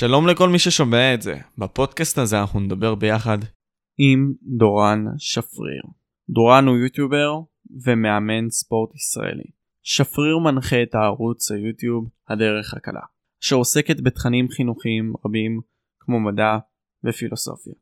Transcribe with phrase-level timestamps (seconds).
[0.00, 1.34] שלום לכל מי ששומע את זה.
[1.58, 3.38] בפודקאסט הזה אנחנו נדבר ביחד
[3.98, 5.82] עם דורן שפריר.
[6.30, 7.40] דורן הוא יוטיובר
[7.84, 9.50] ומאמן ספורט ישראלי.
[9.82, 13.00] שפריר מנחה את הערוץ היוטיוב הדרך הקלה,
[13.42, 15.60] אשר עוסקת בתכנים חינוכיים רבים
[16.00, 16.58] כמו מדע
[17.04, 17.74] ופילוסופיה.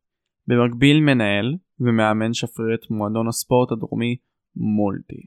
[0.47, 4.17] במקביל מנהל ומאמן שפריר את מועדון הספורט הדרומי
[4.57, 5.27] מולטי.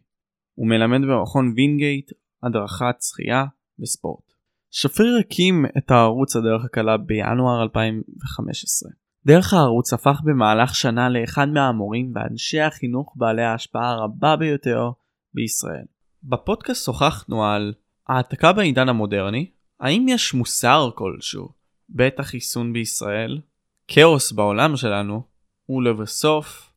[0.55, 2.11] הוא מלמד במכון וינגייט
[2.43, 3.45] הדרכת שחייה
[3.79, 4.30] וספורט.
[4.71, 8.91] שפריר הקים את הערוץ הדרך הקלה בינואר 2015.
[9.25, 14.91] דרך הערוץ הפך במהלך שנה לאחד מהמורים ואנשי החינוך בעלי ההשפעה הרבה ביותר
[15.33, 15.85] בישראל.
[16.23, 17.73] בפודקאסט שוחחנו על
[18.07, 21.49] העתקה בעידן המודרני, האם יש מוסר כלשהו
[21.89, 23.41] בעת החיסון בישראל,
[23.87, 25.23] כאוס בעולם שלנו,
[25.69, 26.71] ולבסוף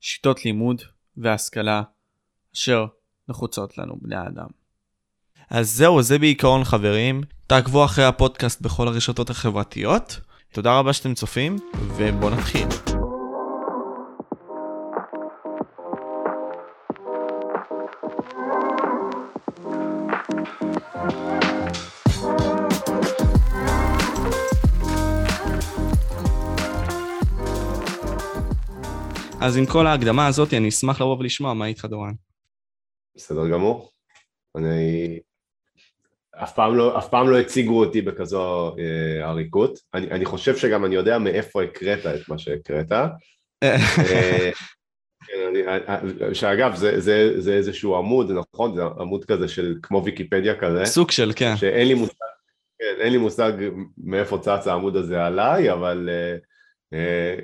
[0.00, 0.82] שיטות לימוד
[1.16, 1.82] והשכלה
[2.54, 2.86] אשר
[3.28, 4.63] נחוצות לנו בני האדם.
[5.50, 7.22] אז זהו, זה בעיקרון חברים.
[7.46, 10.20] תעקבו אחרי הפודקאסט בכל הרשתות החברתיות.
[10.52, 11.58] תודה רבה שאתם צופים,
[11.96, 12.68] ובואו נתחיל.
[29.40, 32.12] אז עם כל ההקדמה הזאת, אני אשמח לבוא ולשמוע מה איתך דורן.
[33.16, 33.90] בסדר גמור.
[34.56, 35.18] אני
[36.42, 39.78] אף פעם לא, אף פעם לא הציגו אותי בכזו אה, עריקות.
[39.94, 42.92] אני, אני חושב שגם אני יודע מאיפה הקראת את מה שהקראת.
[43.62, 44.50] אה,
[45.26, 48.74] כן, אה, שאגב, זה, זה, זה איזשהו עמוד, נכון?
[48.74, 50.84] זה עמוד כזה של כמו ויקיפדיה כזה.
[50.84, 51.56] סוג של, כן.
[51.56, 52.14] שאין לי מושג,
[52.78, 53.52] כן, אין לי מושג
[53.98, 56.36] מאיפה צץ העמוד הזה עליי, אבל אה,
[56.98, 57.36] אה,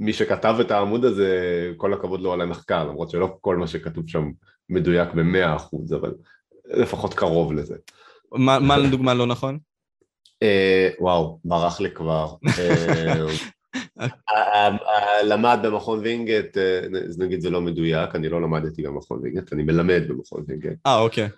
[0.00, 1.30] מי שכתב את העמוד הזה,
[1.76, 4.30] כל הכבוד לו על המחקר, למרות שלא כל מה שכתוב שם
[4.68, 6.14] מדויק במאה אחוז, אבל
[6.64, 7.76] לפחות קרוב לזה.
[8.32, 9.58] מה לדוגמה לא נכון?
[10.42, 12.34] אה, וואו, ברח לי כבר.
[14.00, 16.80] אה, למד במכון וינגייט, אה,
[17.18, 20.78] נגיד זה לא מדויק, אני לא למדתי במכון וינגייט, אני מלמד במכון וינגייט.
[20.86, 21.28] אה, אוקיי.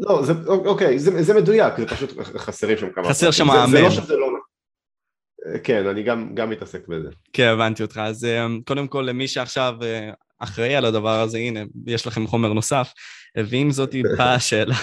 [0.00, 3.08] לא, זה, אוקיי, זה, זה מדויק, זה פשוט חסרים שם כמה...
[3.08, 3.70] חסר שם מאמן.
[3.70, 4.26] זה לא שזה לא.
[5.64, 7.08] כן, אני גם, גם מתעסק בזה.
[7.32, 8.00] כן, הבנתי אותך.
[8.04, 8.26] אז
[8.64, 9.74] קודם כל, למי שעכשיו
[10.38, 12.92] אחראי על הדבר הזה, הנה, יש לכם חומר נוסף.
[13.36, 14.74] ועם זאת באה השאלה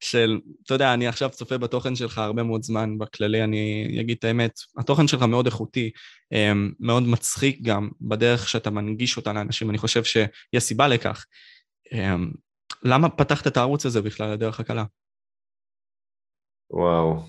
[0.00, 4.24] של, אתה יודע, אני עכשיו צופה בתוכן שלך הרבה מאוד זמן, בכללי אני אגיד את
[4.24, 5.90] האמת, התוכן שלך מאוד איכותי,
[6.32, 11.24] אמ, מאוד מצחיק גם בדרך שאתה מנגיש אותה לאנשים, אני חושב שיש סיבה לכך.
[11.92, 12.30] אמ,
[12.82, 14.84] למה פתחת את הערוץ הזה בכלל, לדרך הקלה?
[16.70, 17.20] וואו.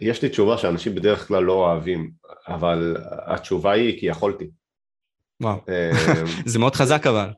[0.00, 2.10] יש לי תשובה שאנשים בדרך כלל לא אוהבים,
[2.48, 2.96] אבל
[3.26, 4.50] התשובה היא כי יכולתי.
[5.40, 5.56] וואו,
[6.46, 7.30] זה מאוד חזק אבל.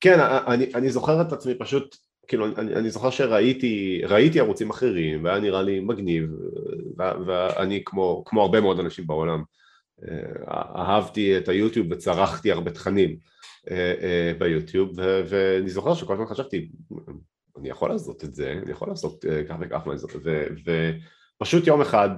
[0.00, 1.96] כן, אני, אני זוכר את עצמי פשוט,
[2.26, 6.30] כאילו, אני, אני זוכר שראיתי ראיתי ערוצים אחרים, והיה נראה לי מגניב,
[6.96, 9.42] ואני כמו, כמו הרבה מאוד אנשים בעולם,
[10.76, 13.16] אהבתי את היוטיוב וצרכתי הרבה תכנים
[14.38, 14.90] ביוטיוב,
[15.28, 16.68] ואני זוכר שכל הזמן חשבתי,
[17.58, 20.10] אני יכול לעשות את זה, אני יכול לעשות כך וכך מה זאת,
[21.40, 22.10] ופשוט יום אחד,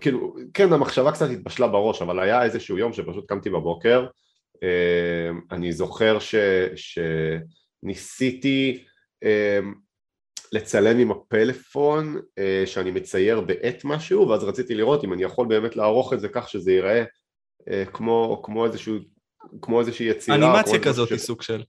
[0.00, 4.06] כאילו, כן המחשבה קצת התבשלה בראש, אבל היה איזשהו יום שפשוט קמתי בבוקר,
[5.50, 6.34] אני זוכר ש,
[7.84, 8.84] שניסיתי
[10.52, 12.20] לצלם עם הפלאפון
[12.66, 16.48] שאני מצייר בעט משהו, ואז רציתי לראות אם אני יכול באמת לערוך את זה כך
[16.48, 17.04] שזה ייראה
[17.92, 18.94] כמו, כמו איזשהו,
[19.62, 20.36] כמו איזושהי יצירה.
[20.36, 21.12] אנימציה כזאת, ש...
[21.12, 21.62] סוג של.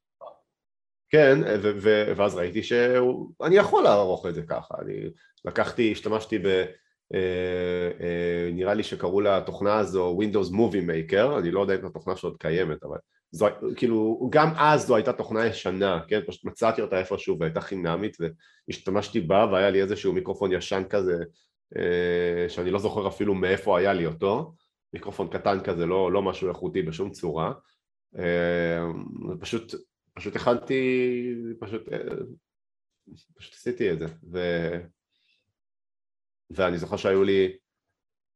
[1.09, 5.09] כן, ו- ו- ואז ראיתי שאני יכול לערוך את זה ככה, אני
[5.45, 6.65] לקחתי, השתמשתי ב...
[7.13, 12.15] אה, אה, נראה לי שקראו לתוכנה הזו Windows Movie Maker, אני לא יודע אם התוכנה
[12.15, 12.97] שעוד קיימת, אבל
[13.31, 18.17] זו, כאילו, גם אז זו הייתה תוכנה ישנה, כן, פשוט מצאתי אותה איפשהו והייתה חינמית
[18.69, 21.23] והשתמשתי בה והיה לי איזשהו מיקרופון ישן כזה,
[21.77, 24.53] אה, שאני לא זוכר אפילו מאיפה היה לי אותו,
[24.93, 27.51] מיקרופון קטן כזה, לא, לא משהו איכותי בשום צורה,
[29.39, 29.75] פשוט
[30.15, 31.97] פשוט הכנתי, פשוט, אה,
[33.35, 34.39] פשוט עשיתי את זה, ו...
[36.49, 37.57] ואני זוכר שהיו לי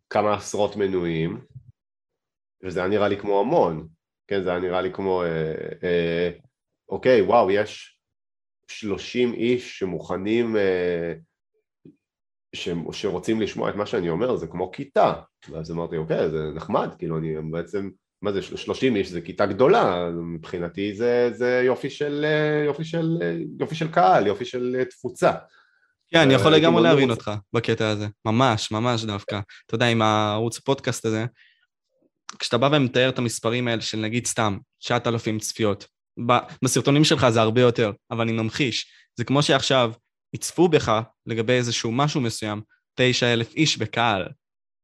[0.09, 1.45] כמה עשרות מנויים,
[2.63, 3.87] וזה היה נראה לי כמו המון,
[4.27, 5.53] כן, זה היה נראה לי כמו, אה,
[5.83, 6.31] אה,
[6.89, 7.99] אוקיי, וואו, יש
[8.67, 11.13] שלושים איש שמוכנים, אה,
[12.55, 15.13] ש, שרוצים לשמוע את מה שאני אומר, זה כמו כיתה,
[15.49, 17.89] ואז אמרתי, אוקיי, זה נחמד, כאילו, אני בעצם
[18.21, 22.25] מה זה, 30 איש זה כיתה גדולה, מבחינתי זה, זה יופי, של,
[22.65, 23.17] יופי, של,
[23.59, 25.31] יופי של קהל, יופי של תפוצה.
[26.11, 29.39] כן, אני יכול לגמרי להבין אותך בקטע הזה, ממש, ממש דווקא.
[29.65, 31.25] אתה יודע, עם הערוץ הפודקאסט הזה,
[32.39, 35.87] כשאתה בא ומתאר את המספרים האלה של נגיד סתם 9,000 צפיות,
[36.63, 38.91] בסרטונים שלך זה הרבה יותר, אבל אני ממחיש.
[39.15, 39.91] זה כמו שעכשיו
[40.33, 42.61] יצפו בך לגבי איזשהו משהו מסוים,
[42.95, 44.27] 9,000 איש בקהל.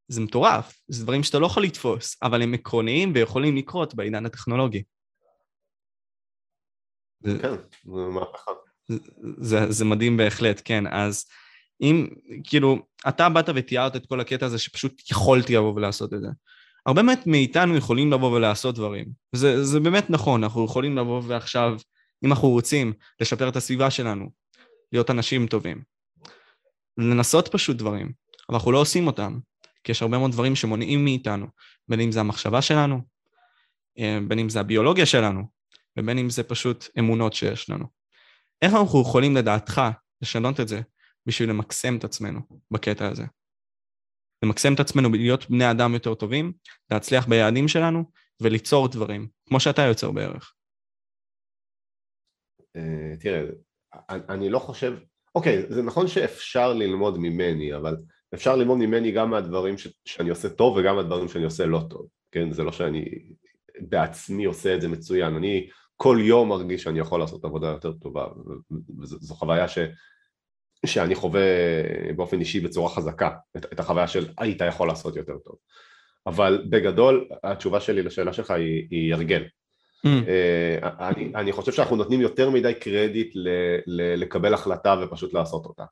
[0.08, 4.84] זה מטורף, זה דברים שאתה לא יכול לתפוס, אבל הם עקרוניים ויכולים לקרות בעידן הטכנולוגי.
[7.24, 7.54] כן,
[7.84, 8.52] זה מהפכה.
[9.38, 10.88] זה, זה מדהים בהחלט, כן.
[10.88, 11.26] אז
[11.82, 12.08] אם,
[12.44, 16.28] כאילו, אתה באת ותיארת את כל הקטע הזה שפשוט יכולתי לבוא ולעשות את זה.
[16.86, 19.06] הרבה באמת מאיתנו יכולים לבוא ולעשות דברים.
[19.36, 21.78] זה, זה באמת נכון, אנחנו יכולים לבוא ועכשיו,
[22.26, 24.30] אם אנחנו רוצים, לשפר את הסביבה שלנו,
[24.92, 25.82] להיות אנשים טובים.
[26.98, 28.12] לנסות פשוט דברים,
[28.50, 29.40] אבל אנחנו לא עושים אותם,
[29.86, 31.48] כי יש הרבה מאוד דברים שמונעים מאיתנו,
[31.88, 33.02] בין אם זה המחשבה שלנו,
[34.00, 35.44] אה, בין אם זה הביולוגיה שלנו,
[36.00, 37.86] ובין אם זה פשוט אמונות שיש לנו.
[38.62, 39.82] איך אנחנו יכולים לדעתך
[40.22, 40.82] לשנות את זה
[41.26, 42.40] בשביל למקסם את עצמנו
[42.72, 43.24] בקטע הזה?
[44.44, 46.54] למקסם את עצמנו להיות בני אדם יותר טובים,
[46.92, 48.04] להצליח ביעדים שלנו
[48.42, 50.54] וליצור דברים, כמו שאתה יוצר בערך.
[52.76, 53.42] אה, תראה,
[54.10, 54.98] אני לא חושב,
[55.36, 57.96] אוקיי, זה נכון שאפשר ללמוד ממני, אבל
[58.36, 62.08] אפשר ללמוד ממני גם מהדברים ש, שאני עושה טוב וגם מהדברים שאני עושה לא טוב,
[62.32, 62.52] כן?
[62.52, 63.06] זה לא שאני
[63.80, 68.26] בעצמי עושה את זה מצוין, אני כל יום מרגיש שאני יכול לעשות עבודה יותר טובה,
[69.00, 69.80] וזו חוויה ש,
[70.86, 71.42] שאני חווה
[72.16, 75.56] באופן אישי בצורה חזקה, את, את החוויה של היית יכול לעשות יותר טוב.
[76.28, 79.44] אבל בגדול התשובה שלי לשאלה שלך היא, היא הרגל.
[79.44, 80.08] Mm.
[80.08, 83.50] Uh, אני, אני חושב שאנחנו נותנים יותר מדי קרדיט ל,
[83.88, 85.84] ל, לקבל החלטה ופשוט לעשות אותה.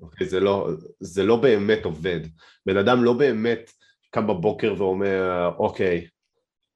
[0.00, 0.26] אוקיי?
[0.26, 0.68] זה, לא,
[1.00, 2.20] זה לא באמת עובד.
[2.66, 3.70] בן אדם לא באמת
[4.10, 6.06] קם בבוקר ואומר, אוקיי,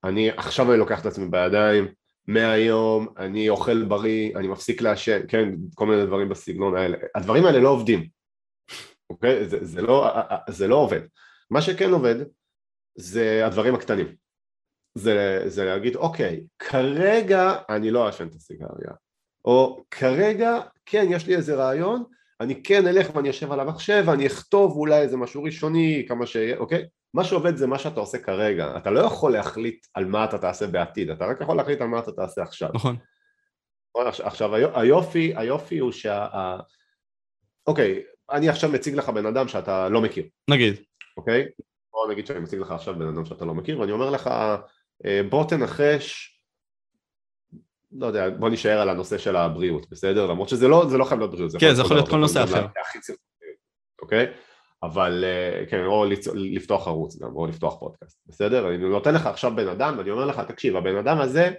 [0.04, 1.88] אני עכשיו אני לוקח את עצמי בידיים,
[2.26, 6.98] מהיום אני אוכל בריא, אני מפסיק לעשן, כן, כל מיני דברים בסגנון האלה.
[7.14, 8.08] הדברים האלה לא עובדים,
[9.10, 9.48] אוקיי?
[9.48, 10.12] זה, זה, לא,
[10.48, 11.00] זה לא עובד.
[11.50, 12.14] מה שכן עובד
[12.94, 14.14] זה הדברים הקטנים.
[14.94, 18.92] זה, זה להגיד, אוקיי, כרגע אני לא אעשן את הסיגריה,
[19.44, 22.04] או כרגע, כן, יש לי איזה רעיון,
[22.40, 26.56] אני כן אלך ואני אשב על המחשב ואני אכתוב אולי איזה משהו ראשוני, כמה שיהיה,
[26.56, 26.86] אוקיי?
[27.14, 30.66] מה שעובד זה מה שאתה עושה כרגע, אתה לא יכול להחליט על מה אתה תעשה
[30.66, 32.70] בעתיד, אתה רק יכול להחליט על מה אתה תעשה עכשיו.
[32.74, 32.96] נכון.
[34.22, 36.26] עכשיו היופי, היופי הוא שה...
[37.66, 40.24] אוקיי, אני עכשיו מציג לך בן אדם שאתה לא מכיר.
[40.50, 40.74] נגיד.
[41.16, 41.48] אוקיי?
[41.92, 44.30] בוא נגיד שאני מציג לך עכשיו בן אדם שאתה לא מכיר, ואני אומר לך,
[45.04, 46.37] אה, בוא תנחש,
[47.92, 50.26] לא יודע, בוא נשאר על הנושא של הבריאות, בסדר?
[50.26, 51.52] למרות שזה לא, לא חייב להיות בריאות.
[51.60, 52.66] כן, זה יכול להיות כל נושא אחר.
[54.02, 54.26] אוקיי?
[54.82, 56.04] אבל אה, כן, או
[56.34, 58.68] לפתוח ערוץ גם, או לפתוח פודקאסט, בסדר?
[58.68, 61.50] אני נותן לך עכשיו בן אדם ואני אומר לך, תקשיב, הבן אדם הזה,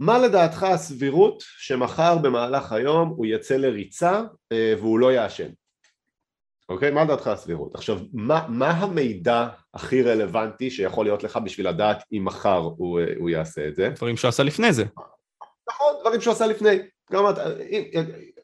[0.00, 5.48] מה לדעתך הסבירות שמחר במהלך היום הוא יצא לריצה אה, והוא לא יעשן?
[6.70, 6.90] אוקיי?
[6.90, 7.74] מה לדעתך הסבירות?
[7.74, 13.04] עכשיו, מה, מה המידע הכי רלוונטי שיכול להיות לך בשביל לדעת אם מחר הוא, אה,
[13.18, 13.88] הוא יעשה את זה?
[13.88, 14.84] דברים שהוא עשה לפני זה.
[15.68, 16.78] נכון, דברים שהוא עשה לפני.
[17.12, 17.44] גם אתה,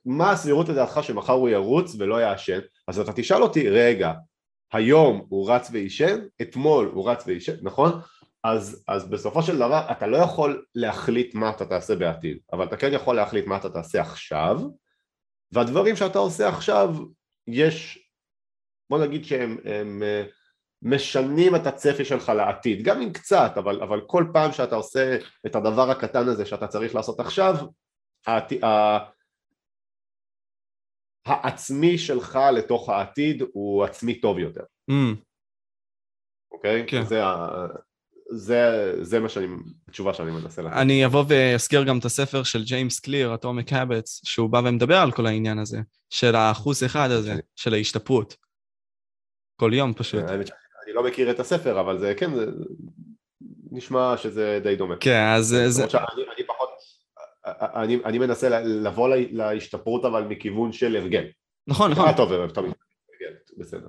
[0.05, 2.58] מה הסבירות לדעתך שמחר הוא ירוץ ולא יעשן?
[2.88, 4.12] אז אתה תשאל אותי, רגע,
[4.73, 8.00] היום הוא רץ ועישן, אתמול הוא רץ ועישן, נכון?
[8.44, 12.76] אז, אז בסופו של דבר אתה לא יכול להחליט מה אתה תעשה בעתיד, אבל אתה
[12.76, 14.61] כן יכול להחליט מה אתה תעשה עכשיו,
[15.52, 16.96] והדברים שאתה עושה עכשיו,
[17.46, 18.05] יש,
[18.90, 20.24] בוא נגיד שהם הם, אה,
[20.82, 25.56] משנים את הצפי שלך לעתיד, גם אם קצת, אבל, אבל כל פעם שאתה עושה את
[25.56, 27.54] הדבר הקטן הזה שאתה צריך לעשות עכשיו,
[28.26, 28.61] העתיד,
[31.26, 34.64] העצמי שלך לתוך העתיד הוא עצמי טוב יותר.
[34.90, 35.16] Mm.
[36.52, 36.84] אוקיי?
[36.87, 37.04] כן.
[37.04, 37.20] זה,
[38.30, 39.46] זה, זה מה שאני,
[39.88, 40.76] התשובה שאני מנסה לתת.
[40.76, 45.12] אני אבוא ואזכיר גם את הספר של ג'יימס קליר, אטומיק הבטס, שהוא בא ומדבר על
[45.12, 45.78] כל העניין הזה,
[46.11, 47.40] של האחוז אחד הזה, okay.
[47.56, 48.45] של ההשתפרות.
[49.56, 50.25] כל יום פשוט.
[50.25, 52.46] אני לא מכיר את הספר, אבל זה כן, זה
[53.70, 54.96] נשמע שזה די דומה.
[55.00, 55.84] כן, אז זה...
[55.84, 56.68] אני, אני פחות
[57.46, 61.25] אני, אני מנסה לבוא להשתפרות אבל מכיוון של הרגל.
[61.66, 62.12] נכון, נכון.
[62.16, 62.72] טוב, תמיד.
[63.58, 63.86] בסדר.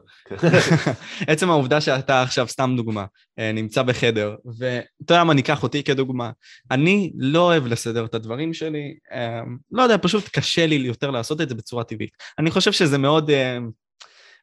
[1.28, 3.06] עצם העובדה שאתה עכשיו, סתם דוגמה,
[3.40, 6.32] אה, נמצא בחדר, ואתה יודע מה, ניקח אותי כדוגמה.
[6.72, 11.42] אני לא אוהב לסדר את הדברים שלי, אה, לא יודע, פשוט קשה לי יותר לעשות
[11.42, 12.12] את זה בצורה טבעית.
[12.40, 13.32] אני חושב שזה מאוד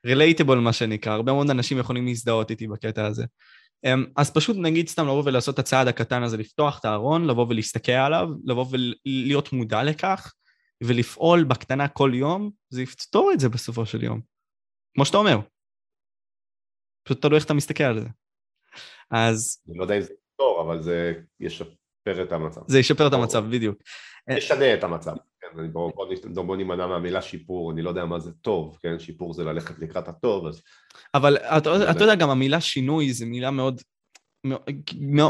[0.04, 3.24] רילייטבול, מה שנקרא, הרבה מאוד אנשים יכולים להזדהות איתי בקטע הזה.
[3.84, 7.46] אמ, אז פשוט נגיד סתם לבוא ולעשות את הצעד הקטן הזה, לפתוח את הארון, לבוא
[7.48, 10.32] ולהסתכל עליו, לבוא ולהיות מודע לכך,
[10.82, 14.20] ולפעול בקטנה כל יום, זה יפתור את זה בסופו של יום.
[14.94, 15.38] כמו שאתה אומר.
[17.04, 18.08] פשוט תלוי איך אתה מסתכל על זה.
[19.10, 19.62] אז...
[19.68, 22.60] אני לא יודע אם זה יפתור, אבל זה ישפר את המצב.
[22.68, 23.78] זה ישפר את המצב, בדיוק.
[24.30, 25.14] ישנה את המצב.
[25.52, 25.92] כן, בוא,
[26.34, 29.78] בוא, בוא נימנע מהמילה שיפור, אני לא יודע מה זה טוב, כן, שיפור זה ללכת
[29.78, 30.62] לקראת הטוב, אז...
[31.14, 33.80] אבל אתה, אתה יודע, גם המילה שינוי זה מילה מאוד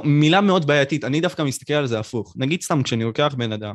[0.04, 2.34] מילה מאוד בעייתית, אני דווקא מסתכל על זה הפוך.
[2.36, 3.74] נגיד סתם כשאני לוקח בן אדם,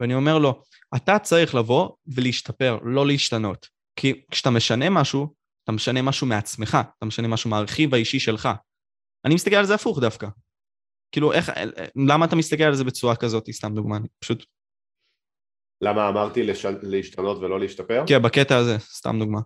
[0.00, 0.62] ואני אומר לו,
[0.96, 3.68] אתה צריך לבוא ולהשתפר, לא להשתנות.
[3.96, 8.48] כי כשאתה משנה משהו, אתה משנה משהו מעצמך, אתה משנה משהו מהרכיב האישי שלך.
[9.24, 10.28] אני מסתכל על זה הפוך דווקא.
[11.12, 11.52] כאילו, איך,
[12.08, 14.44] למה אתה מסתכל על זה בצורה כזאת, סתם דוגמה, אני פשוט...
[15.80, 16.66] למה אמרתי לש...
[16.82, 18.04] להשתנות ולא להשתפר?
[18.08, 19.40] כן, בקטע הזה, סתם דוגמה.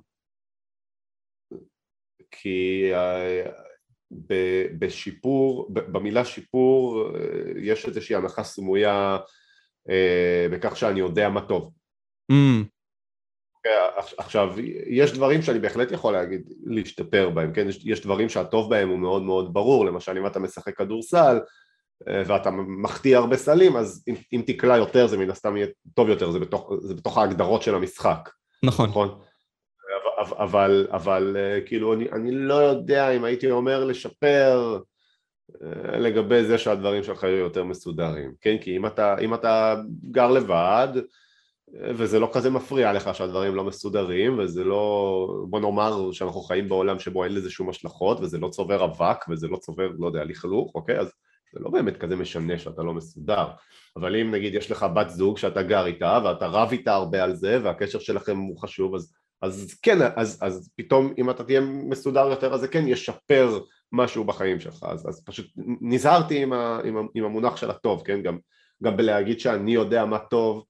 [2.30, 3.48] כי uh,
[4.78, 7.18] בשיפור, במילה שיפור, uh,
[7.56, 9.18] יש איזושהי הנחה סמויה
[9.88, 11.72] uh, בכך שאני יודע מה טוב.
[12.32, 12.64] Mm.
[14.18, 14.54] עכשיו,
[14.86, 17.68] יש דברים שאני בהחלט יכול להגיד, להשתפר בהם, כן?
[17.68, 21.40] יש, יש דברים שהטוב בהם הוא מאוד מאוד ברור, למשל אם אתה משחק כדורסל אה,
[22.06, 26.30] ואתה מחטיא הרבה סלים, אז אם, אם תקלע יותר זה מן הסתם יהיה טוב יותר,
[26.30, 28.30] זה בתוך, זה בתוך ההגדרות של המשחק.
[28.64, 28.88] נכון.
[28.90, 29.08] נכון?
[30.22, 34.78] אבל, אבל, אבל אה, כאילו אני, אני לא יודע אם הייתי אומר לשפר
[35.62, 38.56] אה, לגבי זה שהדברים שלך יהיו יותר מסודרים, כן?
[38.60, 39.74] כי אם אתה, אם אתה
[40.10, 40.88] גר לבד
[41.72, 46.98] וזה לא כזה מפריע לך שהדברים לא מסודרים וזה לא, בוא נאמר שאנחנו חיים בעולם
[46.98, 50.74] שבו אין לזה שום השלכות וזה לא צובר אבק וזה לא צובר, לא יודע, לכלוך,
[50.74, 50.98] אוקיי?
[50.98, 51.12] אז
[51.52, 53.46] זה לא באמת כזה משנה שאתה לא מסודר
[53.96, 57.34] אבל אם נגיד יש לך בת זוג שאתה גר איתה ואתה רב איתה הרבה על
[57.34, 62.26] זה והקשר שלכם הוא חשוב אז, אז כן, אז, אז פתאום אם אתה תהיה מסודר
[62.26, 63.60] יותר אז זה כן ישפר
[63.92, 65.46] משהו בחיים שלך אז, אז פשוט
[65.80, 68.22] נזהרתי עם, ה, עם, עם המונח של הטוב, כן?
[68.22, 68.38] גם,
[68.82, 70.64] גם בלהגיד שאני יודע מה טוב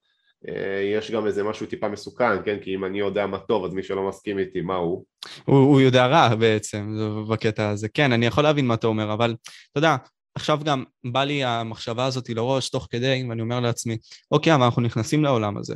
[0.49, 2.57] אה, יש גם איזה משהו טיפה מסוכן, כן?
[2.63, 5.05] כי אם אני יודע מה טוב, אז מי שלא מסכים איתי, מה הוא?
[5.45, 6.97] הוא, הוא יודע רע בעצם,
[7.31, 7.89] בקטע הזה.
[7.89, 9.35] כן, אני יכול להבין מה אתה אומר, אבל
[9.71, 9.97] אתה יודע,
[10.35, 13.97] עכשיו גם בא לי המחשבה הזאת לראש תוך כדי, ואני אומר לעצמי,
[14.31, 15.75] אוקיי, אבל אנחנו נכנסים לעולם הזה,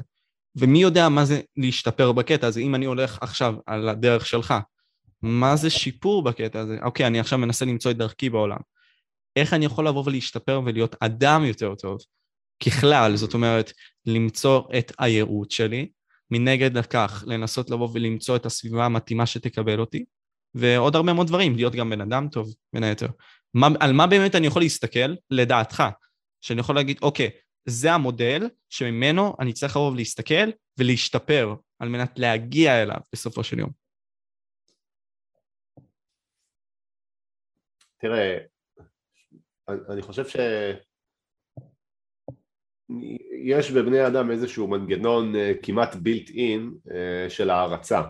[0.57, 4.55] ומי יודע מה זה להשתפר בקטע הזה, אם אני הולך עכשיו על הדרך שלך,
[5.23, 6.79] מה זה שיפור בקטע הזה?
[6.83, 8.59] אוקיי, אני עכשיו מנסה למצוא את דרכי בעולם.
[9.37, 11.99] איך אני יכול לבוא ולהשתפר ולהיות אדם יותר טוב?
[12.65, 13.73] ככלל, זאת אומרת,
[14.07, 15.89] למצוא את הייעוד שלי,
[16.31, 20.05] מנגד לכך לנסות לבוא ולמצוא את הסביבה המתאימה שתקבל אותי,
[20.55, 23.09] ועוד הרבה מאוד דברים, להיות גם בן אדם טוב, בין היתר.
[23.55, 25.83] מה, על מה באמת אני יכול להסתכל, לדעתך,
[26.41, 27.31] שאני יכול להגיד, אוקיי,
[27.69, 33.71] זה המודל שממנו אני צריך לבוא ולהסתכל ולהשתפר על מנת להגיע אליו בסופו של יום.
[37.99, 38.39] תראה,
[39.69, 40.37] אני חושב ש...
[43.45, 48.03] יש בבני אדם איזשהו מנגנון אה, כמעט בילט אין אה, של הערצה,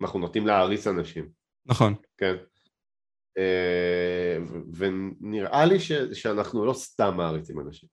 [0.00, 1.28] אנחנו נוטים להעריץ אנשים.
[1.66, 1.94] נכון.
[2.18, 2.34] כן.
[3.38, 4.36] אה,
[4.74, 7.88] ונראה לי ש, שאנחנו לא סתם מעריצים אנשים.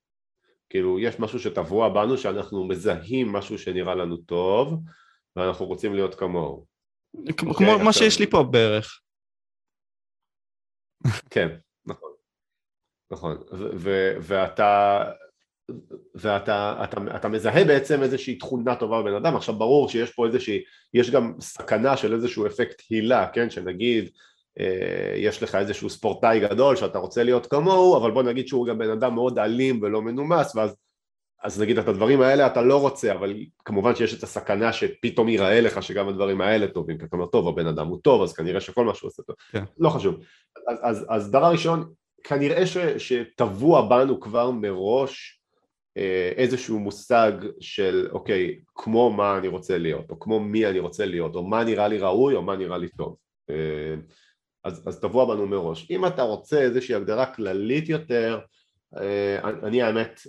[0.70, 4.80] כאילו יש משהו שטבוע בנו שאנחנו מזהים משהו שנראה לנו טוב
[5.36, 6.66] ואנחנו רוצים להיות כמוהו.
[7.38, 9.02] כמו okay, אוקיי, מה שיש לי פה בערך.
[11.30, 11.48] כן,
[11.86, 12.12] נכון.
[13.12, 13.38] נכון,
[14.22, 15.04] ואתה
[16.16, 20.64] ואתה אתה, אתה מזהה בעצם איזושהי תכונה טובה בבן אדם, עכשיו ברור שיש פה איזושהי,
[20.94, 24.10] יש גם סכנה של איזשהו אפקט הילה, כן, שנגיד
[25.16, 28.90] יש לך איזשהו ספורטאי גדול שאתה רוצה להיות כמוהו, אבל בוא נגיד שהוא גם בן
[28.90, 30.76] אדם מאוד אלים ולא מנומס, ואז
[31.44, 33.34] אז נגיד את הדברים האלה אתה לא רוצה, אבל
[33.66, 37.48] כמובן שיש את הסכנה שפתאום ייראה לך שגם הדברים האלה טובים, כי אתה אומר טוב
[37.48, 39.64] הבן אדם הוא טוב אז כנראה שכל מה שהוא עושה טוב, כן.
[39.80, 40.16] לא חשוב,
[40.68, 45.42] אז, אז, אז דבר ראשון כנראה ש, שטבוע בנו כבר מראש
[45.98, 51.06] אה, איזשהו מושג של אוקיי, כמו מה אני רוצה להיות, או כמו מי אני רוצה
[51.06, 53.16] להיות, או מה נראה לי ראוי, או מה נראה לי טוב.
[54.68, 55.88] אה, אז, אז טבוע בנו מראש.
[55.92, 58.40] אם אתה רוצה איזושהי הגדרה כללית יותר,
[58.98, 60.22] אה, אני האמת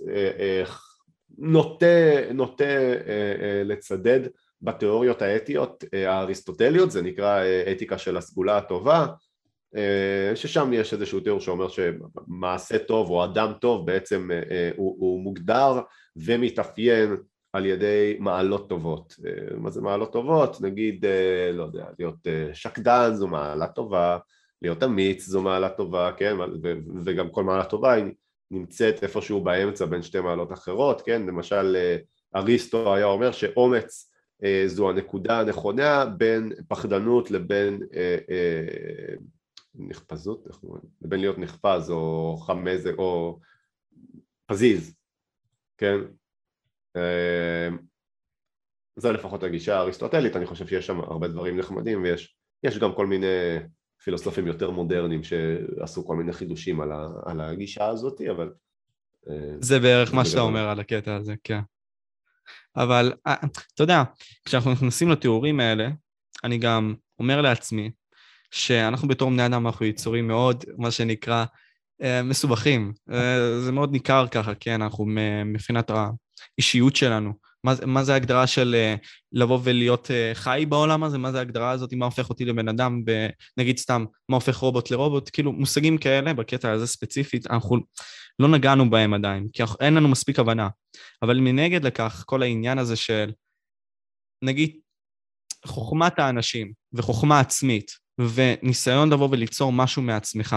[1.38, 1.86] נוטה,
[2.34, 2.64] נוטה
[3.64, 4.20] לצדד
[4.62, 7.42] בתיאוריות האתיות האריסטוטליות, זה נקרא
[7.72, 9.06] אתיקה של הסגולה הטובה,
[9.76, 14.96] אה, ששם יש איזשהו תיאור שאומר שמעשה טוב או אדם טוב בעצם אה, אה, הוא,
[14.98, 15.80] הוא מוגדר
[16.16, 17.16] ומתאפיין
[17.52, 19.14] על ידי מעלות טובות.
[19.56, 20.60] מה זה מעלות טובות?
[20.60, 21.04] נגיד,
[21.52, 24.18] לא יודע, להיות שקדן זו מעלה טובה,
[24.62, 26.36] להיות אמיץ זו מעלה טובה, כן,
[27.04, 28.04] וגם כל מעלה טובה היא
[28.50, 31.76] נמצאת איפשהו באמצע בין שתי מעלות אחרות, כן, למשל
[32.36, 34.12] אריסטו היה אומר שאומץ
[34.66, 37.82] זו הנקודה הנכונה בין פחדנות לבין
[39.74, 40.46] נחפזות?
[41.02, 43.38] לבין להיות נחפז או חמז או
[44.46, 44.94] פזיז,
[45.78, 45.98] כן?
[46.98, 47.76] אה,
[48.96, 53.26] זה לפחות הגישה האריסטוטלית, אני חושב שיש שם הרבה דברים נחמדים ויש גם כל מיני
[54.04, 58.52] פילוסופים יותר מודרניים שעשו כל מיני חידושים על, ה, על הגישה הזאת, אבל...
[59.30, 61.60] אה, זה בערך מה שאתה אומר על הקטע הזה, כן.
[62.76, 63.34] אבל אה,
[63.74, 64.02] אתה יודע,
[64.44, 65.88] כשאנחנו נכנסים לתיאורים האלה,
[66.44, 67.90] אני גם אומר לעצמי,
[68.50, 71.44] שאנחנו בתור בני אדם אנחנו יצורים מאוד, מה שנקרא,
[72.02, 72.92] אה, מסובכים.
[73.60, 75.06] זה מאוד ניכר ככה, כן, אנחנו
[75.44, 75.90] מבחינת
[76.58, 77.32] האישיות שלנו.
[77.64, 78.94] מה, מה זה ההגדרה של אה,
[79.32, 81.18] לבוא ולהיות חי בעולם הזה?
[81.18, 81.92] מה זה ההגדרה הזאת?
[81.92, 83.04] מה הופך אותי לבן אדם?
[83.04, 83.26] ב,
[83.56, 85.30] נגיד סתם, מה הופך רובוט לרובוט?
[85.32, 87.76] כאילו, מושגים כאלה, בקטע הזה ספציפית, אנחנו
[88.38, 90.68] לא נגענו בהם עדיין, כי אין לנו מספיק הבנה.
[91.22, 93.30] אבל מנגד לכך, כל העניין הזה של,
[94.44, 94.76] נגיד,
[95.66, 97.90] חוכמת האנשים וחוכמה עצמית,
[98.20, 100.56] וניסיון לבוא וליצור משהו מעצמך.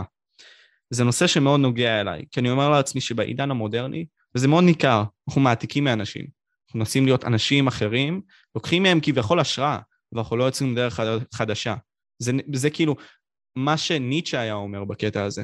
[0.90, 5.42] זה נושא שמאוד נוגע אליי, כי אני אומר לעצמי שבעידן המודרני, וזה מאוד ניכר, אנחנו
[5.42, 6.26] מעתיקים מאנשים.
[6.68, 8.22] אנחנו מנסים להיות אנשים אחרים,
[8.56, 9.80] לוקחים מהם כביכול השראה,
[10.12, 11.00] ואנחנו לא יוצאים דרך
[11.34, 11.76] חדשה.
[12.20, 12.96] זה, זה כאילו
[13.56, 15.44] מה שניטשה היה אומר בקטע הזה.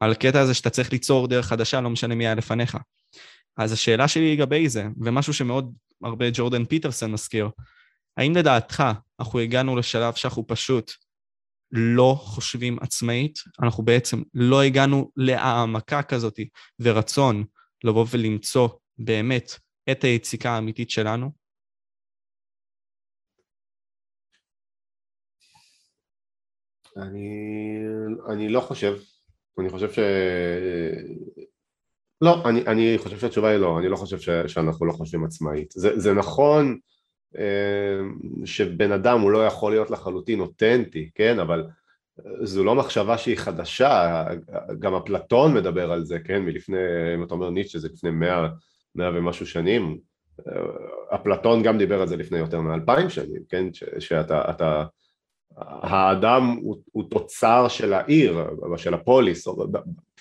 [0.00, 2.76] על הקטע הזה שאתה צריך ליצור דרך חדשה, לא משנה מי היה לפניך.
[3.56, 7.48] אז השאלה שלי לגבי זה, ומשהו שמאוד הרבה ג'ורדן פיטרסון מזכיר,
[8.16, 8.84] האם לדעתך
[9.20, 10.92] אנחנו הגענו לשלב שאנחנו פשוט
[11.72, 16.40] לא חושבים עצמאית, אנחנו בעצם לא הגענו להעמקה כזאת
[16.80, 17.44] ורצון
[17.84, 18.68] לבוא ולמצוא
[18.98, 19.50] באמת
[19.90, 21.30] את היציקה האמיתית שלנו?
[26.96, 27.28] אני,
[28.28, 28.96] אני לא חושב,
[29.58, 29.98] אני חושב ש...
[32.20, 35.70] לא, אני, אני חושב שהתשובה היא לא, אני לא חושב ש, שאנחנו לא חושבים עצמאית.
[35.70, 36.78] זה, זה נכון
[37.38, 41.66] אמ, שבן אדם הוא לא יכול להיות לחלוטין אותנטי, כן, אבל
[42.42, 44.24] זו לא מחשבה שהיא חדשה,
[44.78, 46.78] גם אפלטון מדבר על זה, כן, מלפני,
[47.14, 48.48] אם אתה אומר ניטשה זה לפני מאה,
[48.94, 49.98] מאה ומשהו שנים,
[51.14, 53.66] אפלטון גם דיבר על זה לפני יותר מאלפיים שנים, כן,
[53.98, 54.84] שאתה, אתה,
[55.56, 58.38] האדם הוא, הוא תוצר של העיר,
[58.76, 59.48] של הפוליס,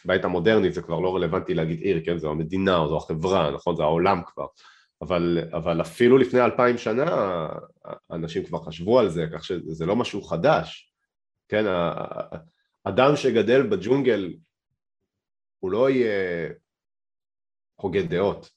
[0.05, 3.75] בעת המודרנית זה כבר לא רלוונטי להגיד עיר, כן, זו המדינה או זו החברה, נכון,
[3.75, 4.45] זה העולם כבר,
[5.01, 7.47] אבל, אבל אפילו לפני אלפיים שנה
[8.11, 10.88] אנשים כבר חשבו על זה, כך שזה לא משהו חדש,
[11.49, 11.63] כן,
[12.83, 14.33] אדם שגדל בג'ונגל
[15.59, 16.49] הוא לא יהיה
[17.75, 18.49] הוגה דעות,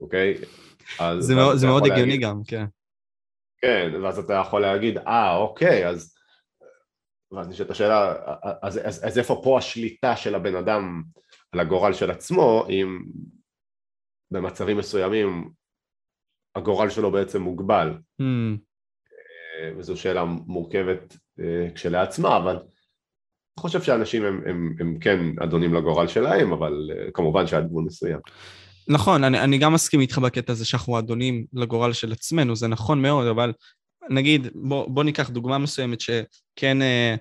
[0.00, 0.34] אוקיי?
[1.00, 2.64] אז, זה, מאוד, זה מאוד הגיוני להגיד, גם, כן.
[3.60, 6.16] כן, ואז אתה יכול להגיד, אה, אוקיי, אז...
[7.32, 8.14] ואז נשאלת השאלה,
[8.62, 11.02] אז, אז, אז איפה פה השליטה של הבן אדם
[11.52, 12.98] על הגורל של עצמו, אם
[14.30, 15.50] במצבים מסוימים
[16.54, 17.98] הגורל שלו בעצם מוגבל.
[18.22, 18.58] Mm.
[19.78, 21.16] וזו שאלה מורכבת
[21.74, 22.56] כשלעצמה, אבל
[23.60, 27.84] אני חושב שאנשים הם, הם, הם כן אדונים לגורל שלהם, אבל אה, כמובן שעד גבול
[27.84, 28.18] מסוים.
[28.88, 33.02] נכון, אני, אני גם מסכים איתך בקטע הזה שאנחנו אדונים לגורל של עצמנו, זה נכון
[33.02, 33.52] מאוד, אבל
[34.10, 37.14] נגיד, בוא, בוא ניקח דוגמה מסוימת שכן אה,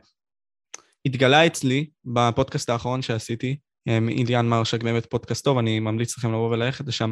[1.06, 6.88] התגלה אצלי בפודקאסט האחרון שעשיתי, איליאן מרשק באמת פודקאסט טוב, אני ממליץ לכם לבוא וללכת
[6.88, 7.12] לשם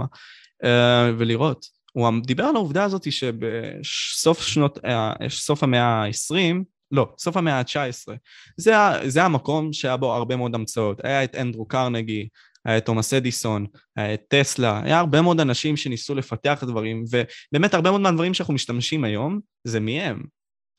[0.64, 1.66] אה, ולראות.
[1.94, 8.14] הוא דיבר על העובדה הזאת שבסוף שנות, אה, סוף המאה ה-20, לא, סוף המאה ה-19,
[8.58, 8.74] זה,
[9.06, 11.06] זה המקום שהיה בו הרבה מאוד המצאות.
[11.06, 12.28] היה את אנדרו קרנגי,
[12.66, 17.74] היה את תומאס אדיסון, היה את טסלה, היה הרבה מאוד אנשים שניסו לפתח דברים, ובאמת
[17.74, 20.24] הרבה מאוד מהדברים שאנחנו משתמשים היום, זה מהם.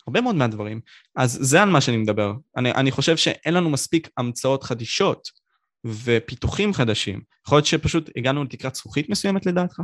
[0.07, 0.81] הרבה מאוד מהדברים.
[1.17, 2.33] אז זה על מה שאני מדבר.
[2.57, 5.29] אני, אני חושב שאין לנו מספיק המצאות חדישות
[5.85, 7.21] ופיתוחים חדשים.
[7.47, 9.81] יכול להיות שפשוט הגענו לתקרת זכוכית מסוימת לדעתך?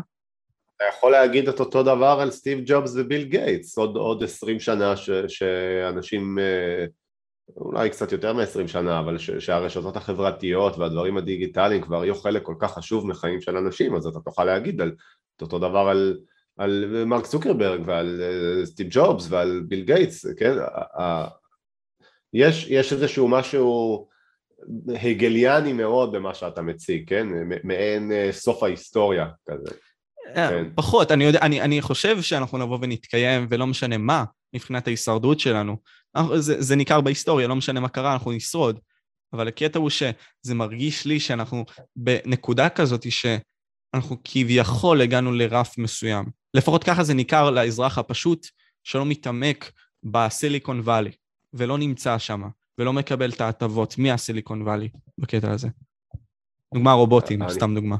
[0.89, 5.11] אתה יכול להגיד את אותו דבר על סטיב ג'ובס וביל גייטס, עוד, עשרים שנה ש,
[5.29, 6.87] שאנשים, אה,
[7.57, 12.55] אולי קצת יותר מ-20 שנה, אבל ש, שהרשתות החברתיות והדברים הדיגיטליים כבר יהיו חלק כל
[12.59, 14.93] כך חשוב מחיים של אנשים, אז אתה תוכל להגיד על,
[15.37, 16.19] את אותו דבר על,
[16.57, 20.53] על מרק צוקרברג ועל אה, סטיב ג'ובס ועל ביל גייטס, כן?
[22.33, 24.07] יש, יש איזשהו משהו
[24.89, 27.27] הגליאני מאוד במה שאתה מציג, כן?
[27.65, 29.75] מעין אה, סוף ההיסטוריה כזה.
[30.37, 30.65] אה, כן.
[30.75, 35.77] פחות, אני, יודע, אני, אני חושב שאנחנו נבוא ונתקיים ולא משנה מה מבחינת ההישרדות שלנו.
[36.37, 38.81] זה, זה ניכר בהיסטוריה, לא משנה מה קרה, אנחנו נשרוד.
[39.33, 41.65] אבל הקטע הוא שזה מרגיש לי שאנחנו
[41.97, 46.25] בנקודה כזאת שאנחנו כביכול הגענו לרף מסוים.
[46.55, 48.47] לפחות ככה זה ניכר לאזרח הפשוט
[48.85, 49.73] שלא מתעמק
[50.05, 51.11] בסיליקון וואלי
[51.55, 52.43] ולא נמצא שם.
[52.79, 55.69] ולא מקבל את ההטבות מהסיליקון וואלי בקטע הזה.
[56.75, 57.97] דוגמה רובוטים, אני, סתם דוגמה.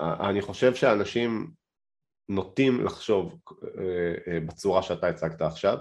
[0.00, 1.50] אני חושב שאנשים
[2.28, 5.76] נוטים לחשוב אה, אה, בצורה שאתה הצגת עכשיו,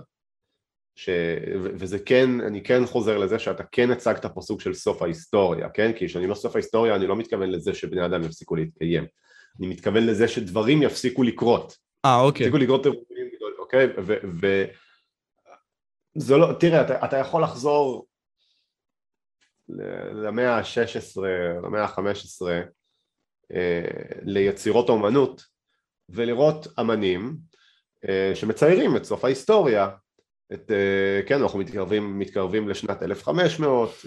[0.96, 1.10] ש...
[1.56, 5.94] וזה כן, אני כן חוזר לזה שאתה כן הצגת פה סוג של סוף ההיסטוריה, כן?
[5.94, 9.06] כי כשאני אומר סוף ההיסטוריה אני לא מתכוון לזה שבני אדם יפסיקו להתקיים,
[9.60, 11.78] אני מתכוון לזה שדברים יפסיקו לקרות.
[12.06, 12.46] אה, אוקיי.
[12.46, 13.86] יפסיקו לקרות אירועים גדולים, אוקיי?
[13.98, 14.14] ו...
[14.42, 14.64] ו...
[16.18, 18.08] זה לא, תראה, אתה, אתה יכול לחזור
[20.14, 21.22] למאה ה-16,
[21.64, 22.62] למאה ה-15, אה,
[24.22, 25.44] ליצירות אומנות,
[26.10, 27.38] ולראות אמנים
[28.10, 29.90] אה, שמציירים את סוף ההיסטוריה,
[30.54, 34.06] את, אה, כן, אנחנו מתקרבים, מתקרבים לשנת 1500,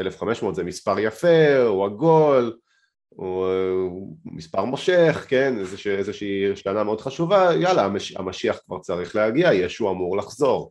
[0.00, 2.56] 1500 זה מספר יפה, הוא עגול,
[3.08, 3.46] הוא,
[3.80, 9.52] הוא מספר מושך, כן, איזושה, איזושהי שנה מאוד חשובה, יאללה, המש, המשיח כבר צריך להגיע,
[9.52, 10.70] ישו אמור לחזור.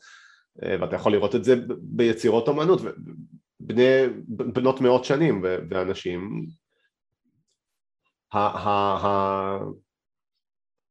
[0.56, 2.82] ואתה יכול לראות את זה ביצירות אומנות,
[3.60, 6.46] בני, בנות מאות שנים, ואנשים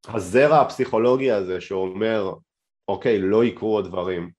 [0.09, 2.33] הזרע הפסיכולוגי הזה שאומר
[2.89, 4.31] אוקיי לא יקרו עוד דברים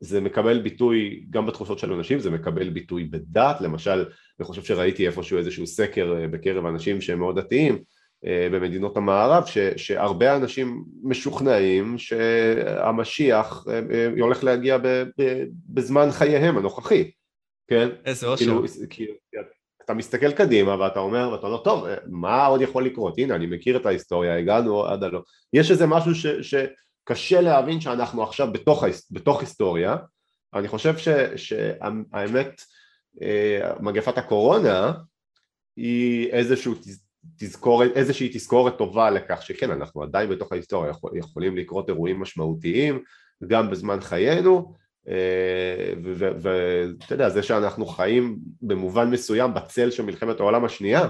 [0.00, 4.04] זה מקבל ביטוי גם בתחושות של אנשים, זה מקבל ביטוי בדת, למשל
[4.38, 7.82] אני חושב שראיתי איפשהו איזשהו סקר אה, בקרב אנשים שהם מאוד דתיים
[8.26, 16.58] אה, במדינות המערב, ש, שהרבה אנשים משוכנעים שהמשיח אה, הולך להגיע ב, ב, בזמן חייהם
[16.58, 17.10] הנוכחי,
[17.68, 17.88] כן?
[18.04, 18.44] איזה אושר.
[18.44, 19.14] כאילו, כאילו,
[19.88, 23.18] אתה מסתכל קדימה ואתה אומר, ואתה אומר, טוב, מה עוד יכול לקרות?
[23.18, 25.22] הנה, אני מכיר את ההיסטוריה, הגענו עד הלא.
[25.52, 29.96] יש איזה משהו ש, שקשה להבין שאנחנו עכשיו בתוך, בתוך היסטוריה.
[30.54, 32.62] אני חושב ש, שהאמת,
[33.22, 34.92] אה, מגפת הקורונה
[35.76, 36.74] היא איזשהו
[37.38, 43.02] תזכורת, איזושהי תזכורת טובה לכך שכן, אנחנו עדיין בתוך ההיסטוריה, יכול, יכולים לקרות אירועים משמעותיים
[43.46, 44.78] גם בזמן חיינו, אה,
[46.02, 51.08] ואתה יודע, זה שאנחנו חיים במובן מסוים בצל של מלחמת העולם השנייה,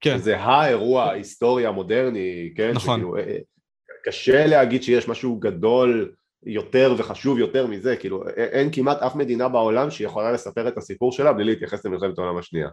[0.00, 0.18] כן.
[0.18, 2.72] זה האירוע ההיסטורי המודרני, כן?
[2.74, 3.00] נכון.
[3.00, 3.38] שכאילו, אה,
[4.04, 6.12] קשה להגיד שיש משהו גדול
[6.46, 11.32] יותר וחשוב יותר מזה, כאילו אין כמעט אף מדינה בעולם שיכולה לספר את הסיפור שלה
[11.32, 12.68] בלי להתייחס למלחמת העולם השנייה.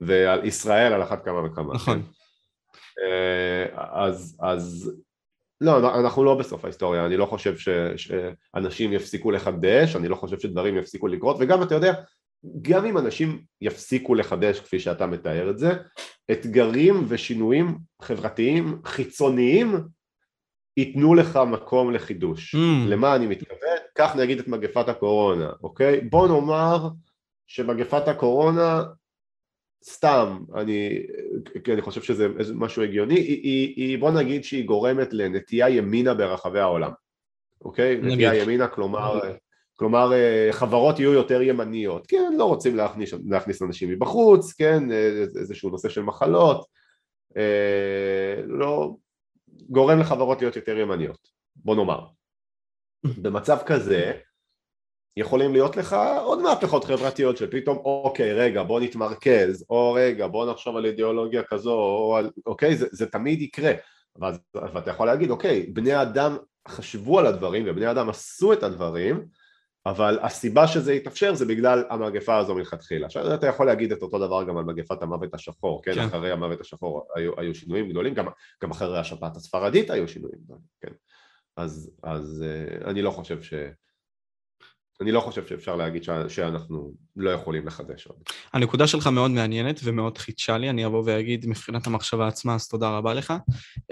[0.00, 1.74] ועל ישראל על אחת כמה וכמה.
[1.74, 2.02] נכון.
[2.02, 2.08] כן?
[3.76, 4.92] אז, אז
[5.60, 10.38] לא, אנחנו לא בסוף ההיסטוריה, אני לא חושב ש, שאנשים יפסיקו לחדש, אני לא חושב
[10.38, 11.92] שדברים יפסיקו לקרות, וגם אתה יודע,
[12.62, 15.72] גם אם אנשים יפסיקו לחדש כפי שאתה מתאר את זה,
[16.30, 19.74] אתגרים ושינויים חברתיים חיצוניים
[20.76, 22.54] ייתנו לך מקום לחידוש.
[22.54, 22.58] Mm.
[22.88, 23.58] למה אני מתכוון?
[23.94, 26.00] קח נגיד את מגפת הקורונה, אוקיי?
[26.00, 26.88] בוא נאמר
[27.46, 28.82] שמגפת הקורונה
[29.84, 31.06] סתם, אני,
[31.72, 36.60] אני חושב שזה משהו הגיוני, היא, היא, היא, בוא נגיד שהיא גורמת לנטייה ימינה ברחבי
[36.60, 36.90] העולם,
[37.64, 37.96] אוקיי?
[37.96, 38.12] נגיד.
[38.12, 39.20] נטייה ימינה, כלומר,
[39.76, 40.12] כלומר
[40.50, 44.92] חברות יהיו יותר ימניות, כן, לא רוצים להכניס, להכניס אנשים מבחוץ, כן,
[45.40, 46.66] איזשהו נושא של מחלות,
[47.36, 48.94] אה, לא,
[49.70, 52.06] גורם לחברות להיות יותר ימניות, בוא נאמר.
[53.22, 54.12] במצב כזה,
[55.18, 60.52] יכולים להיות לך עוד מהפכות חברתיות של פתאום אוקיי רגע בוא נתמרכז או רגע בוא
[60.52, 63.72] נחשוב על אידיאולוגיה כזו או על אוקיי זה, זה תמיד יקרה.
[64.20, 66.36] ואז, ואתה יכול להגיד אוקיי בני אדם
[66.68, 69.26] חשבו על הדברים ובני אדם עשו את הדברים
[69.86, 74.18] אבל הסיבה שזה יתאפשר זה בגלל המגפה הזו מלכתחילה עכשיו אתה יכול להגיד את אותו
[74.18, 76.00] דבר גם על מגפת המוות השחור כן, כן.
[76.00, 78.26] אחרי המוות השחור היו, היו שינויים גדולים גם,
[78.62, 80.92] גם אחרי השפעת הספרדית היו שינויים גדולים כן?
[81.56, 83.54] אז, אז אה, אני לא חושב ש...
[85.00, 88.16] אני לא חושב שאפשר להגיד שאנחנו לא יכולים לחדש עוד.
[88.52, 92.90] הנקודה שלך מאוד מעניינת ומאוד חידשה לי, אני אבוא ואגיד מבחינת המחשבה עצמה, אז תודה
[92.90, 93.34] רבה לך.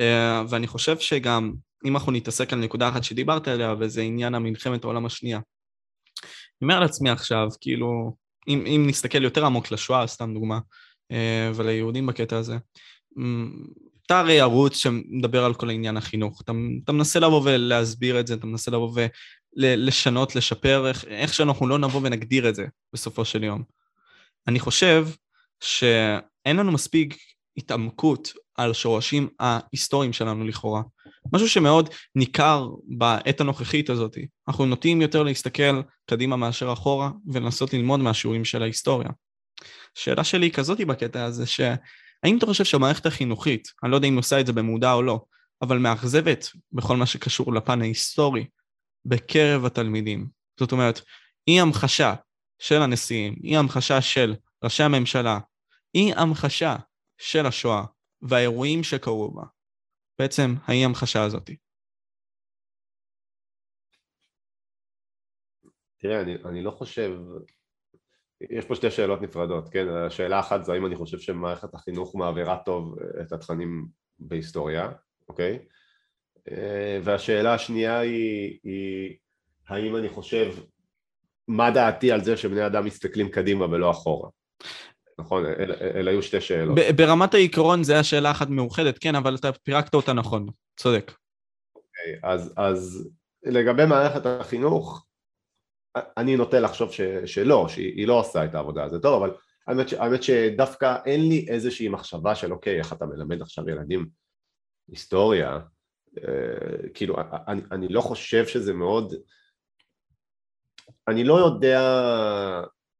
[0.01, 1.53] אה, ואני חושב שגם,
[1.85, 5.39] אם אנחנו נתעסק על נקודה אחת שדיברת עליה, וזה עניין המלחמת העולם השנייה.
[6.63, 8.17] אני אומר לעצמי עכשיו, כאילו,
[8.49, 10.59] אם, אם נסתכל יותר עמוק לשואה, סתם דוגמה,
[11.13, 12.57] אה, וליהודים בקטע הזה,
[14.07, 16.53] אתה הרי ערוץ שמדבר על כל העניין החינוך, אתה,
[16.85, 18.91] אתה מנסה לבוא ולהסביר את זה, אתה מנסה לבוא
[19.57, 23.63] לשנות, לשפר, איך, איך שאנחנו לא נבוא ונגדיר את זה בסופו של יום.
[24.49, 25.09] אני חושב
[25.61, 27.17] שאין לנו מספיק
[27.57, 30.83] התעמקות על השורשים ההיסטוריים שלנו לכאורה.
[31.33, 34.19] משהו שמאוד ניכר בעת הנוכחית הזאת.
[34.49, 39.09] אנחנו נוטים יותר להסתכל קדימה מאשר אחורה ולנסות ללמוד מהשיעורים של ההיסטוריה.
[39.97, 44.17] השאלה שלי היא כזאת בקטע הזה, שהאם אתה חושב שהמערכת החינוכית, אני לא יודע אם
[44.17, 45.21] עושה את זה במודע או לא,
[45.63, 48.45] אבל מאכזבת בכל מה שקשור לפן ההיסטורי
[49.09, 50.29] בקרב התלמידים.
[50.61, 51.01] זאת אומרת,
[51.49, 52.15] אי המחשה
[52.59, 55.39] של הנשיאים, אי המחשה של ראשי הממשלה,
[55.95, 56.77] אי המחשה
[57.19, 57.85] של השואה
[58.23, 59.43] והאירועים שקרו בה.
[60.19, 61.51] בעצם האי המחשה הזאת.
[65.99, 67.19] תראה, אני, אני לא חושב,
[68.41, 69.89] יש פה שתי שאלות נפרדות, כן?
[69.89, 73.89] השאלה אחת זה האם אני חושב שמערכת החינוך מעבירה טוב את התכנים
[74.19, 74.93] בהיסטוריה,
[75.29, 75.67] אוקיי?
[76.51, 79.17] אה, והשאלה השנייה היא, היא
[79.69, 80.53] האם אני חושב
[81.49, 84.29] מה דעתי על זה שבני אדם מסתכלים קדימה ולא אחורה
[85.19, 86.79] נכון, אלה אל היו שתי שאלות.
[86.97, 91.13] ברמת העיקרון זה השאלה אחת מאוחדת, כן, אבל אתה פירקת אותה נכון, צודק.
[91.77, 93.11] אוקיי, אז, אז
[93.43, 95.07] לגבי מערכת החינוך,
[95.97, 99.35] אני נוטה לחשוב ש, שלא, שהיא לא עושה את העבודה הזאת טוב, אבל
[99.67, 104.07] האמת, האמת שדווקא אין לי איזושהי מחשבה של אוקיי, איך אתה מלמד עכשיו ילדים
[104.89, 105.59] היסטוריה,
[106.95, 107.17] כאילו,
[107.49, 109.15] אני, אני לא חושב שזה מאוד...
[111.09, 111.81] אני לא יודע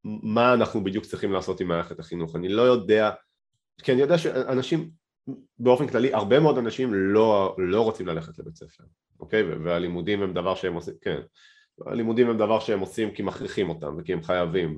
[0.05, 3.11] מה אנחנו בדיוק צריכים לעשות עם מערכת החינוך, אני לא יודע,
[3.83, 4.91] כי אני יודע שאנשים,
[5.59, 8.85] באופן כללי, הרבה מאוד אנשים לא, לא רוצים ללכת לבית ספר,
[9.21, 9.43] אוקיי?
[9.43, 11.21] והלימודים הם דבר שהם עושים, כן,
[11.87, 14.77] הלימודים הם דבר שהם עושים כי מכריחים אותם וכי הם חייבים,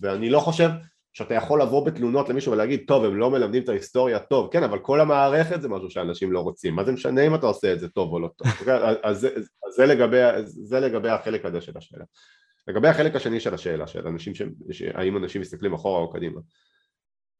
[0.00, 0.68] ואני לא חושב
[1.14, 4.48] שאתה יכול לבוא בתלונות למישהו ולהגיד טוב הם לא מלמדים את ההיסטוריה טוב.
[4.52, 6.74] כן אבל כל המערכת זה משהו שאנשים לא רוצים.
[6.74, 8.46] מה זה משנה אם אתה עושה את זה טוב או לא טוב?
[8.60, 8.74] אוקיי?
[9.02, 12.04] אז, זה, אז זה, לגבי, זה לגבי החלק הזה של השאלה.
[12.68, 14.42] לגבי החלק השני של השאלה של אנשים ש...
[14.94, 16.40] האם אנשים מסתכלים אחורה או קדימה.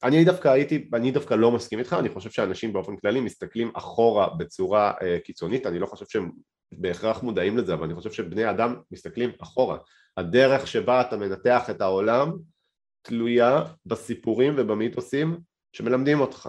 [0.02, 4.28] אני דווקא הייתי, אני דווקא לא מסכים איתך, אני חושב שאנשים באופן כללי מסתכלים אחורה
[4.38, 6.30] בצורה אה, קיצונית, אני לא חושב שהם
[6.72, 9.78] בהכרח מודעים לזה, אבל אני חושב שבני אדם מסתכלים אחורה.
[10.16, 12.32] הדרך שבה אתה מנתח את העולם
[13.04, 15.38] תלויה בסיפורים ובמיתוסים
[15.72, 16.48] שמלמדים אותך,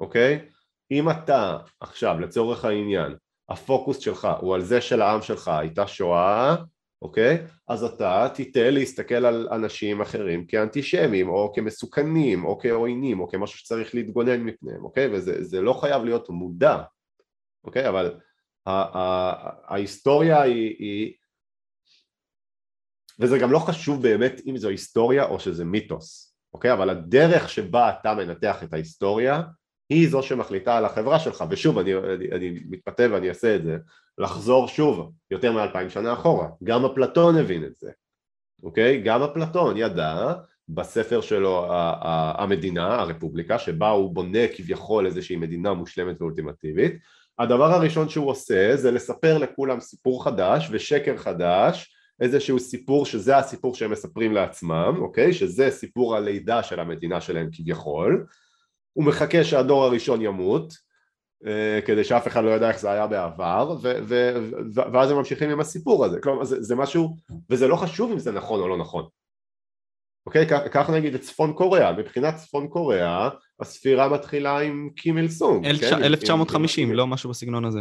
[0.00, 0.48] אוקיי?
[0.90, 3.16] אם אתה עכשיו לצורך העניין
[3.48, 6.56] הפוקוס שלך הוא על זה שלעם שלך הייתה שואה,
[7.02, 7.38] אוקיי?
[7.68, 13.94] אז אתה תיטה להסתכל על אנשים אחרים כאנטישמים או כמסוכנים או כעוינים או כמשהו שצריך
[13.94, 15.08] להתגונן מפניהם, אוקיי?
[15.12, 16.82] וזה לא חייב להיות מודע,
[17.64, 17.88] אוקיי?
[17.88, 18.14] אבל
[18.66, 21.14] ההיסטוריה היא, היא
[23.22, 26.72] וזה גם לא חשוב באמת אם זו היסטוריה או שזה מיתוס, אוקיי?
[26.72, 29.42] אבל הדרך שבה אתה מנתח את ההיסטוריה
[29.90, 33.76] היא זו שמחליטה על החברה שלך, ושוב אני, אני, אני מתפתה ואני אעשה את זה,
[34.18, 37.90] לחזור שוב יותר מאלפיים שנה אחורה, גם אפלטון הבין את זה,
[38.62, 39.02] אוקיי?
[39.02, 40.32] גם אפלטון ידע
[40.68, 41.66] בספר שלו
[42.38, 46.94] המדינה, הרפובליקה, שבה הוא בונה כביכול איזושהי מדינה מושלמת ואולטימטיבית,
[47.38, 53.74] הדבר הראשון שהוא עושה זה לספר לכולם סיפור חדש ושקר חדש איזשהו סיפור שזה הסיפור
[53.74, 55.32] שהם מספרים לעצמם, אוקיי?
[55.32, 58.26] שזה סיפור הלידה של המדינה שלהם כביכול.
[58.92, 60.74] הוא מחכה שהדור הראשון ימות
[61.46, 64.34] אה, כדי שאף אחד לא ידע איך זה היה בעבר ו- ו-
[64.74, 66.20] ו- ואז הם ממשיכים עם הסיפור הזה.
[66.20, 67.16] כלומר זה, זה משהו
[67.50, 69.04] וזה לא חשוב אם זה נכון או לא נכון.
[70.26, 70.46] אוקיי?
[70.46, 71.92] קח נגיד את צפון קוריאה.
[71.92, 73.28] מבחינת צפון קוריאה
[73.60, 76.94] הספירה מתחילה עם קימיל סונג 1950 כן?
[76.94, 77.80] לא משהו בסגנון הזה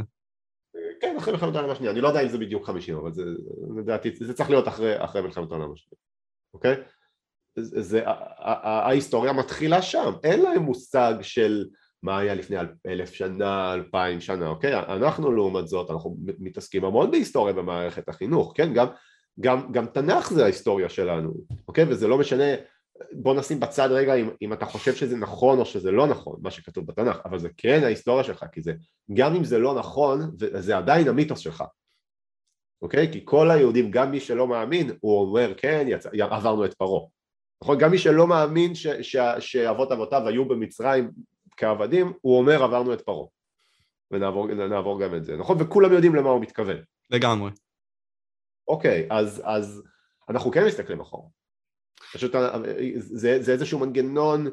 [1.02, 3.24] כן, אחרי מלחמת העולם השנייה, אני לא יודע אם זה בדיוק 50, אבל זה,
[3.78, 6.00] לדעתי, זה צריך להיות אחרי, אחרי מלחמת העולם השנייה,
[6.54, 6.76] אוקיי?
[7.56, 8.02] זה, זה,
[8.64, 11.66] ההיסטוריה מתחילה שם, אין להם מושג של
[12.04, 14.80] מה היה לפני אלף שנה, אלפיים שנה, אוקיי?
[14.80, 18.74] אנחנו לעומת זאת, אנחנו מתעסקים המון בהיסטוריה במערכת החינוך, כן?
[18.74, 18.88] גם,
[19.40, 21.34] גם, גם תנ"ך זה ההיסטוריה שלנו,
[21.68, 21.86] אוקיי?
[21.88, 22.54] וזה לא משנה
[23.12, 26.52] בוא נשים בצד רגע אם, אם אתה חושב שזה נכון או שזה לא נכון מה
[26.52, 28.74] שכתוב בתנ"ך אבל זה כן ההיסטוריה שלך כי זה
[29.14, 31.64] גם אם זה לא נכון זה עדיין המיתוס שלך.
[32.82, 33.12] אוקיי?
[33.12, 37.06] כי כל היהודים גם מי שלא מאמין הוא אומר כן יצא, עברנו את פרעה.
[37.64, 37.78] נכון?
[37.78, 41.12] גם מי שלא מאמין ש, ש, שאבות אבותיו היו במצרים
[41.58, 43.28] כעבדים הוא אומר עברנו את פרעה.
[44.12, 45.38] ונעבור גם את זה.
[45.38, 45.58] נכון?
[45.60, 46.78] וכולם יודעים למה הוא מתכוון.
[47.10, 47.52] לגמרי.
[48.68, 49.84] אוקיי אז, אז
[50.30, 51.28] אנחנו כן מסתכלים אחורה
[52.14, 52.58] פשוט אה,
[52.98, 54.48] זה, זה איזשהו מנגנון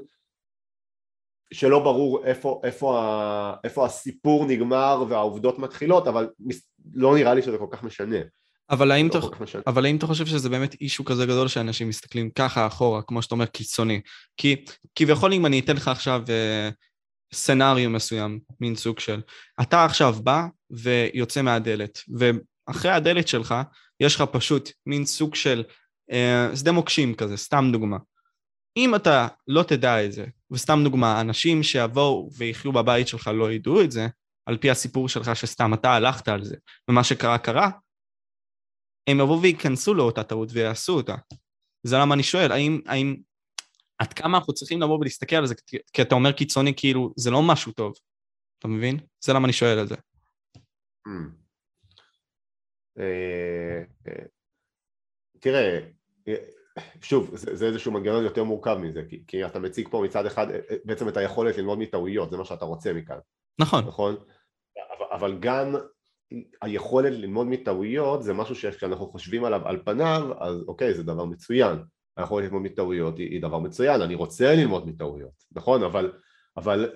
[1.52, 6.28] שלא ברור איפה, איפה, ה, איפה הסיפור נגמר והעובדות מתחילות, אבל
[6.94, 8.16] לא נראה לי שזה כל כך משנה.
[8.70, 9.26] אבל האם, לא אתה,
[9.66, 13.34] אבל האם אתה חושב שזה באמת אישו כזה גדול שאנשים מסתכלים ככה אחורה, כמו שאתה
[13.34, 14.00] אומר, קיצוני?
[14.36, 16.74] כי כביכול אם אני אתן לך עכשיו uh,
[17.34, 19.20] סצנריו מסוים, מין סוג של,
[19.62, 23.54] אתה עכשיו בא ויוצא מהדלת, ואחרי הדלת שלך
[24.00, 25.64] יש לך פשוט מין סוג של אה,
[26.54, 27.96] שדה מוקשים כזה, סתם דוגמה.
[28.76, 33.82] אם אתה לא תדע את זה, וסתם דוגמה, אנשים שיבואו ויחיו בבית שלך לא ידעו
[33.82, 34.06] את זה,
[34.46, 36.56] על פי הסיפור שלך שסתם אתה הלכת על זה,
[36.90, 37.70] ומה שקרה קרה,
[39.06, 41.14] הם יבואו וייכנסו לאותה טעות ויעשו אותה.
[41.82, 43.16] זה למה אני שואל, האם, האם,
[43.98, 45.54] עד כמה אנחנו צריכים לבוא ולהסתכל על זה,
[45.92, 47.94] כי אתה אומר קיצוני כאילו זה לא משהו טוב,
[48.58, 48.98] אתה מבין?
[49.24, 49.94] זה למה אני שואל על זה.
[49.94, 51.30] Hmm.
[52.98, 54.24] אה, אה,
[55.40, 55.78] תראה,
[57.02, 60.50] שוב, זה, זה איזשהו מנגנון יותר מורכב מזה, כי, כי אתה מציג פה מצד אחד
[60.50, 63.18] אה, אה, בעצם את היכולת ללמוד מטעויות, זה מה שאתה רוצה מכאן.
[63.58, 63.84] נכון.
[63.84, 64.16] נכון?
[64.76, 65.74] אבל, אבל גם
[66.62, 71.78] היכולת ללמוד מטעויות זה משהו שכשאנחנו חושבים עליו על פניו, אז אוקיי, זה דבר מצוין.
[72.16, 75.82] היכולת ללמוד מטעויות היא, היא דבר מצוין, אני רוצה ללמוד מטעויות, נכון?
[75.82, 76.12] אבל,
[76.56, 76.92] אבל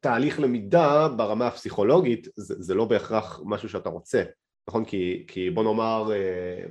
[0.00, 4.22] תהליך למידה ברמה הפסיכולוגית זה, זה לא בהכרח משהו שאתה רוצה,
[4.68, 4.84] נכון?
[4.84, 6.64] כי, כי בוא נאמר אה,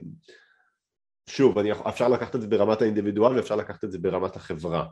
[1.30, 4.86] שוב, אני, אפשר לקחת את זה ברמת האינדיבידואל ואפשר לקחת את זה ברמת החברה.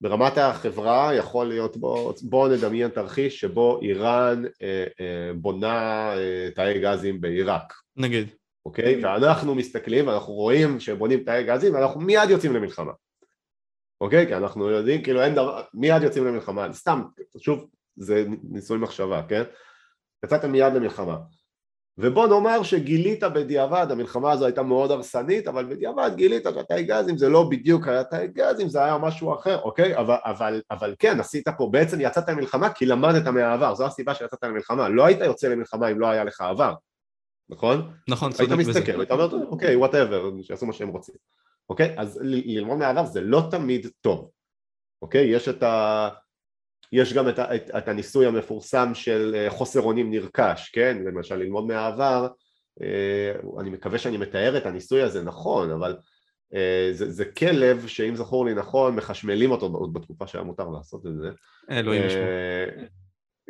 [0.00, 6.80] ברמת החברה יכול להיות, בוא, בוא נדמיין תרחיש שבו איראן אה, אה, בונה אה, תאי
[6.80, 7.72] גזים בעיראק.
[7.96, 8.28] נגיד.
[8.66, 9.04] אוקיי?
[9.04, 12.92] ואנחנו מסתכלים ואנחנו רואים שבונים תאי גזים ואנחנו מיד יוצאים למלחמה.
[14.00, 14.26] אוקיי?
[14.26, 16.72] כי אנחנו יודעים, כאילו אין דבר, מיד יוצאים למלחמה.
[16.72, 17.02] סתם,
[17.38, 19.42] שוב, זה ניסוי מחשבה, כן?
[20.24, 21.16] יצאתם מיד למלחמה.
[21.98, 27.28] ובוא נאמר שגילית בדיעבד, המלחמה הזו הייתה מאוד הרסנית, אבל בדיעבד גילית שהתאי גזים זה
[27.28, 29.96] לא בדיוק היה תאי גזים, זה היה משהו אחר, אוקיי?
[29.96, 34.44] אבל, אבל, אבל כן, עשית פה, בעצם יצאת למלחמה כי למדת מהעבר, זו הסיבה שיצאת
[34.44, 36.74] למלחמה, לא היית יוצא למלחמה אם לא היה לך עבר,
[37.48, 37.92] נכון?
[38.08, 38.54] נכון, צודק בזה.
[38.54, 41.14] היית מסתכל, היית אומר, אוקיי, וואטאבר, שיעשו מה שהם רוצים,
[41.68, 41.94] אוקיי?
[41.98, 44.30] אז ללמוד מהעבר זה לא תמיד טוב,
[45.02, 45.26] אוקיי?
[45.26, 46.08] יש את ה...
[46.92, 50.98] יש גם את, את, את הניסוי המפורסם של אה, חוסר אונים נרכש, כן?
[51.04, 52.28] למשל ללמוד מהעבר,
[52.82, 55.96] אה, אני מקווה שאני מתאר את הניסוי הזה נכון, אבל
[56.54, 61.06] אה, זה, זה כלב שאם זכור לי נכון, מחשמלים אותו עוד בתקופה שהיה מותר לעשות
[61.06, 61.28] את זה.
[61.70, 62.20] אלוהים ישמע.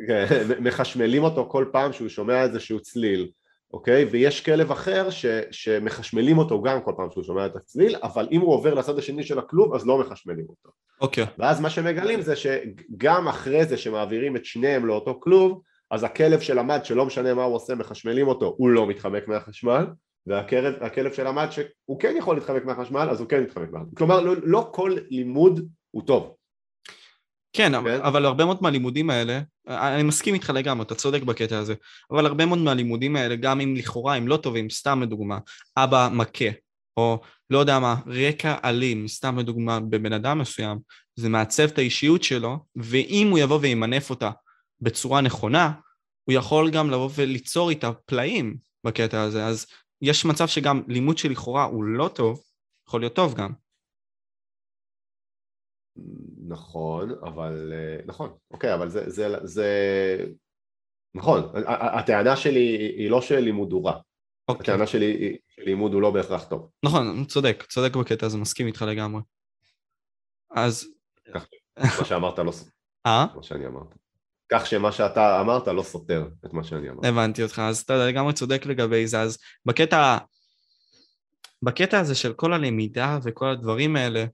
[0.07, 0.25] כן,
[0.67, 3.31] מחשמלים אותו כל פעם שהוא שומע איזשהו צליל.
[3.73, 4.05] אוקיי?
[4.11, 8.41] ויש כלב אחר ש, שמחשמלים אותו גם כל פעם שהוא שומע את הצליל, אבל אם
[8.41, 10.69] הוא עובר לצד השני של הכלוב אז לא מחשמלים אותו.
[11.01, 11.25] אוקיי.
[11.37, 16.85] ואז מה שמגלים זה שגם אחרי זה שמעבירים את שניהם לאותו כלוב, אז הכלב שלמד
[16.85, 19.85] שלא משנה מה הוא עושה מחשמלים אותו, הוא לא מתחמק מהחשמל,
[20.27, 23.95] והכלב שלמד שהוא כן יכול להתחמק מהחשמל, אז הוא כן מתחמק מהחשמל.
[23.97, 26.35] כלומר, לא, לא כל לימוד הוא טוב.
[27.53, 31.73] כן, כן, אבל הרבה מאוד מהלימודים האלה, אני מסכים איתך לגמרי, אתה צודק בקטע הזה,
[32.11, 35.37] אבל הרבה מאוד מהלימודים האלה, גם אם לכאורה הם לא טובים, סתם לדוגמה,
[35.77, 36.45] אבא מכה,
[36.97, 40.79] או לא יודע מה, רקע אלים, סתם לדוגמה, בבן אדם מסוים,
[41.15, 44.31] זה מעצב את האישיות שלו, ואם הוא יבוא וימנף אותה
[44.81, 45.71] בצורה נכונה,
[46.23, 49.65] הוא יכול גם לבוא וליצור איתה פלאים בקטע הזה, אז
[50.01, 52.41] יש מצב שגם לימוד שלכאורה הוא לא טוב,
[52.87, 53.62] יכול להיות טוב גם.
[56.47, 59.67] נכון, אבל אה, נכון, אוקיי, אבל זה, זה, זה
[61.15, 63.99] נכון, הטענה שלי היא לא שלימוד הוא רע,
[64.47, 64.63] אוקיי.
[64.63, 66.69] הטענה שלי היא שלימוד הוא לא בהכרח טוב.
[66.83, 69.21] נכון, צודק, צודק בקטע הזה, מסכים איתך לגמרי.
[70.51, 70.87] אז...
[71.77, 72.71] מה שאמרת לא סותר.
[73.05, 73.25] אה?
[73.35, 73.95] מה שאני אמרתי.
[74.51, 77.07] כך שמה שאתה אמרת לא סותר את מה שאני אמרתי.
[77.07, 80.17] הבנתי אותך, אז אתה לגמרי צודק לגבי זה, אז בקטע...
[81.63, 84.25] בקטע הזה של כל הלמידה וכל הדברים האלה,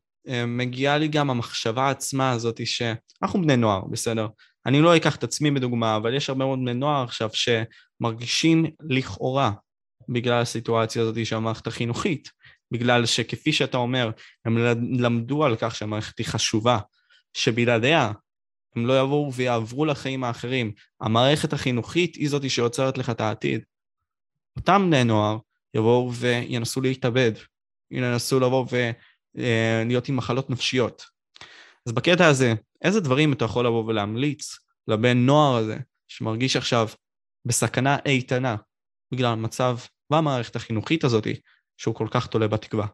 [0.47, 4.27] מגיעה לי גם המחשבה עצמה הזאת שאנחנו בני נוער, בסדר?
[4.65, 9.51] אני לא אקח את עצמי בדוגמה, אבל יש הרבה מאוד בני נוער עכשיו שמרגישים לכאורה
[10.09, 12.29] בגלל הסיטואציה הזאת של המערכת החינוכית,
[12.71, 14.11] בגלל שכפי שאתה אומר,
[14.45, 14.57] הם
[14.99, 16.79] למדו על כך שהמערכת היא חשובה,
[17.33, 18.11] שבלעדיה
[18.75, 20.71] הם לא יבואו ויעברו לחיים האחרים.
[21.01, 23.61] המערכת החינוכית היא זאת שיוצרת לך את העתיד.
[24.57, 25.37] אותם בני נוער
[25.73, 27.31] יבואו וינסו להתאבד,
[27.91, 28.75] ינסו לבוא ו...
[28.75, 28.91] אה,
[29.85, 31.05] להיות עם מחלות נפשיות.
[31.87, 36.87] אז בקטע הזה, איזה דברים אתה יכול לבוא ולהמליץ לבן נוער הזה, שמרגיש עכשיו
[37.45, 38.55] בסכנה איתנה
[39.13, 39.77] בגלל המצב
[40.11, 41.27] והמערכת החינוכית הזאת,
[41.77, 42.87] שהוא כל כך תולה בתקווה?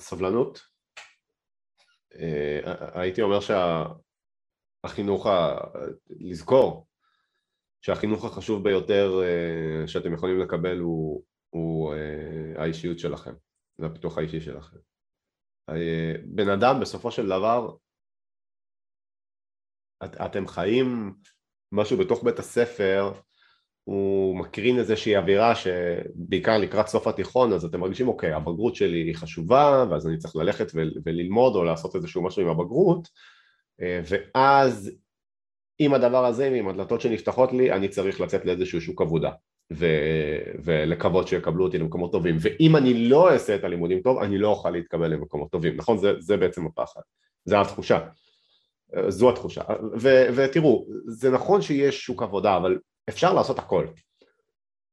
[0.00, 0.60] סבלנות.
[2.14, 3.38] אה, הייתי אומר
[4.84, 5.26] שהחינוך,
[6.10, 6.87] לזכור
[7.82, 13.34] שהחינוך החשוב ביותר אה, שאתם יכולים לקבל הוא, הוא אה, האישיות שלכם,
[13.78, 14.76] זה הפיתוח האישי שלכם.
[15.68, 17.76] אה, בן אדם בסופו של דבר,
[20.04, 21.14] את, אתם חיים
[21.72, 23.12] משהו בתוך בית הספר,
[23.84, 29.14] הוא מקרין איזושהי אווירה שבעיקר לקראת סוף התיכון אז אתם מרגישים אוקיי הבגרות שלי היא
[29.14, 30.72] חשובה ואז אני צריך ללכת
[31.04, 33.08] וללמוד או לעשות איזשהו משהו עם הבגרות
[33.80, 34.90] ואז
[35.78, 39.30] עם הדבר הזה ועם הדלתות שנפתחות לי אני צריך לצאת לאיזשהו שוק עבודה
[39.72, 42.36] ו- ולקוות שיקבלו אותי למקומות טובים.
[42.40, 45.76] ואם אני לא אעשה את הלימודים טוב אני לא אוכל להתקבל למקומות טובים.
[45.76, 45.98] נכון?
[45.98, 47.00] זה, זה בעצם הפחד.
[47.44, 47.98] זה התחושה.
[49.08, 49.62] זו התחושה.
[50.00, 53.86] ו- ותראו זה נכון שיש שוק עבודה אבל אפשר לעשות הכל.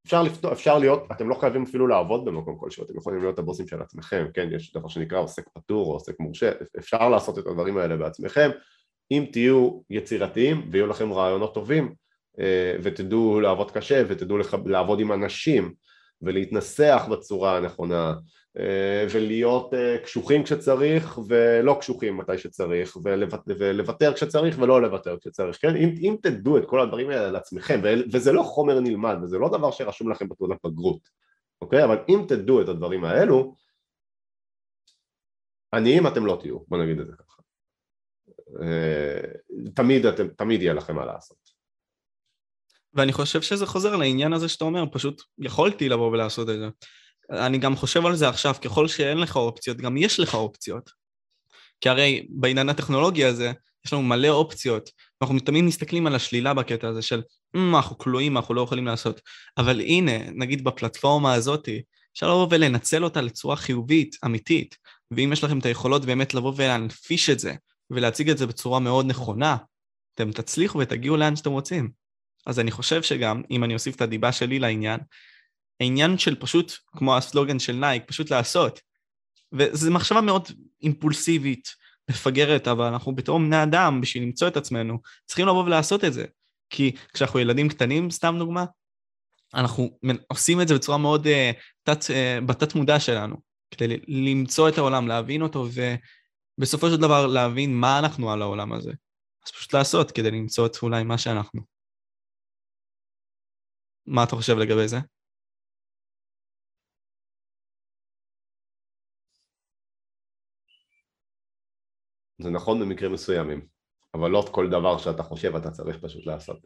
[0.06, 3.68] אפשר, לפתור, אפשר להיות, אתם לא חייבים אפילו לעבוד במקום כלשהו, אתם יכולים להיות הבוסים
[3.68, 7.78] של עצמכם, כן, יש דבר שנקרא עוסק פטור או עוסק מורשה, אפשר לעשות את הדברים
[7.78, 8.50] האלה בעצמכם,
[9.12, 11.96] אם תהיו יצירתיים ויהיו לכם רעיונות טובים
[12.40, 15.74] אה, ותדעו לעבוד קשה ותדעו לעבוד עם אנשים
[16.22, 18.14] ולהתנסח בצורה הנכונה
[18.60, 22.98] אה, ולהיות אה, קשוחים כשצריך ולא קשוחים מתי שצריך
[23.60, 25.76] ולוותר כשצריך ולא לוותר כשצריך, כן?
[25.76, 27.82] אם, אם תדעו את כל הדברים האלה לעצמכם
[28.12, 31.10] וזה לא חומר נלמד וזה לא דבר שרשום לכם בתעודת בגרות,
[31.62, 31.84] אוקיי?
[31.84, 33.56] אבל אם תדעו את הדברים האלו
[35.74, 37.25] עניים אתם לא תהיו, בוא נגיד את זה ככה
[39.76, 41.38] תמיד, אתם, תמיד יהיה לכם מה לעשות.
[42.94, 46.68] ואני חושב שזה חוזר לעניין הזה שאתה אומר, פשוט יכולתי לבוא ולעשות את זה.
[47.30, 50.90] אני גם חושב על זה עכשיו, ככל שאין לך אופציות, גם יש לך אופציות.
[51.82, 53.52] כי הרי בעניין הטכנולוגי הזה,
[53.86, 54.90] יש לנו מלא אופציות,
[55.22, 57.22] אנחנו תמיד מסתכלים על השלילה בקטע הזה של
[57.54, 59.22] מה, אנחנו כלואים, אנחנו לא יכולים לעשות.
[59.58, 61.70] אבל הנה, נגיד בפלטפורמה הזאת,
[62.14, 64.78] אפשר לבוא ולנצל אותה לצורה חיובית, אמיתית.
[65.12, 67.54] ואם יש לכם את היכולות באמת לבוא ולהנפיש את זה,
[67.90, 69.58] ולהציג את זה בצורה מאוד נכונה,
[70.16, 71.92] אתם תצליחו ותגיעו לאן שאתם רוצים.
[72.46, 75.00] אז אני חושב שגם, אם אני אוסיף את הדיבה שלי לעניין,
[75.80, 78.80] העניין של פשוט, כמו הסלוגן של נייק, פשוט לעשות.
[79.54, 80.48] וזו מחשבה מאוד
[80.84, 81.76] אימפולסיבית,
[82.10, 86.26] מפגרת, אבל אנחנו בתור בני אדם, בשביל למצוא את עצמנו, צריכים לבוא ולעשות את זה.
[86.70, 88.66] כי כשאנחנו ילדים קטנים, סתם דוגמה,
[89.54, 91.30] אנחנו עושים את זה בצורה מאוד uh,
[91.84, 93.36] תת, uh, בתת מודע שלנו,
[93.72, 95.68] כדי למצוא את העולם, להבין אותו,
[96.58, 98.92] ובסופו של דבר להבין מה אנחנו על העולם הזה.
[99.46, 101.62] אז פשוט לעשות כדי למצוא את אולי מה שאנחנו.
[104.06, 104.98] מה אתה חושב לגבי זה?
[112.42, 113.68] זה נכון במקרים מסוימים,
[114.14, 116.58] אבל לא כל דבר שאתה חושב אתה צריך פשוט לעשות.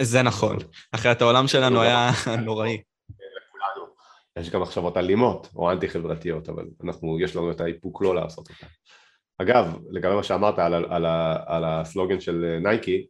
[0.00, 0.56] זה נכון,
[0.94, 2.10] אחרת העולם שלנו היה
[2.44, 2.82] נוראי.
[4.38, 8.48] יש גם מחשבות אלימות או אנטי חברתיות, אבל אנחנו, יש לנו את האיפוק לא לעשות
[8.50, 8.66] אותה.
[9.38, 11.06] אגב, לגבי מה שאמרת על, על,
[11.46, 13.06] על הסלוגן של נייקי,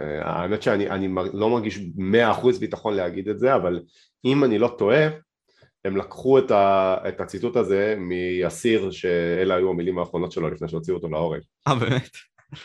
[0.00, 3.80] אה, האמת שאני לא מרגיש מאה אחוז ביטחון להגיד את זה, אבל
[4.24, 5.06] אם אני לא טועה,
[5.84, 10.96] הם לקחו את, ה, את הציטוט הזה מאסיר שאלה היו המילים האחרונות שלו לפני שהוציאו
[10.96, 11.40] אותו להורג.
[11.68, 12.10] אה באמת?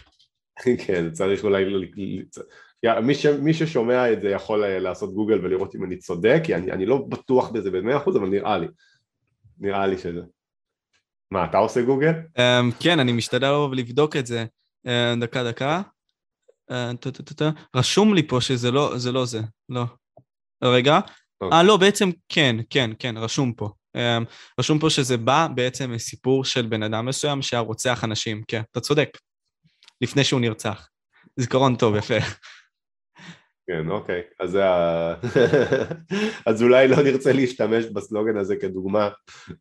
[0.85, 1.65] כן, צריך אולי...
[3.03, 6.55] מי, ש, מי ששומע את זה יכול אה, לעשות גוגל ולראות אם אני צודק, כי
[6.55, 8.67] אני, אני לא בטוח בזה במאה אחוז, אבל נראה לי.
[9.59, 10.21] נראה לי שזה.
[11.33, 12.11] מה, אתה עושה גוגל?
[12.37, 12.41] Um,
[12.79, 14.45] כן, אני משתדל לבוא ולבדוק את זה.
[14.87, 15.81] Uh, דקה, דקה.
[16.71, 16.75] Uh,
[17.75, 19.11] רשום לי פה שזה לא זה.
[19.11, 19.41] לא זה.
[19.69, 19.83] לא.
[20.63, 20.99] רגע.
[21.53, 23.69] אה, לא, בעצם כן, כן, כן, רשום פה.
[24.59, 28.79] רשום פה שזה בא בעצם מסיפור של בן אדם מסוים שהיה רוצח אנשים, כן, אתה
[28.79, 29.09] צודק.
[30.01, 30.87] לפני שהוא נרצח.
[31.37, 32.17] זיכרון טוב, יפה.
[33.67, 34.21] כן, אוקיי.
[34.39, 35.13] אז ה...
[36.49, 39.09] אז אולי לא נרצה להשתמש בסלוגן הזה כדוגמה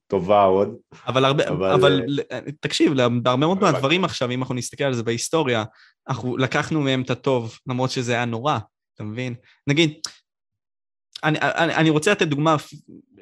[0.07, 0.77] טובה עוד.
[1.07, 2.93] אבל הרבה, אבל, אבל אה, תקשיב,
[3.23, 5.65] בהרבה מאוד מהדברים עכשיו, אם אנחנו נסתכל על זה בהיסטוריה,
[6.09, 8.59] אנחנו לקחנו מהם את הטוב, למרות שזה היה נורא,
[8.95, 9.35] אתה מבין?
[9.67, 9.93] נגיד,
[11.25, 12.57] אני, אני, אני רוצה לתת דוגמה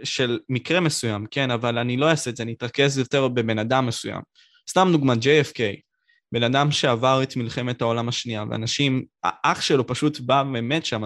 [0.04, 3.86] של מקרה מסוים, כן, אבל אני לא אעשה את זה, אני אתרכז יותר בבן אדם
[3.86, 4.20] מסוים.
[4.70, 5.60] סתם דוגמה, JFK,
[6.32, 11.02] בן אדם שעבר את מלחמת העולם השנייה, ואנשים, האח שלו פשוט בא ומת שם,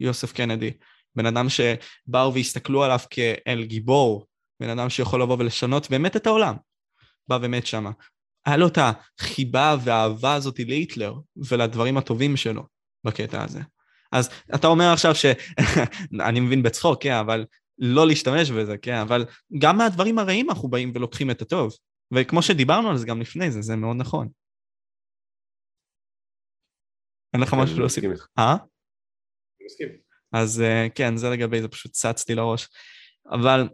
[0.00, 0.70] יוסף קנדי.
[1.16, 4.26] בן אדם שבאו והסתכלו עליו כאל גיבור,
[4.60, 6.56] בן אדם שיכול לבוא ולשנות באמת את העולם.
[7.28, 7.86] בא ומת שם.
[8.46, 8.78] היה לו את
[9.20, 12.62] החיבה והאהבה הזאת להיטלר ולדברים הטובים שלו
[13.04, 13.60] בקטע הזה.
[14.12, 15.26] אז אתה אומר עכשיו ש...
[16.28, 17.44] אני מבין בצחוק, כן, אבל
[17.78, 19.24] לא להשתמש בזה, כן, אבל
[19.58, 21.72] גם מהדברים הרעים אנחנו באים ולוקחים את הטוב.
[22.14, 24.28] וכמו שדיברנו על זה גם לפני זה, זה מאוד נכון.
[27.34, 28.04] אין לך כן, משהו להוסיף?
[28.38, 28.52] אה?
[28.52, 29.88] אני מסכים.
[30.32, 32.68] אז אה, כן, זה לגבי, זה פשוט צץ לי לראש.
[33.30, 33.68] אבל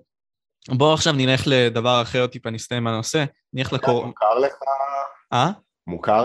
[0.69, 3.25] בואו עכשיו נלך לדבר אחר, טיפה נסתיים מהנושא.
[3.53, 4.07] נלך לקור...
[4.07, 4.55] מוכר לך...
[5.33, 5.51] אה?
[5.87, 6.25] מוכר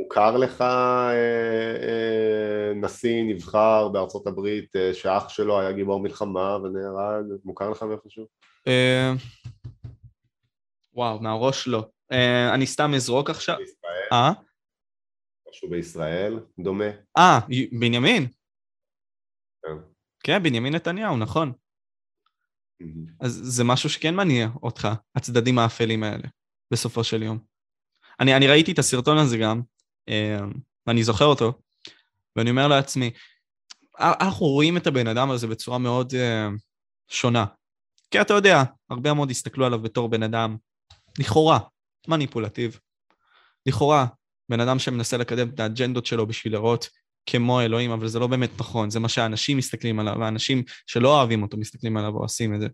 [0.00, 1.10] מוכר לך אה,
[1.82, 7.24] אה, נשיא נבחר בארצות הברית אה, שאח שלו היה גיבור מלחמה ונהרג?
[7.44, 8.26] מוכר לך מאיפשהו?
[8.68, 9.12] אה,
[10.94, 11.84] וואו, מהראש לא.
[12.12, 13.56] אה, אני סתם אזרוק עכשיו.
[13.56, 14.08] בישראל?
[14.12, 14.32] אה?
[15.50, 16.90] משהו בישראל דומה.
[17.18, 17.38] אה,
[17.80, 18.26] בנימין?
[19.62, 19.72] כן.
[20.24, 21.52] כן, בנימין נתניהו, נכון.
[23.20, 26.28] אז זה משהו שכן מניע אותך, הצדדים האפלים האלה,
[26.70, 27.38] בסופו של יום.
[28.20, 29.62] אני, אני ראיתי את הסרטון הזה גם,
[30.86, 31.52] ואני זוכר אותו,
[32.36, 33.10] ואני אומר לעצמי,
[33.98, 36.58] אנחנו רואים את הבן אדם הזה בצורה מאוד uh,
[37.08, 37.46] שונה.
[38.10, 40.56] כי אתה יודע, הרבה מאוד הסתכלו עליו בתור בן אדם,
[41.18, 41.58] לכאורה,
[42.08, 42.80] מניפולטיב.
[43.66, 44.06] לכאורה,
[44.50, 46.88] בן אדם שמנסה לקדם את האג'נדות שלו בשביל לראות
[47.26, 51.42] כמו אלוהים, אבל זה לא באמת נכון, זה מה שאנשים מסתכלים עליו, והאנשים שלא אוהבים
[51.42, 52.66] אותו מסתכלים עליו ועושים את זה.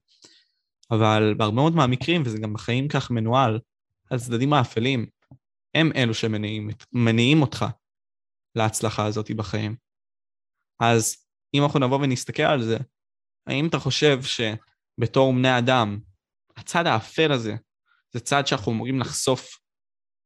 [0.91, 3.61] אבל בהרבה מאוד מהמקרים, וזה גם בחיים כך מנוהל,
[4.11, 5.07] הצדדים האפלים
[5.75, 7.65] הם אלו שמניעים אותך
[8.55, 9.77] להצלחה הזאת בחיים.
[10.81, 11.17] אז
[11.55, 12.77] אם אנחנו נבוא ונסתכל על זה,
[13.47, 15.99] האם אתה חושב שבתור בני אדם,
[16.57, 17.57] הצד האפל הזה,
[18.13, 19.59] זה צד שאנחנו אמורים לחשוף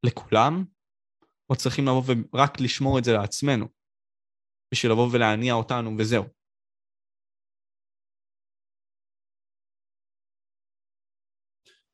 [0.06, 0.64] לכולם,
[1.50, 3.66] או צריכים לבוא ורק לשמור את זה לעצמנו,
[4.72, 6.24] בשביל לבוא ולהניע אותנו וזהו.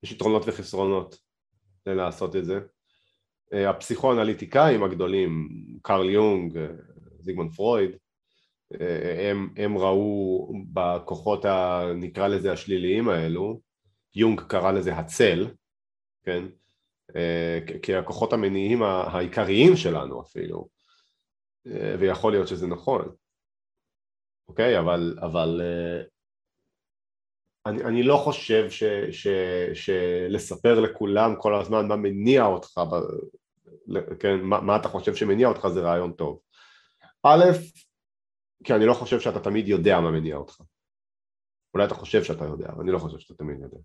[0.02, 1.18] יש יתרונות וחסרונות
[1.86, 2.60] לעשות את זה.
[3.52, 5.48] אה, הפסיכואנליטיקאים הגדולים,
[5.82, 6.66] קרל יונג, אה,
[7.20, 7.90] זיגמונד פרויד,
[8.80, 11.82] אה, הם, הם ראו בכוחות ה...
[11.94, 13.60] נקרא לזה השליליים האלו,
[14.14, 15.54] יונג קרא לזה הצל,
[16.24, 16.44] כן?
[17.82, 20.68] כהכוחות המניעים העיקריים שלנו אפילו,
[22.00, 23.14] ויכול להיות שזה נכון,
[24.48, 24.78] אוקיי?
[24.78, 25.60] אבל, אבל
[27.66, 29.26] אני, אני לא חושב ש, ש,
[29.74, 32.80] שלספר לכולם כל הזמן מה מניע אותך,
[34.20, 36.40] כן, מה, מה אתה חושב שמניע אותך זה רעיון טוב.
[37.22, 37.44] א',
[38.64, 40.60] כי אני לא חושב שאתה תמיד יודע מה מניע אותך.
[41.74, 43.78] אולי אתה חושב שאתה יודע, אבל אני לא חושב שאתה תמיד יודע.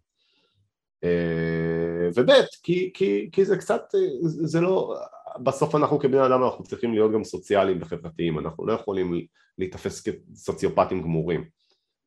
[1.04, 2.32] אה, וב'
[2.64, 3.84] כי, כי, כי זה קצת,
[4.22, 4.96] זה לא,
[5.44, 9.26] בסוף אנחנו כבני אדם אנחנו צריכים להיות גם סוציאליים וחברתיים, אנחנו לא יכולים
[9.58, 11.44] להיתפס כסוציופטים גמורים,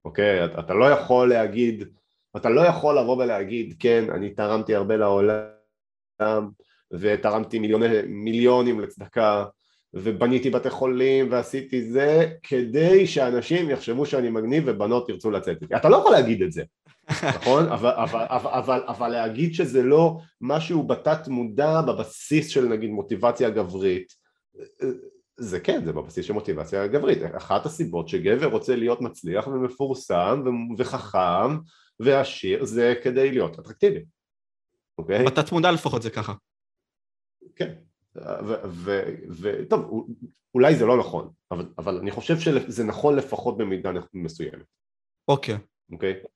[0.05, 0.45] אוקיי?
[0.45, 1.85] אתה, אתה לא יכול להגיד,
[2.37, 6.51] אתה לא יכול לבוא ולהגיד כן אני תרמתי הרבה לעולם
[6.93, 9.45] ותרמתי מיליוני, מיליונים לצדקה
[9.95, 15.77] ובניתי בתי חולים ועשיתי זה כדי שאנשים יחשבו שאני מגניב ובנות ירצו לצאת איתי.
[15.77, 16.63] אתה לא יכול להגיד את זה,
[17.11, 17.69] נכון?
[17.69, 23.51] אבל, אבל, אבל, אבל, אבל להגיד שזה לא משהו בתת מודע בבסיס של נגיד מוטיבציה
[23.51, 24.13] גברית
[25.37, 27.19] זה כן, זה בבסיס של מוטיבציה גברית.
[27.37, 30.43] אחת הסיבות שגבר רוצה להיות מצליח ומפורסם
[30.79, 31.59] וחכם
[32.01, 34.05] ועשיר זה כדי להיות אטרקטיבי,
[34.99, 35.25] אוקיי?
[35.25, 36.35] בתת מודע לפחות זה ככה.
[37.57, 37.75] כן,
[39.41, 40.07] וטוב,
[40.55, 44.67] אולי זה לא נכון, אבל, אבל אני חושב שזה נכון לפחות במידה מסוימת.
[45.29, 45.59] אוקיי.
[45.93, 46.13] אוקיי?
[46.13, 46.29] אה,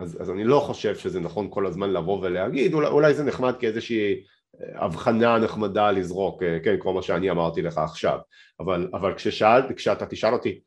[0.00, 3.56] אז, אז אני לא חושב שזה נכון כל הזמן לבוא ולהגיד, אולי, אולי זה נחמד
[3.58, 4.24] כאיזושהי
[4.60, 8.18] הבחנה נחמדה לזרוק, אה, כן, כמו מה שאני אמרתי לך עכשיו,
[8.60, 10.60] אבל, אבל כששאל, כשאתה תשאל אותי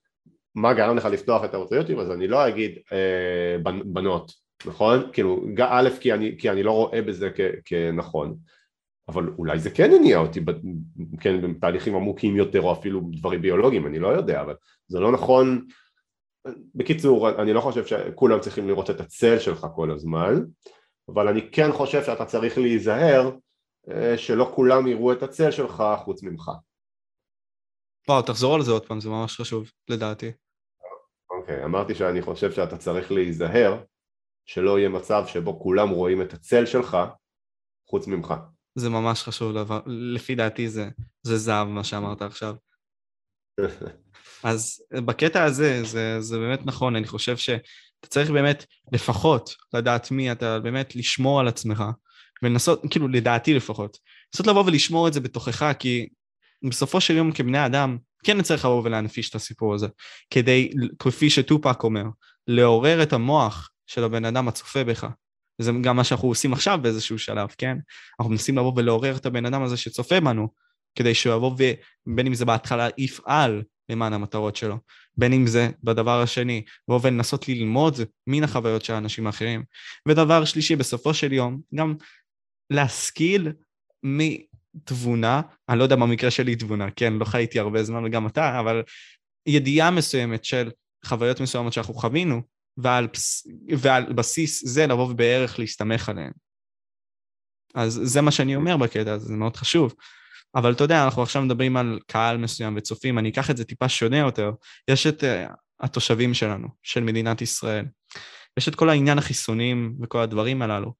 [0.55, 4.31] מה גרם לך לפתוח את האוטוריוטים, אז אני לא אגיד אה, בנות,
[4.65, 5.09] נכון?
[5.13, 8.35] כאילו, א', כי אני, כי אני לא רואה בזה כ, כנכון,
[9.07, 10.39] אבל אולי זה כן הניע אותי,
[11.19, 14.55] כן, בתהליכים עמוקים יותר או אפילו דברים ביולוגיים, אני לא יודע, אבל
[14.87, 15.65] זה לא נכון,
[16.75, 20.33] בקיצור, אני לא חושב שכולם צריכים לראות את הצל שלך כל הזמן,
[21.09, 23.31] אבל אני כן חושב שאתה צריך להיזהר
[23.91, 26.51] אה, שלא כולם יראו את הצל שלך חוץ ממך.
[28.09, 30.31] וואו, תחזור על זה עוד פעם, זה ממש חשוב, לדעתי.
[31.29, 33.83] אוקיי, okay, אמרתי שאני חושב שאתה צריך להיזהר
[34.45, 36.97] שלא יהיה מצב שבו כולם רואים את הצל שלך
[37.89, 38.33] חוץ ממך.
[38.75, 40.89] זה ממש חשוב, לפי דעתי זה,
[41.23, 42.55] זה זהב מה שאמרת עכשיו.
[44.43, 50.31] אז בקטע הזה, זה, זה באמת נכון, אני חושב שאתה צריך באמת לפחות לדעת מי
[50.31, 51.83] אתה, באמת לשמור על עצמך,
[52.43, 53.97] ולנסות, כאילו לדעתי לפחות,
[54.33, 56.07] לנסות לבוא ולשמור את זה בתוכך, כי
[56.69, 59.87] בסופו של יום כבני אדם, כן נצטרך לבוא ולהנפיש את הסיפור הזה,
[60.29, 62.03] כדי, כפי שטופק אומר,
[62.47, 65.07] לעורר את המוח של הבן אדם הצופה בך.
[65.59, 67.77] וזה גם מה שאנחנו עושים עכשיו באיזשהו שלב, כן?
[68.19, 70.47] אנחנו מנסים לבוא ולעורר את הבן אדם הזה שצופה בנו,
[70.95, 71.51] כדי שהוא יבוא
[72.07, 74.77] ובין אם זה בהתחלה יפעל למען המטרות שלו,
[75.17, 77.95] בין אם זה בדבר השני, לבוא ולנסות ללמוד
[78.27, 79.63] מן החוויות של האנשים האחרים.
[80.07, 81.95] ודבר שלישי, בסופו של יום, גם
[82.69, 83.51] להשכיל
[84.03, 88.83] מתבונה, אני לא יודע במקרה שלי תבונה, כן, לא חייתי הרבה זמן וגם אתה, אבל
[89.47, 90.71] ידיעה מסוימת של
[91.05, 92.41] חוויות מסוימות שאנחנו חווינו,
[92.77, 93.07] ועל,
[93.77, 96.31] ועל בסיס זה לבוא ובערך להסתמך עליהן.
[97.75, 99.93] אז זה מה שאני אומר בקטע הזה, זה מאוד חשוב.
[100.55, 103.89] אבל אתה יודע, אנחנו עכשיו מדברים על קהל מסוים וצופים, אני אקח את זה טיפה
[103.89, 104.51] שונה יותר.
[104.87, 107.85] יש את uh, התושבים שלנו, של מדינת ישראל.
[108.57, 110.93] יש את כל העניין החיסונים וכל הדברים הללו.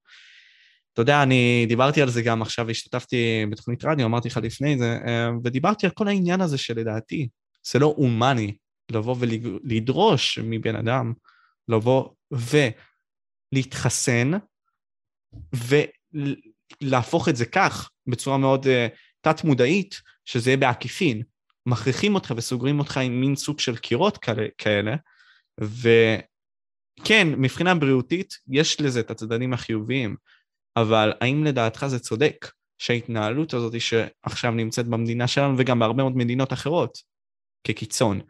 [0.94, 4.98] אתה יודע, אני דיברתי על זה גם עכשיו, השתתפתי בתוכנית רדיו, אמרתי לך לפני זה,
[5.06, 5.08] uh,
[5.44, 7.28] ודיברתי על כל העניין הזה שלדעתי,
[7.72, 8.56] זה לא הומני
[8.92, 11.14] לבוא ולדרוש מבן אדם
[11.68, 12.10] לבוא
[13.54, 14.32] ולהתחסן
[16.82, 18.70] ולהפוך את זה כך, בצורה מאוד uh,
[19.34, 21.22] תת-מודעית, שזה יהיה בעקיפין.
[21.66, 24.18] מכריחים אותך וסוגרים אותך עם מין סוג של קירות
[24.58, 24.96] כאלה,
[25.62, 30.16] וכן, מבחינה בריאותית, יש לזה את הצדדים החיוביים,
[30.76, 36.54] אבל האם לדעתך זה צודק שההתנהלות הזאת שעכשיו נמצאת במדינה שלנו וגם בהרבה מאוד מדינות
[36.54, 36.98] אחרות
[37.64, 38.22] כקיצון,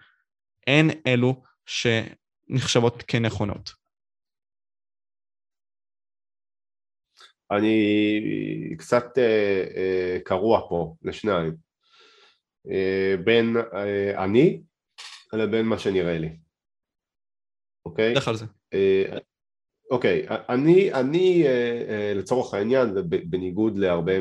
[0.68, 3.72] הן אלו שנחשבות כנכונות?
[7.52, 11.56] אני קצת אה, אה, קרוע פה לשניים,
[12.70, 13.58] אה, בין
[14.18, 14.62] אני
[15.34, 16.38] לבין מה שנראה לי,
[17.86, 18.14] אוקיי?
[18.14, 18.46] לך על זה.
[19.92, 21.44] אוקיי, אני, אני
[22.16, 24.14] לצורך העניין, בניגוד להרבה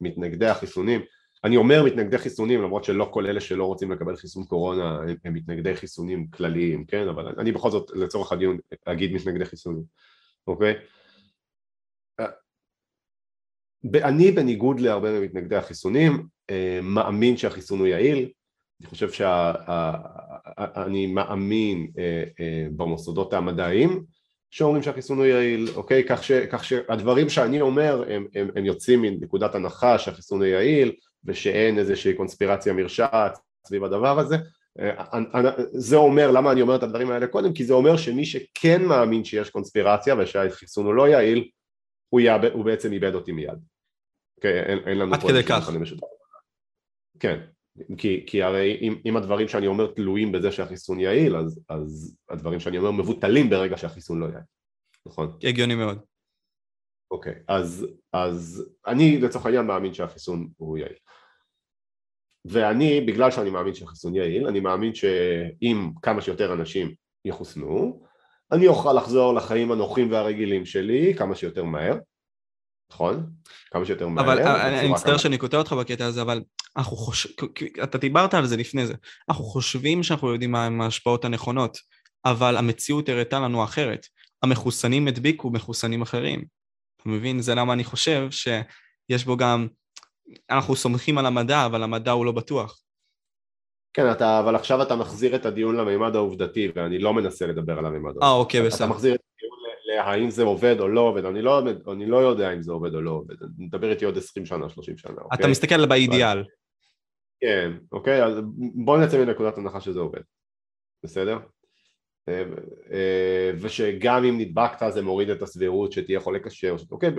[0.00, 1.00] ממתנגדי החיסונים,
[1.44, 5.34] אני אומר מתנגדי חיסונים למרות שלא כל אלה שלא רוצים לקבל חיסון קורונה הם, הם
[5.34, 7.08] מתנגדי חיסונים כלליים, כן?
[7.08, 9.84] אבל אני בכל זאת לצורך הדיון אגיד מתנגדי חיסונים,
[10.46, 10.74] אוקיי?
[13.94, 18.28] אני בניגוד להרבה ממתנגדי החיסונים אה, מאמין שהחיסון הוא יעיל,
[18.80, 24.02] אני חושב שאני מאמין אה, אה, במוסדות המדעיים
[24.50, 26.04] שאומרים שהחיסון הוא יעיל, אוקיי?
[26.08, 30.92] כך, ש, כך שהדברים שאני אומר הם, הם, הם יוצאים מנקודת הנחה שהחיסון הוא יעיל
[31.24, 34.36] ושאין איזושהי קונספירציה מרשעת סביב הדבר הזה
[35.72, 37.52] זה אומר, למה אני אומר את הדברים האלה קודם?
[37.52, 41.48] כי זה אומר שמי שכן מאמין שיש קונספירציה ושהחיסון הוא לא יעיל,
[42.08, 43.58] הוא, יאבד, הוא בעצם איבד אותי מיד.
[44.36, 45.70] אוקיי, אין, אין לנו עד כדי כך.
[47.20, 47.40] כן,
[47.98, 52.60] כי, כי הרי אם, אם הדברים שאני אומר תלויים בזה שהחיסון יעיל, אז, אז הדברים
[52.60, 54.44] שאני אומר מבוטלים ברגע שהחיסון לא יעיל,
[55.06, 55.38] נכון?
[55.42, 55.98] הגיוני מאוד.
[57.10, 60.96] אוקיי, אז, אז אני לצורך העניין מאמין שהחיסון הוא יעיל.
[62.44, 66.94] ואני, בגלל שאני מאמין שהחיסון יעיל, אני מאמין שאם כמה שיותר אנשים
[67.24, 68.02] יחוסנו,
[68.52, 71.96] אני אוכל לחזור לחיים הנוחים והרגילים שלי כמה שיותר מהר,
[72.92, 73.30] נכון?
[73.70, 74.24] כמה שיותר מהר.
[74.24, 75.18] אבל אני מצטער כמה...
[75.18, 76.42] שאני קוטע אותך בקטע הזה, אבל
[76.76, 77.34] אנחנו חושבים,
[77.82, 78.94] אתה דיברת על זה לפני זה,
[79.28, 81.78] אנחנו חושבים שאנחנו יודעים מה ההשפעות הנכונות,
[82.24, 84.06] אבל המציאות הראתה לנו אחרת.
[84.42, 86.44] המחוסנים הדביקו מחוסנים אחרים.
[86.96, 87.40] אתה מבין?
[87.40, 89.68] זה למה אני חושב שיש בו גם,
[90.50, 92.80] אנחנו סומכים על המדע, אבל המדע הוא לא בטוח.
[93.92, 97.86] כן, אתה, אבל עכשיו אתה מחזיר את הדיון למימד העובדתי, ואני לא מנסה לדבר על
[97.86, 98.26] המימד העובדתי.
[98.26, 98.84] אה, אוקיי, בסדר.
[98.84, 99.58] אתה מחזיר את הדיון
[99.96, 101.62] להאם זה עובד או לא עובד, אני לא,
[101.92, 104.98] אני לא יודע אם זה עובד או לא עובד, נדבר איתי עוד 20 שנה, 30
[104.98, 105.38] שנה, אוקיי?
[105.40, 106.44] אתה מסתכל באידיאל.
[107.40, 108.34] כן, אוקיי, אז
[108.84, 110.20] בוא נצא מנקודת הנחה שזה עובד,
[111.04, 111.38] בסדר?
[112.28, 112.42] אה,
[112.92, 117.10] אה, ושגם אם נדבקת זה מוריד את הסבירות שתהיה חולה קשה, אוקיי,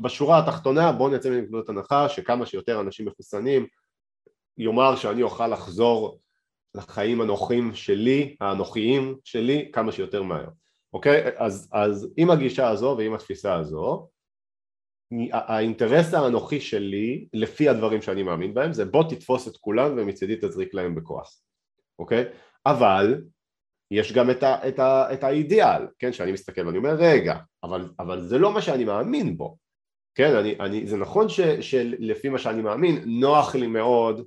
[0.00, 3.66] בשורה התחתונה בוא נצא מנקודת הנחה שכמה שיותר אנשים מחוסנים
[4.58, 6.18] יאמר שאני אוכל לחזור
[6.74, 10.48] לחיים הנוחים שלי, האנוכיים שלי, כמה שיותר מהר,
[10.92, 11.30] אוקיי?
[11.36, 14.08] אז, אז עם הגישה הזו ועם התפיסה הזו,
[15.32, 20.74] האינטרס האנוכי שלי, לפי הדברים שאני מאמין בהם, זה בוא תתפוס את כולם ומצידי תזריק
[20.74, 21.40] להם בכוח,
[21.98, 22.24] אוקיי?
[22.66, 23.22] אבל
[23.90, 27.90] יש גם את, ה, את, ה, את האידיאל, כן, שאני מסתכל ואני אומר רגע, אבל,
[27.98, 29.56] אבל זה לא מה שאני מאמין בו,
[30.14, 34.26] כן, אני, אני, זה נכון ש, שלפי מה שאני מאמין, נוח לי מאוד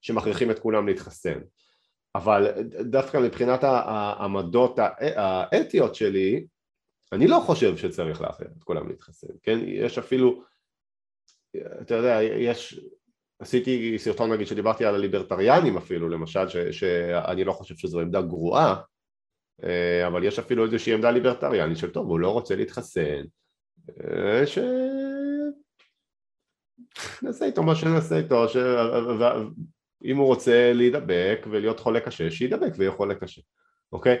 [0.00, 1.38] שמכריחים את כולם להתחסן,
[2.14, 4.78] אבל דווקא מבחינת העמדות
[5.16, 6.46] האתיות שלי,
[7.12, 10.42] אני לא חושב שצריך להכריח את כולם להתחסן, כן, יש אפילו,
[11.56, 12.80] אתה יודע, יש,
[13.38, 18.80] עשיתי סרטון נגיד שדיברתי על הליברטריאנים אפילו למשל, ש, שאני לא חושב שזו עמדה גרועה,
[19.64, 23.22] אה, אבל יש אפילו איזושהי עמדה ליברטריאנית של טוב, הוא לא רוצה להתחסן,
[24.00, 24.58] אה, ש...
[27.22, 28.56] נעשה איתו מה שנעשה איתו, ש...
[30.04, 33.40] אם הוא רוצה להידבק ולהיות חולה קשה, שידבק ויהיה חולה קשה,
[33.92, 34.16] אוקיי?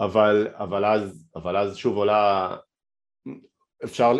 [0.00, 2.56] אבל, אבל, אז, אבל אז שוב עולה,
[3.84, 4.12] אפשר,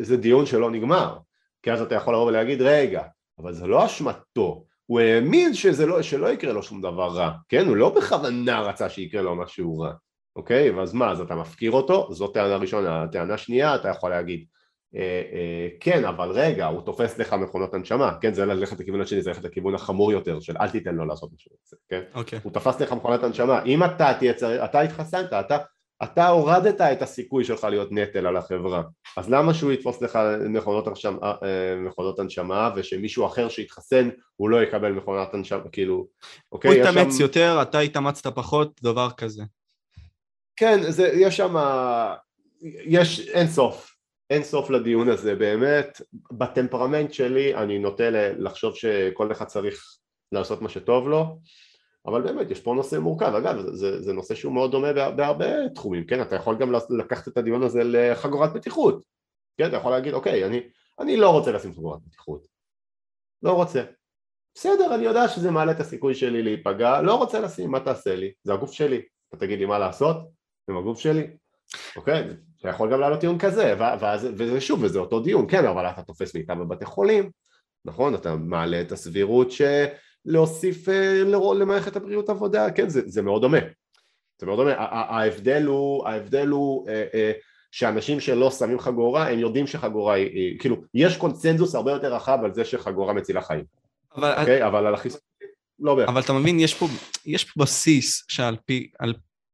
[0.00, 1.18] זה דיון שלא נגמר,
[1.62, 3.02] כי אז אתה יכול לבוא ולהגיד רגע,
[3.38, 7.66] אבל זה לא אשמתו, הוא האמין שזה לא, שלא יקרה לו שום דבר רע, כן?
[7.66, 9.92] הוא לא בכוונה רצה שיקרה לו משהו רע,
[10.36, 10.70] אוקיי?
[10.70, 12.14] ואז מה, אז אתה מפקיר אותו?
[12.14, 13.06] זאת טענה ראשונה.
[13.12, 14.44] טענה שנייה, אתה יכול להגיד,
[15.80, 18.34] כן, אבל רגע, הוא תופס לך מכונות הנשמה, כן?
[18.34, 21.50] זה ללכת לכיוון השני, זה ללכת לכיוון החמור יותר, של אל תיתן לו לעשות משהו,
[21.88, 22.00] כן?
[22.14, 22.38] אוקיי.
[22.42, 23.62] הוא תפס לך מכונת הנשמה.
[23.62, 25.58] אם אתה תהיה צריך, אתה התחסנת, אתה...
[26.02, 28.82] אתה הורדת את הסיכוי שלך להיות נטל על החברה,
[29.16, 30.18] אז למה שהוא יתפוס לך
[30.48, 36.06] מכונות, הרשם, אה, מכונות הנשמה ושמישהו אחר שיתחסן הוא לא יקבל מכונת הנשמה, כאילו,
[36.52, 36.70] אוקיי?
[36.70, 37.22] הוא יתאמץ שם...
[37.22, 39.42] יותר, אתה התאמצת פחות, דבר כזה.
[40.56, 41.56] כן, זה, יש שם,
[42.84, 43.87] יש אין סוף,
[44.30, 46.00] אין סוף לדיון הזה באמת,
[46.32, 49.84] בטמפרמנט שלי אני נוטה לחשוב שכל אחד צריך
[50.32, 51.38] לעשות מה שטוב לו,
[52.06, 56.06] אבל באמת יש פה נושא מורכב, אגב זה, זה נושא שהוא מאוד דומה בהרבה תחומים,
[56.06, 59.04] כן, אתה יכול גם לקחת את הדיון הזה לחגורת בטיחות,
[59.58, 60.60] כן, אתה יכול להגיד אוקיי, אני,
[61.00, 62.46] אני לא רוצה לשים חגורת בטיחות,
[63.42, 63.84] לא רוצה,
[64.54, 68.32] בסדר, אני יודע שזה מעלה את הסיכוי שלי להיפגע, לא רוצה לשים, מה תעשה לי?
[68.42, 70.16] זה הגוף שלי, אתה תגיד לי מה לעשות?
[70.70, 71.26] עם הגוף שלי,
[71.96, 72.24] אוקיי?
[72.62, 76.02] זה יכול גם לעלות טיעון כזה, ואז, וזה שוב, וזה אותו דיון, כן, אבל אתה
[76.02, 77.30] תופס מיטה בבתי חולים,
[77.84, 78.14] נכון?
[78.14, 81.22] אתה מעלה את הסבירות שלהוסיף אה,
[81.58, 83.58] למערכת הבריאות עבודה, כן, זה, זה מאוד דומה.
[84.40, 84.74] זה מאוד דומה.
[84.78, 87.32] ההבדל הוא, ההבדל הוא אה, אה,
[87.70, 92.54] שאנשים שלא שמים חגורה, הם יודעים שחגורה היא, כאילו, יש קונצנזוס הרבה יותר רחב על
[92.54, 93.64] זה שחגורה מצילה חיים.
[94.16, 94.66] אבל, אוקיי?
[94.66, 95.20] אבל על החיסון...
[95.80, 96.08] לא בערך.
[96.08, 96.86] אבל אתה מבין, יש פה,
[97.26, 98.90] יש פה בסיס שעל פי,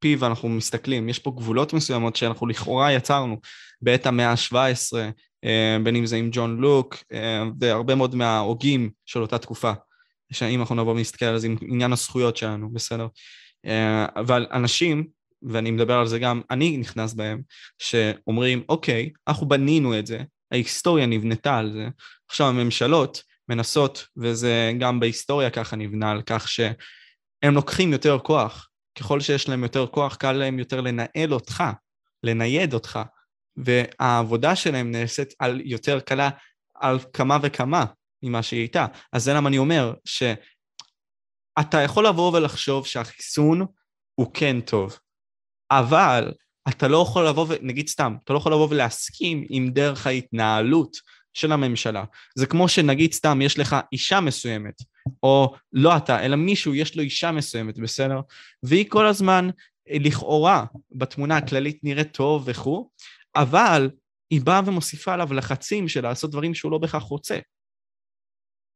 [0.05, 3.41] פיו אנחנו מסתכלים, יש פה גבולות מסוימות שאנחנו לכאורה יצרנו
[3.83, 4.97] בעת המאה ה-17,
[5.45, 9.73] אה, בין אם זה עם ג'ון לוק, אה, והרבה מאוד מההוגים של אותה תקופה.
[10.33, 13.07] שאם אנחנו נבוא ונסתכל על זה עם עניין הזכויות שלנו, בסדר?
[13.67, 15.07] אה, אבל אנשים,
[15.43, 17.43] ואני מדבר על זה גם, אני נכנס בהם,
[17.79, 21.89] שאומרים, אוקיי, אנחנו בנינו את זה, ההיסטוריה נבנתה על זה,
[22.31, 28.69] עכשיו הממשלות מנסות, וזה גם בהיסטוריה ככה נבנה, על כך שהם לוקחים יותר כוח
[28.99, 31.65] ככל שיש להם יותר כוח, קל להם יותר לנהל אותך,
[32.23, 32.99] לנייד אותך,
[33.57, 36.31] והעבודה שלהם נעשית על יותר קלה
[36.75, 37.85] על כמה וכמה
[38.23, 38.87] ממה שהיא הייתה.
[39.13, 39.95] אז זה למה אני אומר
[41.61, 43.67] אתה יכול לבוא ולחשוב שהחיסון
[44.15, 44.99] הוא כן טוב,
[45.71, 46.33] אבל
[46.69, 47.53] אתה לא יכול לבוא, ו...
[47.63, 50.97] נגיד סתם, אתה לא יכול לבוא ולהסכים עם דרך ההתנהלות
[51.35, 52.05] של הממשלה.
[52.35, 54.75] זה כמו שנגיד סתם, יש לך אישה מסוימת,
[55.23, 58.21] או לא אתה, אלא מישהו, יש לו אישה מסוימת, בסדר?
[58.63, 59.49] והיא כל הזמן,
[59.91, 62.91] לכאורה, בתמונה הכללית נראית טוב וכו',
[63.37, 63.91] אבל
[64.31, 67.39] היא באה ומוסיפה עליו לחצים של לעשות דברים שהוא לא בהכרח רוצה.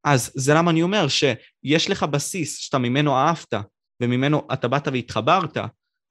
[0.05, 3.55] אז זה למה אני אומר שיש לך בסיס שאתה ממנו אהבת,
[4.03, 5.57] וממנו אתה באת והתחברת,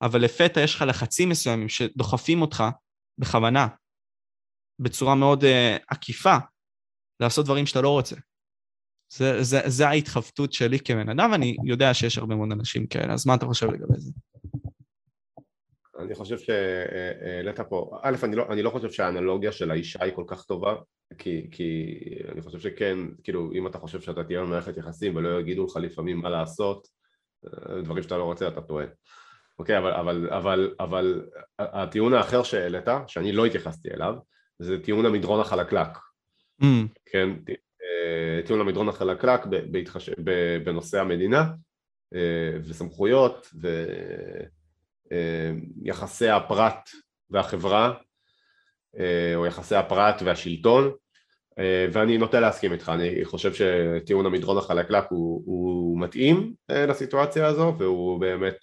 [0.01, 2.63] אבל לפתע יש לך לחצים מסוימים שדוחפים אותך
[3.18, 3.68] בכוונה,
[4.82, 5.47] בצורה מאוד uh,
[5.88, 6.36] עקיפה,
[7.20, 8.15] לעשות דברים שאתה לא רוצה.
[9.10, 13.28] זה, זה, זה ההתחבטות שלי כבן אדם, ואני יודע שיש הרבה מאוד אנשים כאלה, אז
[13.28, 14.12] מה אתה חושב לגבי זה?
[15.99, 20.24] אני חושב שהעלית פה, א', אני לא, אני לא חושב שהאנלוגיה של האישה היא כל
[20.28, 20.76] כך טובה,
[21.18, 21.95] כי, כי
[22.32, 26.18] אני חושב שכן, כאילו, אם אתה חושב שאתה תהיה במערכת יחסים ולא יגידו לך לפעמים
[26.18, 26.88] מה לעשות,
[27.45, 28.86] אה, דברים שאתה לא רוצה, אתה טועה.
[29.60, 31.26] אוקיי, אבל, אבל, אבל, אבל
[31.60, 34.14] הטיעון האחר שהעלית, שאני לא התייחסתי אליו,
[34.60, 35.97] זה טיעון המדרון החלקלק.
[36.62, 36.66] Mm.
[37.05, 37.53] כן, אה,
[38.45, 40.10] טיעון המדרון החלקלק בהתחש...
[40.64, 41.45] בנושא המדינה
[42.16, 43.49] אה, וסמכויות
[45.12, 46.89] ויחסי הפרט
[47.30, 47.93] והחברה
[49.36, 50.91] או יחסי הפרט והשלטון
[51.93, 58.22] ואני נוטה להסכים איתך, אני חושב שטיעון המדרון החלקלק הוא, הוא מתאים לסיטואציה הזו והוא
[58.22, 58.55] באמת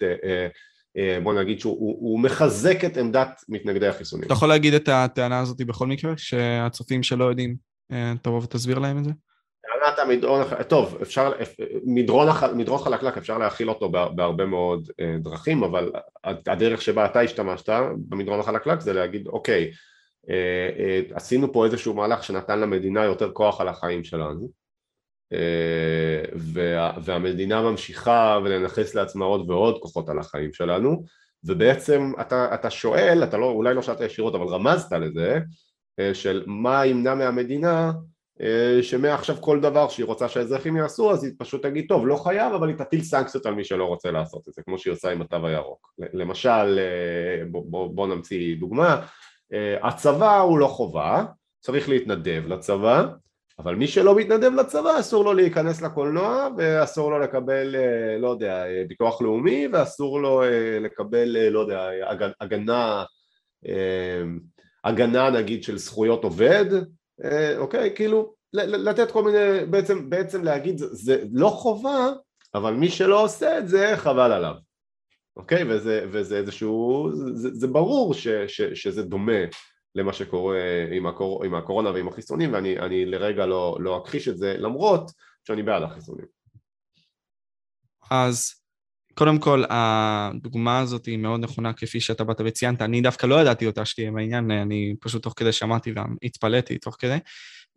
[0.97, 4.25] אה, בוא נגיד שהוא מחזק את עמדת מתנגדי החיסונים.
[4.25, 7.55] אתה יכול להגיד את הטענה הזאת בכל מקרה, שהצופים שלא יודעים,
[7.91, 9.11] אה, תבוא ותסביר להם את זה?
[9.85, 11.31] טענת המדרון, טוב, אפשר,
[11.85, 15.91] מדרון, מדרון חלקלק אפשר להכיל אותו בהרבה מאוד אה, דרכים, אבל
[16.23, 17.69] הדרך שבה אתה השתמשת
[18.09, 19.71] במדרון החלקלק זה להגיד, אוקיי,
[21.13, 24.49] עשינו פה איזשהו מהלך שנתן למדינה יותר כוח על החיים שלנו,
[26.35, 31.03] וה, והמדינה ממשיכה ולנכס לעצמה עוד ועוד כוחות על החיים שלנו
[31.43, 35.39] ובעצם אתה, אתה שואל, אתה לא, אולי לא שאלת ישירות אבל רמזת לזה
[36.13, 37.91] של מה ימנע מהמדינה
[38.81, 42.67] שמעכשיו כל דבר שהיא רוצה שהאזרחים יעשו אז היא פשוט תגיד טוב לא חייב אבל
[42.67, 45.47] היא תטיל סנקציות על מי שלא רוצה לעשות את זה כמו שהיא עושה עם התו
[45.47, 45.93] הירוק.
[46.13, 46.79] למשל
[47.51, 49.05] בוא, בוא, בוא נמציא דוגמה.
[49.81, 51.23] הצבא הוא לא חובה
[51.59, 53.05] צריך להתנדב לצבא
[53.59, 58.63] אבל מי שלא מתנדב לצבא אסור לו להיכנס לקולנוע ואסור לו לקבל, אה, לא יודע,
[58.87, 61.89] ביטוח לאומי ואסור לו אה, לקבל, לא יודע,
[62.41, 63.03] הגנה,
[63.67, 64.23] אה,
[64.83, 66.65] הגנה נגיד של זכויות עובד,
[67.57, 67.95] אוקיי?
[67.95, 72.09] כאילו לתת כל מיני, בעצם, בעצם להגיד זה לא חובה
[72.55, 74.53] אבל מי שלא עושה את זה חבל עליו,
[75.37, 75.63] אוקיי?
[75.69, 79.41] וזה, וזה איזשהו, זה, זה ברור ש, ש, שזה דומה
[79.95, 80.59] למה שקורה
[80.91, 81.43] עם, הקור...
[81.45, 85.11] עם הקורונה ועם החיסונים ואני לרגע לא, לא אכחיש את זה למרות
[85.47, 86.25] שאני בעד החיסונים.
[88.11, 88.64] אז
[89.15, 93.67] קודם כל הדוגמה הזאת היא מאוד נכונה כפי שאתה באת וציינת, אני דווקא לא ידעתי
[93.67, 95.93] אותה שתהיה בעניין, אני פשוט תוך כדי שמעתי
[96.23, 97.17] והתפלאתי תוך כדי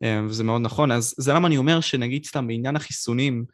[0.04, 3.44] וזה מאוד נכון, אז זה למה אני אומר שנגיד סתם בעניין החיסונים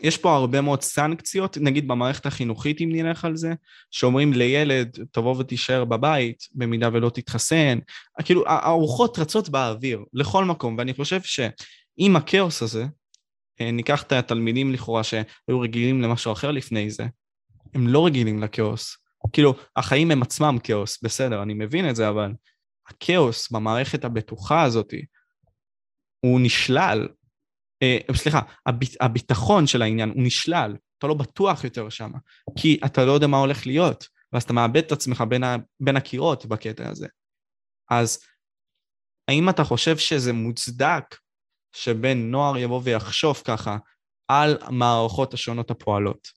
[0.00, 3.54] יש פה הרבה מאוד סנקציות, נגיד במערכת החינוכית אם נלך על זה,
[3.90, 7.78] שאומרים לילד תבוא ותישאר בבית במידה ולא תתחסן,
[8.24, 12.86] כאילו הארוחות רצות באוויר לכל מקום, ואני חושב שעם הכאוס הזה,
[13.60, 17.06] ניקח את התלמידים לכאורה שהיו רגילים למשהו אחר לפני זה,
[17.74, 18.96] הם לא רגילים לכאוס.
[19.32, 22.32] כאילו, החיים הם עצמם כאוס, בסדר, אני מבין את זה, אבל
[22.88, 24.94] הכאוס במערכת הבטוחה הזאת,
[26.20, 27.08] הוא נשלל
[27.82, 32.10] אה, סליחה, הביט, הביטחון של העניין הוא נשלל, אתה לא בטוח יותר שם,
[32.58, 35.96] כי אתה לא יודע מה הולך להיות, ואז אתה מאבד את עצמך בין, ה, בין
[35.96, 37.06] הקירות בקטע הזה.
[37.90, 38.18] אז
[39.28, 41.16] האם אתה חושב שזה מוצדק
[41.76, 43.76] שבן נוער יבוא ויחשוב ככה
[44.28, 46.28] על המערכות השונות הפועלות,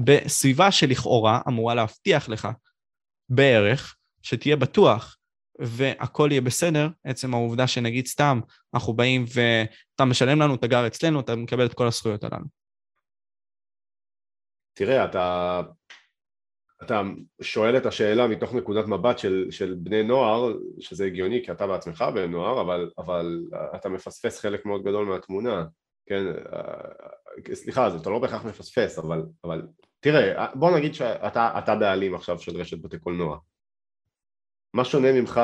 [0.00, 2.48] בסביבה שלכאורה אמורה להבטיח לך
[3.28, 5.16] בערך שתהיה בטוח
[5.58, 8.40] והכל יהיה בסדר, עצם העובדה שנגיד סתם
[8.74, 12.46] אנחנו באים ואתה משלם לנו, אתה גר אצלנו, אתה מקבל את כל הזכויות הללו.
[14.72, 15.60] תראה, אתה,
[16.82, 17.02] אתה
[17.40, 22.04] שואל את השאלה מתוך נקודת מבט של, של בני נוער, שזה הגיוני כי אתה בעצמך
[22.14, 23.40] בן נוער, אבל, אבל
[23.76, 25.64] אתה מפספס חלק מאוד גדול מהתמונה,
[26.06, 26.24] כן?
[27.52, 29.62] סליחה, אתה לא בהכרח מפספס, אבל, אבל
[30.00, 33.38] תראה, בוא נגיד שאתה בעלים עכשיו של רשת בתי קולנוע,
[34.74, 35.40] מה שונה ממך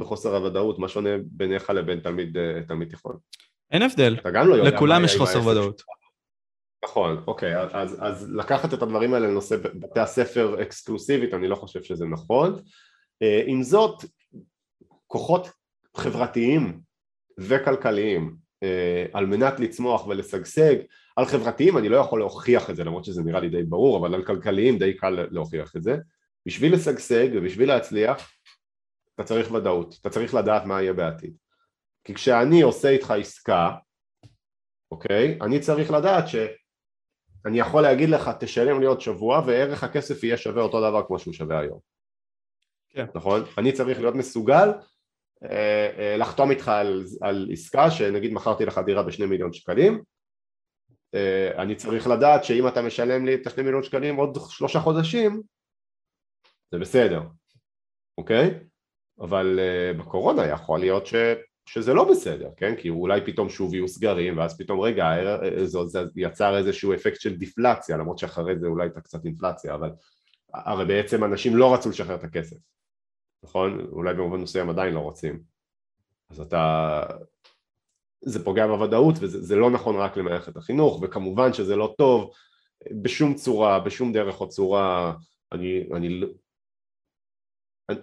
[0.00, 0.78] בחוסר הוודאות?
[0.78, 3.16] מה שונה ביניך לבין תלמיד, אה, תלמיד תיכון?
[3.70, 5.82] אין הבדל, לא לכולם יש חוסר ודאות.
[6.84, 11.82] נכון, אוקיי, אז, אז לקחת את הדברים האלה לנושא בתי הספר אקסקלוסיבית, אני לא חושב
[11.82, 12.62] שזה נכון.
[13.22, 14.04] אה, עם זאת,
[15.06, 15.50] כוחות
[15.96, 16.80] חברתיים
[17.38, 20.76] וכלכליים אה, על מנת לצמוח ולשגשג,
[21.16, 24.14] על חברתיים אני לא יכול להוכיח את זה למרות שזה נראה לי די ברור אבל
[24.14, 25.96] על כלכליים די קל להוכיח את זה
[26.46, 28.32] בשביל לשגשג ובשביל להצליח
[29.14, 31.34] אתה צריך ודאות, אתה צריך לדעת מה יהיה בעתיד
[32.04, 33.70] כי כשאני עושה איתך עסקה
[34.92, 35.38] אוקיי?
[35.42, 36.28] אני צריך לדעת
[37.42, 41.18] שאני יכול להגיד לך תשלם לי עוד שבוע וערך הכסף יהיה שווה אותו דבר כמו
[41.18, 41.78] שהוא שווה היום
[42.88, 43.06] כן.
[43.14, 43.42] נכון?
[43.58, 44.68] אני צריך להיות מסוגל
[45.44, 50.02] אה, אה, לחתום איתך על, על עסקה שנגיד מכרתי לך דירה בשני מיליון שקלים
[51.14, 55.42] אה, אני צריך לדעת שאם אתה משלם לי את השני מיליון שקלים עוד שלושה חודשים
[56.72, 57.22] זה בסדר,
[58.18, 58.60] אוקיי?
[59.20, 59.60] אבל
[59.98, 61.14] בקורונה יכול להיות ש,
[61.72, 62.74] שזה לא בסדר, כן?
[62.76, 65.10] כי אולי פתאום שוב יהיו סגרים ואז פתאום רגע
[65.64, 69.90] זה, זה יצר איזשהו אפקט של דיפלציה למרות שאחרי זה אולי הייתה קצת אינפלציה אבל
[70.54, 72.56] הרי בעצם אנשים לא רצו לשחרר את הכסף
[73.42, 73.86] נכון?
[73.92, 75.42] אולי במובן מסוים עדיין לא רוצים
[76.30, 77.02] אז אתה...
[78.24, 82.30] זה פוגע בוודאות וזה לא נכון רק למערכת החינוך וכמובן שזה לא טוב
[83.02, 85.14] בשום צורה, בשום דרך או צורה
[85.52, 86.20] אני, אני,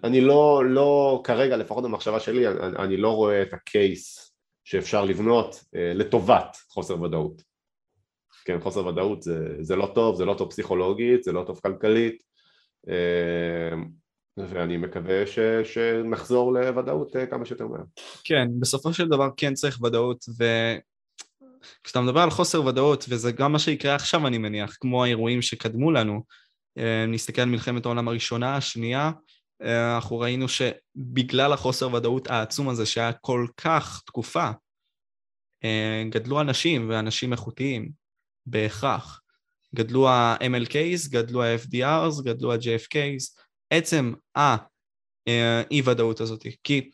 [0.03, 4.33] אני לא, לא כרגע לפחות במחשבה שלי אני, אני לא רואה את הקייס
[4.63, 7.41] שאפשר לבנות אה, לטובת חוסר ודאות
[8.45, 12.23] כן חוסר ודאות זה, זה לא טוב, זה לא טוב פסיכולוגית, זה לא טוב כלכלית
[12.89, 13.75] אה,
[14.38, 17.83] ואני מקווה ש, שנחזור לוודאות אה, כמה שיותר מהר.
[18.23, 20.25] כן, בסופו של דבר כן צריך ודאות,
[21.81, 25.91] וכשאתה מדבר על חוסר ודאות, וזה גם מה שיקרה עכשיו אני מניח, כמו האירועים שקדמו
[25.91, 26.23] לנו,
[26.77, 29.11] אה, נסתכל על מלחמת העולם הראשונה, השנייה,
[29.62, 34.49] אנחנו ראינו שבגלל החוסר ודאות העצום הזה שהיה כל כך תקופה,
[36.10, 37.91] גדלו אנשים ואנשים איכותיים,
[38.45, 39.22] בהכרח.
[39.76, 46.91] גדלו ה-MLKs, גדלו ה-FDRs, גדלו ה-JFKs, עצם האי ודאות הזאת, כי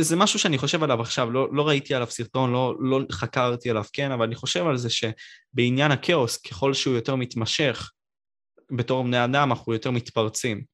[0.00, 3.84] זה משהו שאני חושב עליו עכשיו, לא, לא ראיתי עליו סרטון, לא, לא חקרתי עליו,
[3.92, 7.90] כן, אבל אני חושב על זה שבעניין הכאוס, ככל שהוא יותר מתמשך,
[8.76, 10.71] בתור בני אדם אנחנו יותר מתפרצים.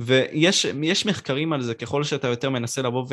[0.00, 3.06] ויש מחקרים על זה, ככל שאתה יותר מנסה לבוא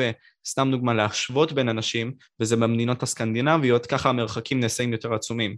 [0.46, 5.56] וסתם דוגמה להשוות בין אנשים, וזה במדינות הסקנדינביות, ככה המרחקים נעשים יותר עצומים.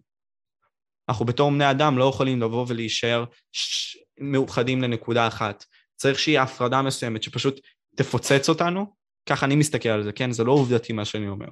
[1.09, 3.97] אנחנו בתור בני אדם לא יכולים לבוא ולהישאר ש...
[4.21, 5.65] מאוחדים לנקודה אחת.
[5.97, 7.61] צריך שיהיה הפרדה מסוימת שפשוט
[7.97, 8.95] תפוצץ אותנו,
[9.29, 10.33] ככה אני מסתכל על זה, כן?
[10.33, 11.47] זה לא עובדתי מה שאני אומר.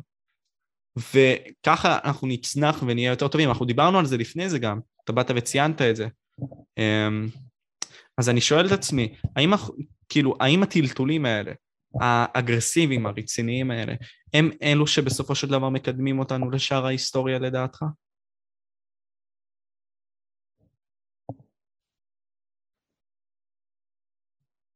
[0.96, 3.48] וככה אנחנו נצנח ונהיה יותר טובים.
[3.48, 6.08] אנחנו דיברנו על זה לפני זה גם, אתה באת וציינת את זה.
[8.18, 9.50] אז אני שואל את עצמי, האם,
[10.08, 11.52] כאילו, האם הטלטולים האלה,
[12.00, 13.94] האגרסיביים, הרציניים האלה,
[14.34, 17.84] הם אלו שבסופו של דבר מקדמים אותנו לשאר ההיסטוריה לדעתך?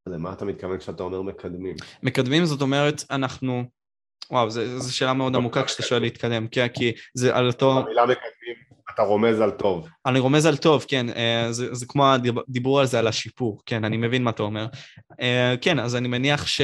[0.07, 1.77] למה אתה מתכוון כשאתה אומר מקדמים?
[2.03, 3.65] מקדמים זאת אומרת אנחנו,
[4.33, 7.79] וואו זו שאלה מאוד עמוקה כשאתה שואל להתקדם, כן, כי זה על אותו...
[7.79, 8.57] המילה מקדמים,
[8.95, 9.89] אתה רומז על טוב.
[10.07, 13.85] אני רומז על טוב, כן, אה, זה, זה כמו הדיבור על זה, על השיפור, כן,
[13.85, 14.67] אני מבין מה אתה אומר.
[15.21, 16.61] אה, כן, אז אני מניח ש...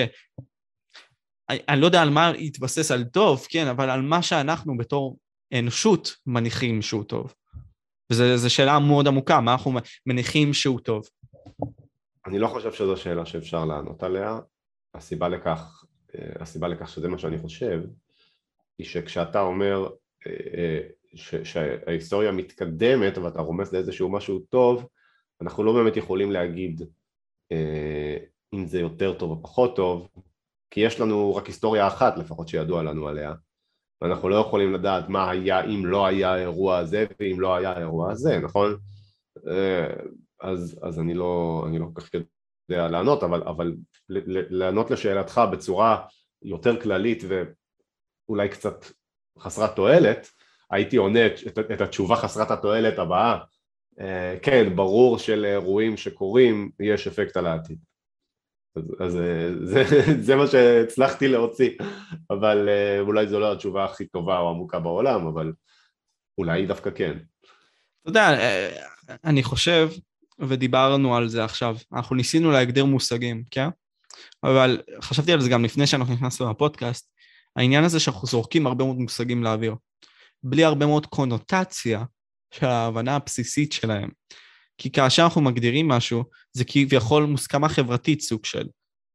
[1.51, 5.17] אני, לא יודע על מה יתבסס על טוב, כן, אבל על מה שאנחנו בתור
[5.59, 7.35] אנושות מניחים שהוא טוב.
[8.13, 9.73] וזו שאלה מאוד עמוקה, מה אנחנו
[10.07, 11.09] מניחים שהוא טוב.
[12.27, 14.39] אני לא חושב שזו שאלה שאפשר לענות עליה,
[14.95, 15.85] הסיבה לכך,
[16.15, 17.83] הסיבה לכך שזה מה שאני חושב,
[18.79, 19.89] היא שכשאתה אומר
[20.27, 24.87] אה, אה, שההיסטוריה מתקדמת ואתה רומז לאיזשהו משהו טוב,
[25.41, 26.83] אנחנו לא באמת יכולים להגיד
[28.55, 30.09] אם זה יותר טוב או פחות טוב,
[30.71, 33.35] כי יש לנו רק היסטוריה אחת לפחות שידוע לנו עליה,
[34.01, 38.13] ואנחנו לא יכולים לדעת מה היה אם לא היה האירוע הזה ואם לא היה האירוע
[38.13, 38.77] הזה, נכון?
[40.41, 42.11] אז, אז אני, לא, לא כל כך
[42.69, 43.75] יודע לענות, אבל, אבל
[44.51, 46.07] לענות לשאלתך בצורה
[46.43, 48.85] יותר כללית ואולי קצת
[49.39, 50.29] חסרת תועלת,
[50.71, 53.39] הייתי עונה את, את התשובה חסרת התועלת הבאה,
[54.01, 57.79] אה, כן, ברור שלאירועים שקורים יש אפקט על העתיד.
[58.77, 59.83] אז, אז אה, זה,
[60.27, 61.71] זה מה שהצלחתי להוציא,
[62.31, 65.53] אבל אה, אולי זו לא התשובה הכי טובה או עמוקה בעולם, אבל
[66.39, 67.19] אולי דווקא כן.
[68.03, 68.29] אתה יודע,
[69.25, 69.89] אני חושב
[70.41, 71.77] ודיברנו על זה עכשיו.
[71.93, 73.69] אנחנו ניסינו להגדיר מושגים, כן?
[74.45, 77.11] אבל חשבתי על זה גם לפני שאנחנו נכנסנו לפודקאסט.
[77.57, 79.75] העניין הזה שאנחנו זורקים הרבה מאוד מושגים לאוויר,
[80.43, 82.05] בלי הרבה מאוד קונוטציה
[82.55, 84.09] של ההבנה הבסיסית שלהם.
[84.79, 88.67] כי כאשר אנחנו מגדירים משהו, זה כביכול מוסכמה חברתית סוג של.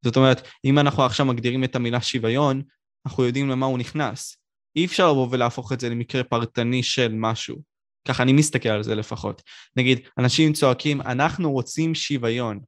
[0.04, 2.62] זאת אומרת, אם אנחנו עכשיו מגדירים את המילה שוויון,
[3.06, 4.36] אנחנו יודעים למה הוא נכנס.
[4.76, 7.73] אי אפשר לבוא ולהפוך את זה למקרה פרטני של משהו.
[8.08, 9.42] ככה אני מסתכל על זה לפחות.
[9.76, 12.60] נגיד, אנשים צועקים, אנחנו רוצים שוויון.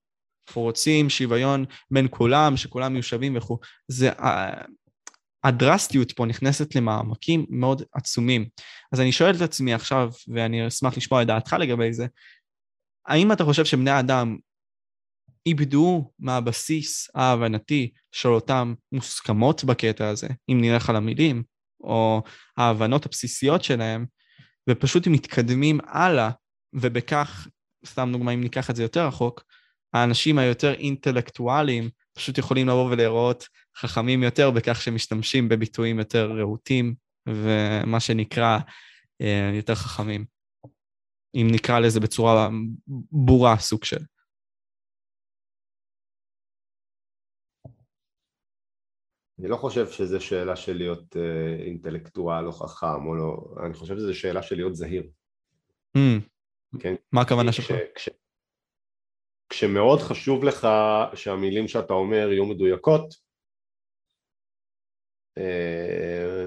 [0.49, 3.59] אנחנו רוצים שוויון בין כולם, שכולם יהיו שווים וכו'.
[3.89, 4.11] זה...
[5.45, 8.49] הדרסטיות פה נכנסת למעמקים מאוד עצומים.
[8.93, 12.07] אז אני שואל את עצמי עכשיו, ואני אשמח לשמוע את דעתך לגבי זה,
[13.07, 14.37] האם אתה חושב שבני אדם
[15.47, 21.43] איבדו מהבסיס ההבנתי של אותן מוסכמות בקטע הזה, אם נלך על המילים,
[21.81, 22.23] או
[22.57, 24.07] ההבנות הבסיסיות שלהם,
[24.71, 26.31] ופשוט מתקדמים הלאה,
[26.73, 27.49] ובכך,
[27.87, 29.45] סתם דוגמא, אם ניקח את זה יותר רחוק,
[29.93, 36.95] האנשים היותר אינטלקטואליים פשוט יכולים לבוא ולהיראות חכמים יותר בכך שמשתמשים בביטויים יותר רהוטים,
[37.29, 38.59] ומה שנקרא
[39.21, 40.25] אה, יותר חכמים.
[41.35, 42.49] אם נקרא לזה בצורה
[43.13, 44.03] בורה סוג של.
[49.39, 53.97] אני לא חושב שזו שאלה של להיות אה, אינטלקטואל או חכם או לא, אני חושב
[53.97, 55.11] שזו שאלה של להיות זהיר.
[55.97, 56.81] Mm.
[56.81, 56.95] כן?
[57.13, 57.73] מה הכוונה שלך?
[57.95, 58.09] כש,
[59.49, 60.67] כשמאוד חשוב לך
[61.15, 63.15] שהמילים שאתה אומר יהיו מדויקות,
[65.39, 66.47] אה,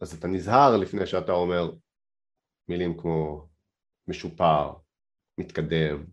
[0.00, 1.70] אז אתה נזהר לפני שאתה אומר
[2.68, 3.48] מילים כמו
[4.08, 4.72] משופר,
[5.38, 6.04] מתקדם,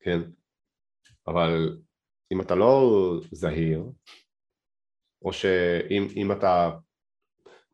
[0.00, 0.18] כן?
[1.26, 1.78] אבל
[2.32, 2.80] אם אתה לא
[3.32, 3.84] זהיר,
[5.24, 6.70] או שאם אתה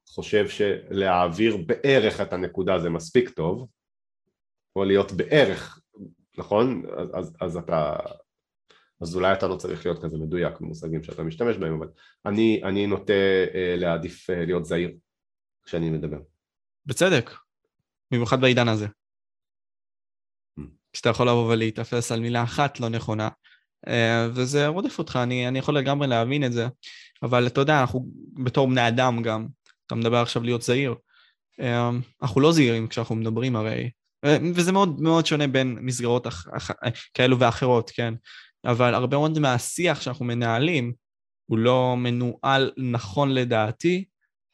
[0.09, 3.69] חושב שלהעביר בערך את הנקודה זה מספיק טוב,
[4.77, 5.81] או להיות בערך,
[6.39, 6.83] נכון?
[6.99, 7.97] אז, אז, אז אתה...
[9.01, 11.89] אז אולי אתה לא צריך להיות כזה מדויק במושגים שאתה משתמש בהם, אבל
[12.27, 13.13] אני, אני נוטה
[13.55, 14.91] אה, להעדיף אה, להיות זהיר
[15.65, 16.19] כשאני מדבר.
[16.87, 17.31] בצדק,
[18.11, 18.87] במיוחד בעידן הזה.
[18.87, 20.63] Mm.
[20.93, 23.29] כשאתה יכול לבוא ולהיתפס על מילה אחת לא נכונה,
[23.89, 26.67] אה, וזה רודף אותך, אני, אני יכול לגמרי להבין את זה,
[27.23, 28.07] אבל אתה יודע, אנחנו
[28.45, 29.47] בתור בני אדם גם,
[29.87, 30.95] אתה מדבר עכשיו להיות זהיר,
[31.61, 31.91] אה,
[32.23, 33.91] אנחנו לא זהירים כשאנחנו מדברים הרי,
[34.25, 36.71] אה, וזה מאוד מאוד שונה בין מסגרות אח, אח,
[37.15, 38.15] כאלו ואחרות, כן?
[38.65, 40.93] אבל הרבה מאוד מהשיח שאנחנו מנהלים
[41.51, 44.05] הוא לא מנוהל נכון לדעתי,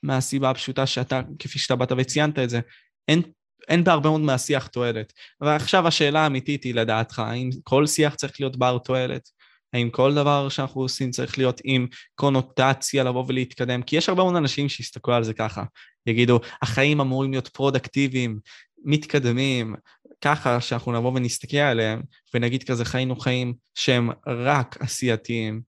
[0.03, 2.61] מהסיבה הפשוטה שאתה, כפי שאתה באת וציינת את זה,
[3.09, 3.23] אין
[3.69, 5.13] אין בהרבה מאוד מהשיח תועלת.
[5.41, 9.29] ועכשיו השאלה האמיתית היא לדעתך, האם כל שיח צריך להיות בר תועלת?
[9.77, 13.83] האם כל דבר שאנחנו עושים צריך להיות עם קונוטציה לבוא ולהתקדם?
[13.83, 15.65] כי יש הרבה מאוד אנשים שיסתכלו על זה ככה,
[16.07, 18.39] יגידו, החיים אמורים להיות פרודקטיביים,
[18.85, 19.75] מתקדמים,
[20.21, 22.03] ככה שאנחנו נבוא ונסתכל עליהם
[22.35, 25.63] ונגיד כזה חיינו חיים שהם רק עשייתיים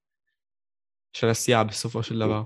[1.13, 2.43] של עשייה בסופו של דבר.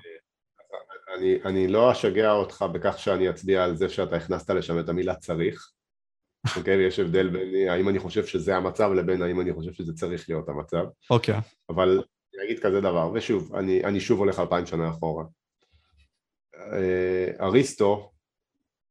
[1.16, 5.14] אני, אני לא אשגע אותך בכך שאני אצביע על זה שאתה הכנסת לשם את המילה
[5.14, 5.71] צריך,
[6.56, 6.76] אוקיי?
[6.76, 10.48] ויש הבדל בין האם אני חושב שזה המצב לבין האם אני חושב שזה צריך להיות
[10.48, 10.84] המצב.
[11.10, 11.34] אוקיי.
[11.68, 12.02] אבל
[12.34, 15.24] אני אגיד כזה דבר, ושוב, אני, אני שוב הולך אלפיים שנה אחורה.
[16.72, 18.12] אה, אריסטו,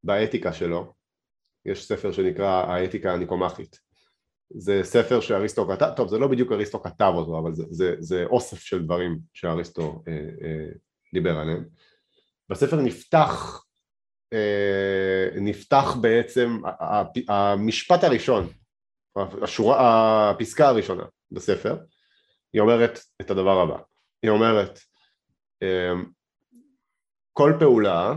[0.03, 0.93] באתיקה שלו,
[1.65, 3.79] יש ספר שנקרא האתיקה הניקומחית.
[4.49, 8.25] זה ספר שאריסטו כתב, טוב זה לא בדיוק אריסטו כתב אותו, אבל זה, זה, זה
[8.25, 10.67] אוסף של דברים שאריסטו אה, אה,
[11.13, 11.65] דיבר עליהם.
[12.49, 13.63] בספר נפתח,
[15.41, 16.57] נפתח בעצם
[17.27, 18.47] המשפט הראשון,
[19.15, 21.77] השורה, הפסקה הראשונה בספר,
[22.53, 23.77] היא אומרת את הדבר הבא,
[24.23, 24.79] היא אומרת
[25.63, 25.93] אה,
[27.33, 28.13] כל פעולה,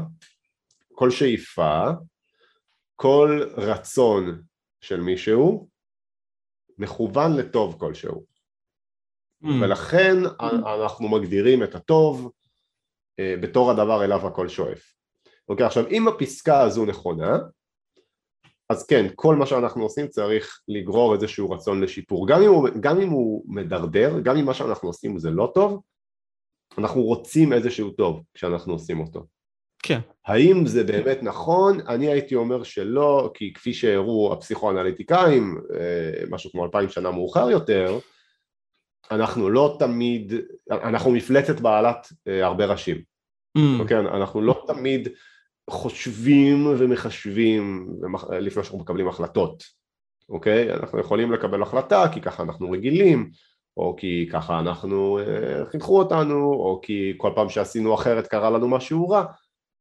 [0.94, 1.82] כל שאיפה,
[2.96, 4.42] כל רצון
[4.80, 5.68] של מישהו
[6.78, 8.26] מכוון לטוב כלשהו
[9.44, 9.46] mm.
[9.62, 12.32] ולכן אנחנו מגדירים את הטוב
[13.18, 14.94] אה, בתור הדבר אליו הכל שואף.
[15.48, 17.38] אוקיי, עכשיו אם הפסקה הזו נכונה,
[18.70, 22.28] אז כן, כל מה שאנחנו עושים צריך לגרור איזשהו רצון לשיפור.
[22.28, 25.80] גם אם הוא, גם אם הוא מדרדר, גם אם מה שאנחנו עושים זה לא טוב,
[26.78, 29.26] אנחנו רוצים איזשהו טוב כשאנחנו עושים אותו.
[29.82, 30.00] כן.
[30.26, 31.80] האם זה באמת נכון?
[31.88, 37.98] אני הייתי אומר שלא, כי כפי שהראו הפסיכואנליטיקאים, אה, משהו כמו אלפיים שנה מאוחר יותר,
[39.10, 40.32] אנחנו לא תמיד,
[40.70, 42.96] אנחנו מפלצת בעלת אה, הרבה ראשים,
[43.58, 43.80] mm.
[43.80, 43.98] אוקיי?
[43.98, 45.08] אנחנו לא תמיד
[45.70, 47.88] חושבים ומחשבים
[48.30, 49.64] לפני שאנחנו מקבלים החלטות,
[50.28, 50.72] אוקיי?
[50.72, 53.30] אנחנו יכולים לקבל החלטה כי ככה אנחנו רגילים,
[53.76, 58.68] או כי ככה אנחנו, אה, חינכו אותנו, או כי כל פעם שעשינו אחרת קרה לנו
[58.68, 59.24] משהו רע,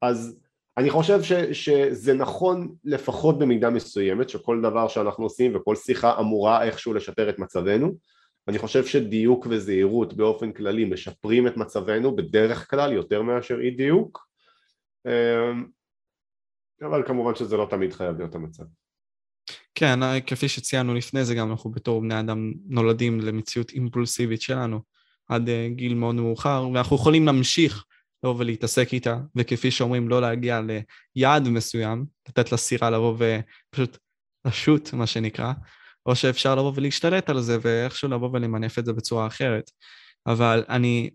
[0.01, 0.39] אז
[0.77, 6.63] אני חושב ש, שזה נכון לפחות במידה מסוימת, שכל דבר שאנחנו עושים וכל שיחה אמורה
[6.63, 7.91] איכשהו לשפר את מצבנו,
[8.47, 14.32] אני חושב שדיוק וזהירות באופן כללי משפרים את מצבנו בדרך כלל יותר מאשר אי דיוק
[16.81, 18.63] אבל כמובן שזה לא תמיד חייב להיות המצב.
[19.75, 24.81] כן, כפי שציינו לפני זה גם אנחנו בתור בני אדם נולדים למציאות אימפולסיבית שלנו
[25.29, 27.85] עד אה, גיל מאוד מאוחר ואנחנו יכולים להמשיך
[28.23, 30.61] לבוא ולהתעסק איתה וכפי שאומרים לא להגיע
[31.15, 33.97] ליעד מסוים, לתת לסירה לבוא ופשוט
[34.45, 35.53] לשוט מה שנקרא
[36.05, 39.71] או שאפשר לבוא ולהשתלט על זה ואיכשהו לבוא ולמנף את זה בצורה אחרת.
[40.27, 41.09] אבל אני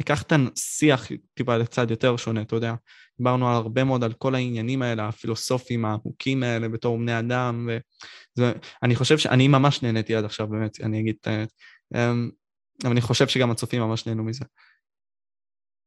[0.00, 2.74] אקח את השיח טיפה לצד יותר שונה, אתה יודע.
[3.18, 7.68] דיברנו על הרבה מאוד על כל העניינים האלה, הפילוסופיים העמוקים האלה בתור בני אדם,
[8.36, 11.52] ואני חושב שאני ממש נהניתי עד עכשיו, באמת, אני אגיד את האמת.
[11.94, 12.30] אמ,
[12.84, 14.44] אבל אני חושב שגם הצופים ממש נהנו מזה.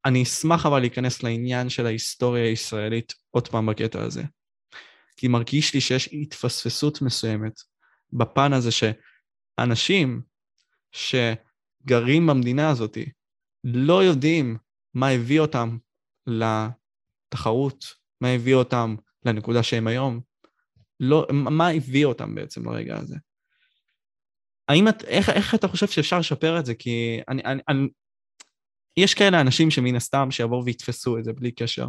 [0.06, 4.24] אני אשמח אבל להיכנס לעניין של ההיסטוריה הישראלית עוד פעם בקטע הזה.
[5.18, 7.54] כי מרגיש לי שיש התפספסות מסוימת
[8.14, 10.22] בפן הזה שאנשים
[10.92, 12.98] שגרים במדינה הזאת
[13.64, 14.58] לא יודעים
[14.94, 15.78] מה הביא אותם
[17.36, 17.86] לתחרות,
[18.22, 20.20] מה הביא אותם לנקודה שהם היום,
[21.00, 23.16] לא, מה הביא אותם בעצם לרגע הזה.
[24.68, 26.76] האם את, איך, איך אתה חושב שאפשר לשפר את זה?
[26.76, 27.88] כי אני, אני, אני,
[28.98, 31.88] יש כאלה אנשים שמן הסתם שיבואו ויתפסו את זה בלי קשר.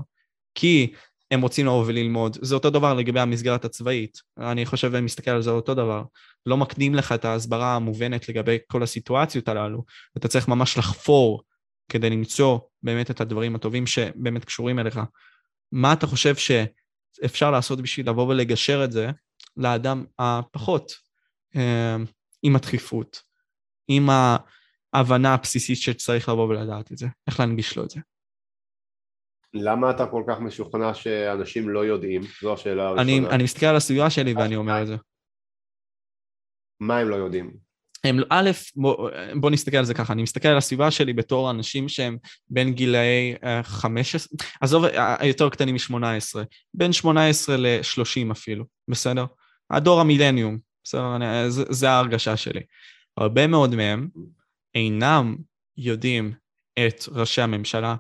[0.54, 0.92] כי
[1.30, 2.36] הם רוצים לבוא וללמוד.
[2.42, 4.18] זה אותו דבר לגבי המסגרת הצבאית.
[4.38, 6.04] אני חושב ואני מסתכל על זה אותו דבר.
[6.46, 9.84] לא מקדים לך את ההסברה המובנת לגבי כל הסיטואציות הללו.
[10.16, 11.42] אתה צריך ממש לחפור
[11.88, 15.00] כדי למצוא באמת את הדברים הטובים שבאמת קשורים אליך.
[15.72, 19.10] מה אתה חושב שאפשר לעשות בשביל לבוא ולגשר את זה
[19.56, 20.92] לאדם הפחות
[21.56, 21.96] אה,
[22.42, 23.22] עם הדחיפות,
[23.88, 24.08] עם
[24.94, 28.00] ההבנה הבסיסית שצריך לבוא ולדעת את זה, איך להנגיש לו את זה.
[29.54, 32.22] למה אתה כל כך משוכנע שאנשים לא יודעים?
[32.42, 33.02] זו השאלה הראשונה.
[33.02, 34.96] אני, אני מסתכל על הסביבה שלי ואני אומר את זה.
[36.80, 37.65] מה הם לא יודעים?
[38.06, 41.88] הם, א', בוא, בוא נסתכל על זה ככה, אני מסתכל על הסביבה שלי בתור אנשים
[41.88, 42.16] שהם
[42.48, 46.38] בין גילאי uh, אה, 15, עזוב, אה, היותר קטנים מ-18,
[46.74, 49.24] בין 18 ל-30 אפילו, בסדר?
[49.70, 51.16] הדור המילניום, בסדר?
[51.16, 52.60] אני, זה, זה ההרגשה שלי.
[53.16, 54.08] הרבה מאוד מהם
[54.74, 55.36] אינם
[55.76, 56.32] יודעים
[56.78, 57.96] את ראשי הממשלה,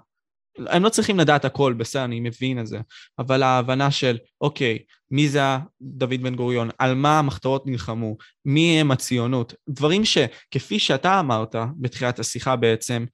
[0.58, 2.80] הם לא צריכים לדעת הכל, בסדר, אני מבין את זה,
[3.18, 4.78] אבל ההבנה של, אוקיי,
[5.10, 5.40] מי זה
[5.82, 12.18] דוד בן גוריון, על מה המחתרות נלחמו, מי הם הציונות, דברים שכפי שאתה אמרת בתחילת
[12.18, 13.04] השיחה בעצם,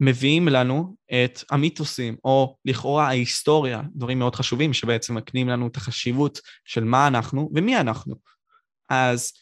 [0.00, 6.40] מביאים לנו את המיתוסים, או לכאורה ההיסטוריה, דברים מאוד חשובים שבעצם מקנים לנו את החשיבות
[6.64, 8.14] של מה אנחנו ומי אנחנו.
[8.88, 9.32] אז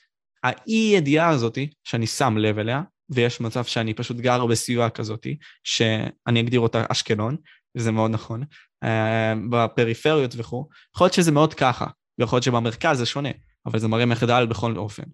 [0.43, 5.27] האי ידיעה הזאתי, שאני שם לב אליה, ויש מצב שאני פשוט גר בסביבה כזאת,
[5.65, 7.37] שאני אגדיר אותה אשקלון,
[7.77, 8.43] וזה מאוד נכון,
[8.85, 11.87] אה, בפריפריות וכו', יכול להיות שזה מאוד ככה,
[12.19, 13.31] ויכול להיות שבמרכז זה שונה,
[13.67, 15.05] אבל זה מראה מחדל בכל אופן.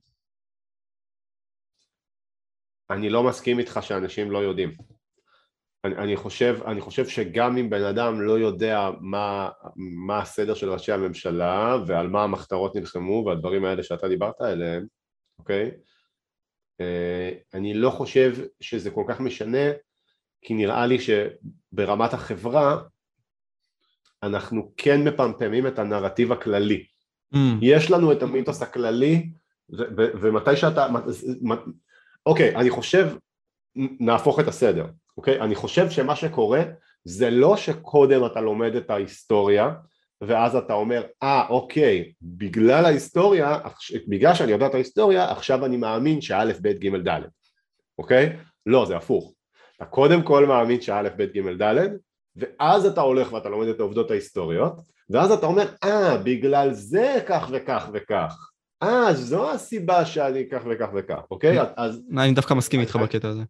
[2.90, 4.72] אני לא מסכים איתך שאנשים לא יודעים.
[5.84, 9.48] אני, אני, חושב, אני חושב שגם אם בן אדם לא יודע מה,
[10.06, 14.86] מה הסדר של ראשי הממשלה ועל מה המחתרות נלחמו והדברים האלה שאתה דיברת עליהם,
[15.38, 15.64] אוקיי?
[15.64, 15.70] אה,
[17.54, 19.70] אני לא חושב שזה כל כך משנה,
[20.42, 22.82] כי נראה לי שברמת החברה
[24.22, 26.84] אנחנו כן מפמפמים את הנרטיב הכללי.
[27.34, 27.38] Mm.
[27.62, 29.30] יש לנו את המיתוס הכללי,
[29.94, 30.86] ומתי שאתה...
[32.26, 33.08] אוקיי, אני חושב,
[33.76, 35.40] נהפוך את הסדר, אוקיי?
[35.40, 36.62] אני חושב שמה שקורה
[37.04, 39.70] זה לא שקודם אתה לומד את ההיסטוריה,
[40.26, 43.58] ואז אתה אומר, אה, ah, אוקיי, בגלל ההיסטוריה,
[44.08, 47.20] בגלל שאני יודע את ההיסטוריה, עכשיו אני מאמין שא', ב', ג', ד',
[47.98, 48.36] אוקיי?
[48.66, 49.32] לא, זה הפוך.
[49.76, 51.88] אתה קודם כל מאמין שא', ב', ג', ד',
[52.36, 57.18] ואז אתה הולך ואתה לומד את העובדות ההיסטוריות, ואז אתה אומר, אה, ah, בגלל זה
[57.26, 58.34] כך וכך וכך.
[58.82, 61.58] אה, זו הסיבה שאני כך וכך וכך, אוקיי?
[61.76, 62.02] אז...
[62.18, 63.42] אני דווקא מסכים איתך בקטע הזה.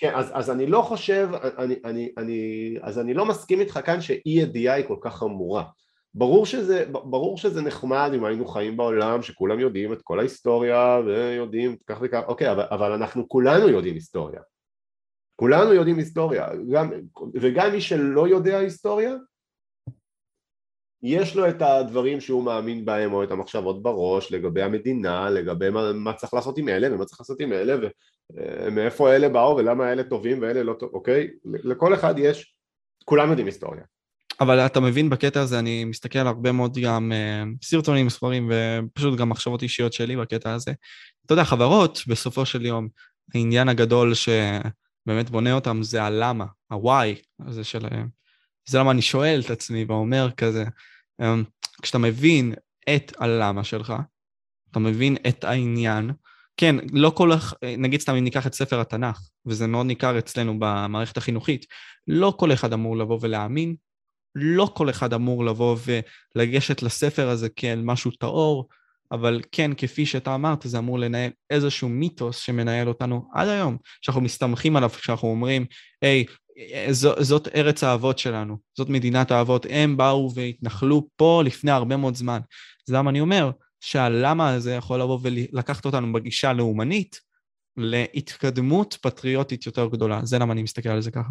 [0.00, 1.28] כן, אז, אז אני לא חושב,
[1.58, 5.64] אני, אני, אני, אז אני לא מסכים איתך כאן שאי ידיעה היא כל כך חמורה.
[6.14, 11.76] ברור שזה, ברור שזה נחמד אם היינו חיים בעולם שכולם יודעים את כל ההיסטוריה ויודעים
[11.86, 14.40] כך וכך, אוקיי, אבל, אבל אנחנו כולנו יודעים היסטוריה.
[15.36, 16.90] כולנו יודעים היסטוריה, גם,
[17.34, 19.14] וגם מי שלא יודע היסטוריה,
[21.02, 25.92] יש לו את הדברים שהוא מאמין בהם או את המחשבות בראש לגבי המדינה, לגבי מה,
[25.92, 27.76] מה צריך לעשות עם אלה ומה צריך לעשות עם אלה
[28.30, 31.28] ומאיפה אלה באו ולמה אלה טובים ואלה לא טובים, אוקיי?
[31.44, 32.54] לכל אחד יש,
[33.04, 33.82] כולם יודעים היסטוריה.
[34.40, 39.18] אבל אתה מבין בקטע הזה, אני מסתכל על הרבה מאוד גם uh, סרטונים, ספרים ופשוט
[39.18, 40.72] גם מחשבות אישיות שלי בקטע הזה.
[41.26, 42.88] אתה יודע, חברות, בסופו של יום,
[43.34, 48.19] העניין הגדול שבאמת בונה אותם זה הלמה, ה-why הזה שלהם.
[48.70, 50.64] זה למה אני שואל את עצמי ואומר כזה,
[51.22, 51.44] אמ,
[51.82, 52.54] כשאתה מבין
[52.94, 53.92] את הלמה שלך,
[54.70, 56.10] אתה מבין את העניין,
[56.56, 57.30] כן, לא כל,
[57.78, 61.66] נגיד סתם אם ניקח את ספר התנ"ך, וזה מאוד ניכר אצלנו במערכת החינוכית,
[62.06, 63.74] לא כל אחד אמור לבוא ולהאמין,
[64.34, 65.76] לא כל אחד אמור לבוא
[66.36, 68.68] ולגשת לספר הזה כאל משהו טהור,
[69.12, 74.20] אבל כן, כפי שאתה אמרת, זה אמור לנהל איזשהו מיתוס שמנהל אותנו עד היום, שאנחנו
[74.20, 75.66] מסתמכים עליו כשאנחנו אומרים,
[76.02, 76.24] היי,
[76.90, 82.14] ז, זאת ארץ האבות שלנו, זאת מדינת האבות, הם באו והתנחלו פה לפני הרבה מאוד
[82.14, 82.40] זמן.
[82.88, 83.50] אז למה אני אומר
[83.80, 87.20] שהלמה הזה יכול לבוא ולקחת אותנו בגישה לאומנית
[87.76, 91.30] להתקדמות פטריוטית יותר גדולה, זה למה אני מסתכל על זה ככה.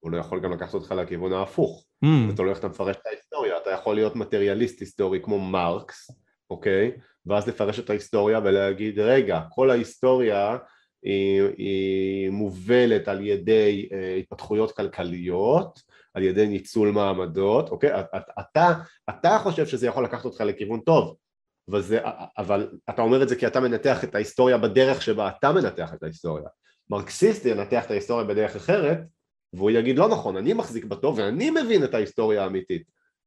[0.00, 1.86] הוא לא יכול גם לקחת אותך לכיוון ההפוך.
[2.04, 6.10] Mm, זה תלוי איך אתה מפרש את ההיסטוריה, אתה יכול להיות מטריאליסט היסטורי כמו מרקס,
[6.50, 6.92] אוקיי?
[7.26, 10.56] ואז לפרש את ההיסטוריה ולהגיד, רגע, כל ההיסטוריה
[11.02, 15.80] היא, היא מובלת על ידי אה, התפתחויות כלכליות,
[16.14, 17.90] על ידי ניצול מעמדות, אוקיי?
[18.40, 18.72] אתה,
[19.10, 21.16] אתה חושב שזה יכול לקחת אותך לכיוון טוב,
[21.68, 22.00] וזה,
[22.38, 26.02] אבל אתה אומר את זה כי אתה מנתח את ההיסטוריה בדרך שבה אתה מנתח את
[26.02, 26.48] ההיסטוריה.
[26.90, 28.98] מרקסיסט ינתח את ההיסטוריה בדרך אחרת,
[29.52, 32.82] והוא יגיד לא נכון, אני מחזיק בטוב ואני מבין את ההיסטוריה האמיתית.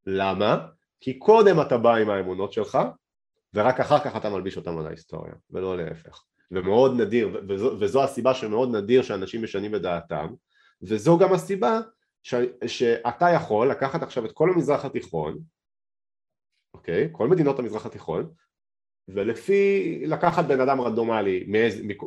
[0.06, 0.66] למה?
[1.02, 2.78] כי קודם אתה בא עם האמונות שלך,
[3.54, 6.24] ורק אחר כך אתה מלביש אותם על ההיסטוריה, ולא להפך.
[6.52, 10.28] ומאוד נדיר, וזו, וזו הסיבה שמאוד נדיר שאנשים משנים את דעתם,
[10.82, 11.80] וזו גם הסיבה
[12.24, 12.36] ש,
[12.68, 15.40] שאתה יכול לקחת עכשיו את כל המזרח התיכון,
[16.74, 17.10] אוקיי?
[17.12, 18.30] כל מדינות המזרח התיכון,
[19.08, 21.46] ולפי לקחת בן אדם רנדומלי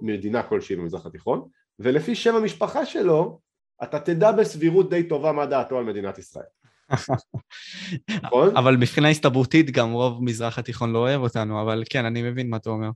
[0.02, 1.48] ממדינה כלשהי במזרח התיכון,
[1.78, 3.40] ולפי שם המשפחה שלו,
[3.82, 6.46] אתה תדע בסבירות די טובה מה דעתו על מדינת ישראל.
[8.22, 8.56] נכון?
[8.56, 12.56] אבל מבחינה הסתברותית גם רוב מזרח התיכון לא אוהב אותנו, אבל כן, אני מבין מה
[12.56, 12.88] אתה אומר.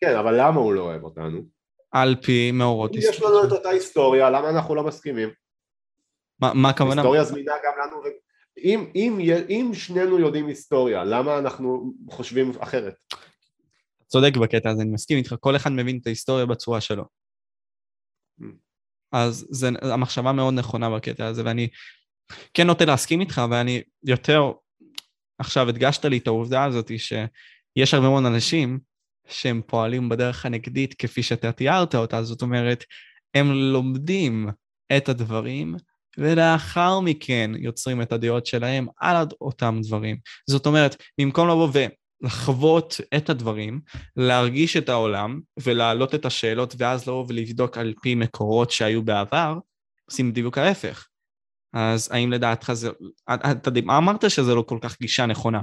[0.00, 1.42] כן, אבל למה הוא לא אוהב אותנו?
[1.92, 5.28] על פי מאורות אם יש לנו את אותה היסטוריה, למה אנחנו לא מסכימים?
[6.40, 7.02] מה- הכוונה?
[7.02, 8.02] היסטוריה זמינה גם לנו,
[8.58, 9.18] אם, אם,
[9.48, 12.94] אם שנינו יודעים היסטוריה, למה אנחנו חושבים אחרת?
[14.06, 17.04] צודק בקטע הזה, אני מסכים איתך, כל אחד מבין את ההיסטוריה בצורה שלו.
[18.40, 18.44] Mm.
[19.12, 21.68] אז זה, המחשבה מאוד נכונה בקטע הזה, ואני
[22.54, 24.52] כן נוטה להסכים איתך, ואני יותר,
[25.38, 28.78] עכשיו הדגשת לי את העובדה הזאת, שיש הרבה מאוד אנשים
[29.28, 32.84] שהם פועלים בדרך הנגדית כפי שאתה תיארת אותה, זאת אומרת,
[33.34, 34.48] הם לומדים
[34.96, 35.76] את הדברים,
[36.18, 40.16] ולאחר מכן יוצרים את הדעות שלהם על אותם דברים.
[40.50, 41.68] זאת אומרת, במקום לבוא
[42.22, 43.80] ולחוות את הדברים,
[44.16, 49.58] להרגיש את העולם ולהעלות את השאלות ואז לבוא ולבדוק על פי מקורות שהיו בעבר,
[50.10, 51.06] עושים בדיוק ההפך.
[51.78, 52.90] אז האם לדעתך זה...
[53.34, 55.60] אתה אמרת שזה לא כל כך גישה נכונה,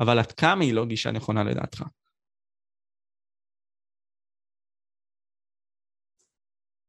[0.00, 1.82] אבל עד כמה היא לא גישה נכונה לדעתך?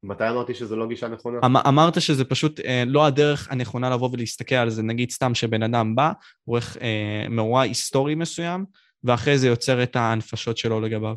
[0.03, 1.39] מתי אמרתי שזו לא גישה נכונה?
[1.45, 5.63] אמ- אמרת שזה פשוט אה, לא הדרך הנכונה לבוא ולהסתכל על זה, נגיד סתם שבן
[5.63, 6.11] אדם בא,
[6.45, 8.65] עורך אה, מאורע היסטורי מסוים,
[9.03, 11.15] ואחרי זה יוצר את ההנפשות שלו לגביו.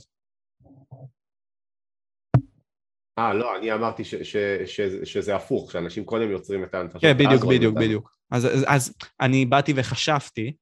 [3.18, 4.36] אה, לא, אני אמרתי ש, ש,
[4.66, 7.00] ש, שזה הפוך, שאנשים קודם יוצרים את ההנפשות.
[7.00, 7.74] כן, בדיוק, בדיוק.
[7.76, 8.16] בדיוק.
[8.30, 10.56] אז, אז, אז אני באתי וחשבתי,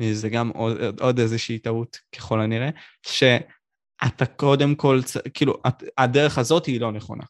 [0.00, 2.68] וזה גם עוד, עוד איזושהי טעות ככל הנראה,
[3.06, 4.98] שאתה קודם כל,
[5.34, 5.54] כאילו,
[5.98, 7.24] הדרך הזאת היא לא נכונה.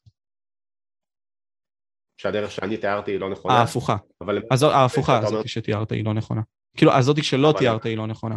[2.20, 3.54] שהדרך שאני תיארתי היא לא נכונה.
[3.54, 3.96] ההפוכה.
[4.20, 6.40] אבל אז ההפוכה אתה אומר- הזאת שתיארת היא לא נכונה.
[6.76, 8.36] כאילו, הזאת שלא אבל- תיארת היא לא נכונה.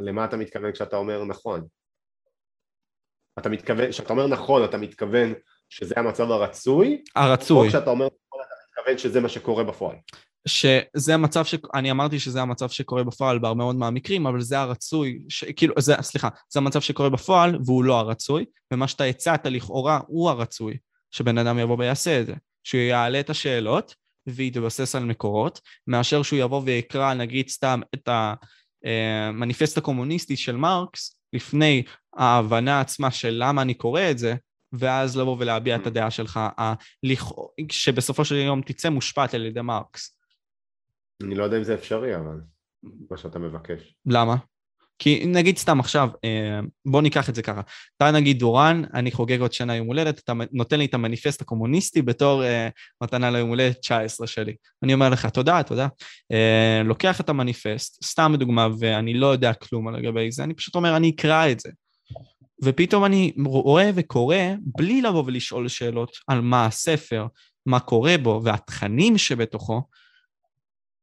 [0.00, 1.66] למה אתה מתכוון כשאתה אומר נכון?
[3.38, 5.32] אתה מתכוון, כשאתה אומר נכון, אתה מתכוון
[5.70, 7.68] שזה המצב הרצוי, או הרצוי.
[7.68, 9.96] כשאתה אומר נכון, אתה מתכוון שזה מה שקורה בפועל.
[10.48, 11.54] שזה המצב ש...
[11.74, 15.44] אני אמרתי שזה המצב שקורה בפועל בהרבה מאוד מהמקרים, אבל זה הרצוי, ש...
[15.44, 20.30] כאילו, זה, סליחה, זה המצב שקורה בפועל והוא לא הרצוי, ומה שאתה הצעת לכאורה הוא
[20.30, 20.76] הרצוי,
[21.10, 22.34] שבן אדם יבוא ויעשה את זה.
[22.64, 23.94] שהוא יעלה את השאלות
[24.26, 28.08] ויתבסס על מקורות, מאשר שהוא יבוא ויקרא, נגיד סתם, את
[28.84, 31.82] המניפסט הקומוניסטי של מרקס, לפני
[32.16, 34.34] ההבנה עצמה של למה אני קורא את זה,
[34.72, 36.40] ואז לבוא ולהביע את הדעה שלך,
[37.70, 40.18] שבסופו של יום תצא מושפעת על ידי מרקס.
[41.22, 42.40] אני לא יודע אם זה אפשרי, אבל
[43.10, 43.94] מה שאתה מבקש.
[44.06, 44.36] למה?
[45.02, 47.60] כי נגיד סתם עכשיו, אה, בוא ניקח את זה ככה.
[47.96, 52.02] אתה נגיד דורן, אני חוגג עוד שנה יום הולדת, אתה נותן לי את המניפסט הקומוניסטי
[52.02, 52.68] בתור אה,
[53.02, 54.54] מתנה ליום הולדת 19 שלי.
[54.82, 55.88] אני אומר לך, תודה, תודה.
[56.32, 60.96] אה, לוקח את המניפסט, סתם דוגמה, ואני לא יודע כלום לגבי זה, אני פשוט אומר,
[60.96, 61.70] אני אקרא את זה.
[62.64, 67.26] ופתאום אני רואה וקורא, בלי לבוא ולשאול שאלות על מה הספר,
[67.66, 69.82] מה קורה בו, והתכנים שבתוכו,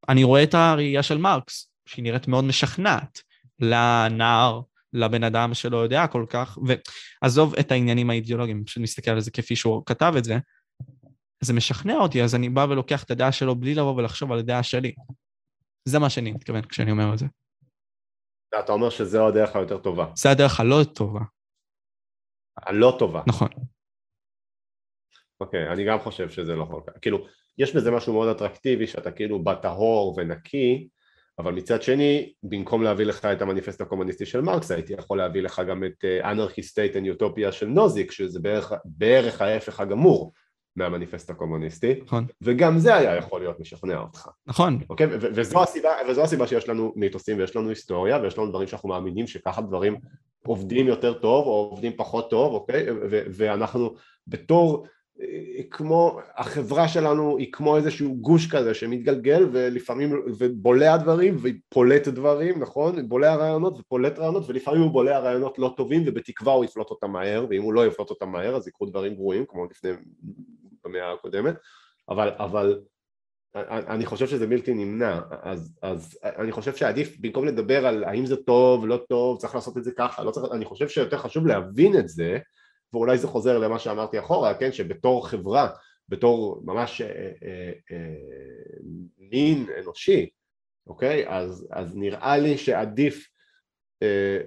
[0.09, 3.28] אני רואה את הראייה של מרקס, שהיא נראית מאוד משכנעת
[3.59, 4.61] לנער,
[4.93, 6.57] לבן אדם שלא יודע כל כך,
[7.21, 10.37] ועזוב את העניינים האידיאולוגיים, פשוט מסתכל על זה כפי שהוא כתב את זה,
[11.43, 14.63] זה משכנע אותי, אז אני בא ולוקח את הדעה שלו בלי לבוא ולחשוב על הדעה
[14.63, 14.93] שלי.
[15.85, 17.25] זה מה שאני מתכוון כשאני אומר את זה.
[18.59, 20.05] אתה אומר שזו הדרך היותר טובה.
[20.15, 21.21] זה הדרך הלא טובה,
[22.57, 23.23] הלא טובה.
[23.27, 23.49] נכון.
[25.41, 26.93] אוקיי, אני גם חושב שזה לא כל כך.
[27.01, 27.25] כאילו,
[27.57, 30.89] יש בזה משהו מאוד אטרקטיבי, שאתה כאילו בטהור ונקי,
[31.39, 35.61] אבל מצד שני, במקום להביא לך את המניפסט הקומוניסטי של מרקס, הייתי יכול להביא לך
[35.67, 40.33] גם את Anarchy State and Utopia של נוזיק, שזה בערך, בערך ההפך הגמור
[40.75, 42.25] מהמניפסט הקומוניסטי, נכון.
[42.41, 44.27] וגם זה היה יכול להיות משכנע אותך.
[44.47, 45.07] נכון, אוקיי?
[45.07, 48.89] ו- וזו הסיבה, וזו הסיבה שיש לנו מיתוסים ויש לנו היסטוריה ויש לנו דברים שאנחנו
[48.89, 49.95] מאמינים שככה דברים
[50.45, 52.85] עובדים יותר טוב או עובדים פחות טוב, אוקיי?
[52.91, 53.95] ו- ואנחנו
[54.27, 54.87] בתור
[55.71, 63.09] כמו, החברה שלנו היא כמו איזשהו גוש כזה שמתגלגל ולפעמים, ובולע דברים ופולט דברים, נכון?
[63.09, 67.45] בולע רעיונות ופולט רעיונות ולפעמים הוא בולע רעיונות לא טובים ובתקווה הוא יפלוט אותם מהר
[67.49, 69.89] ואם הוא לא יפלוט אותם מהר אז יקרו דברים גרועים כמו לפני
[70.85, 71.55] במאה הקודמת
[72.09, 72.79] אבל, אבל
[73.55, 78.35] אני חושב שזה בלתי נמנע, אז, אז אני חושב שעדיף במקום לדבר על האם זה
[78.35, 81.97] טוב, לא טוב, צריך לעשות את זה ככה, לא צריך, אני חושב שיותר חשוב להבין
[81.97, 82.37] את זה
[82.93, 85.69] ואולי זה חוזר למה שאמרתי אחורה, כן, שבתור חברה,
[86.09, 87.07] בתור ממש אה,
[87.43, 88.15] אה, אה,
[89.17, 90.29] מין אנושי,
[90.87, 91.27] אוקיי?
[91.27, 93.27] אז, אז נראה לי שעדיף
[94.03, 94.37] אה,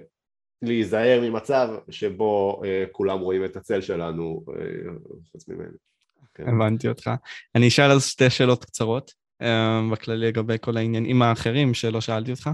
[0.61, 4.91] להיזהר ממצב שבו אה, כולם רואים את הצל שלנו אה,
[5.31, 5.77] חוץ ממנו.
[6.33, 6.47] כן.
[6.47, 7.11] הבנתי אותך.
[7.55, 9.23] אני אשאל אז שתי שאלות קצרות
[9.91, 12.49] בכללי לגבי כל העניינים האחרים שלא שאלתי אותך.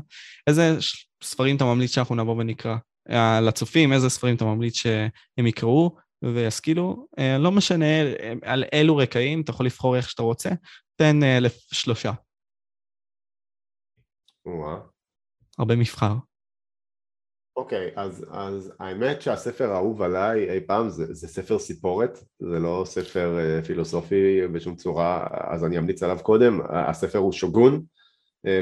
[0.48, 0.78] איזה
[1.24, 2.76] ספרים אתה ממליץ שאנחנו נבוא ונקרא?
[3.12, 7.86] אה, לצופים, איזה ספרים אתה ממליץ שהם יקראו וישכילו, אה, לא משנה
[8.42, 10.50] על אילו רקעים, אתה יכול לבחור איך שאתה רוצה,
[10.96, 11.20] תן
[11.74, 12.12] שלושה.
[15.58, 16.14] הרבה מבחר.
[17.56, 22.60] אוקיי, okay, אז, אז האמת שהספר האהוב עליי אי פעם זה, זה ספר סיפורת, זה
[22.60, 27.84] לא ספר פילוסופי בשום צורה, אז אני אמליץ עליו קודם, הספר הוא שוגון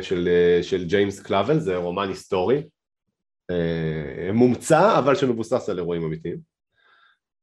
[0.01, 0.29] של,
[0.61, 2.63] של ג'יימס קלאבל, זה רומן היסטורי,
[4.33, 6.37] מומצא אבל שמבוסס על אירועים אמיתיים,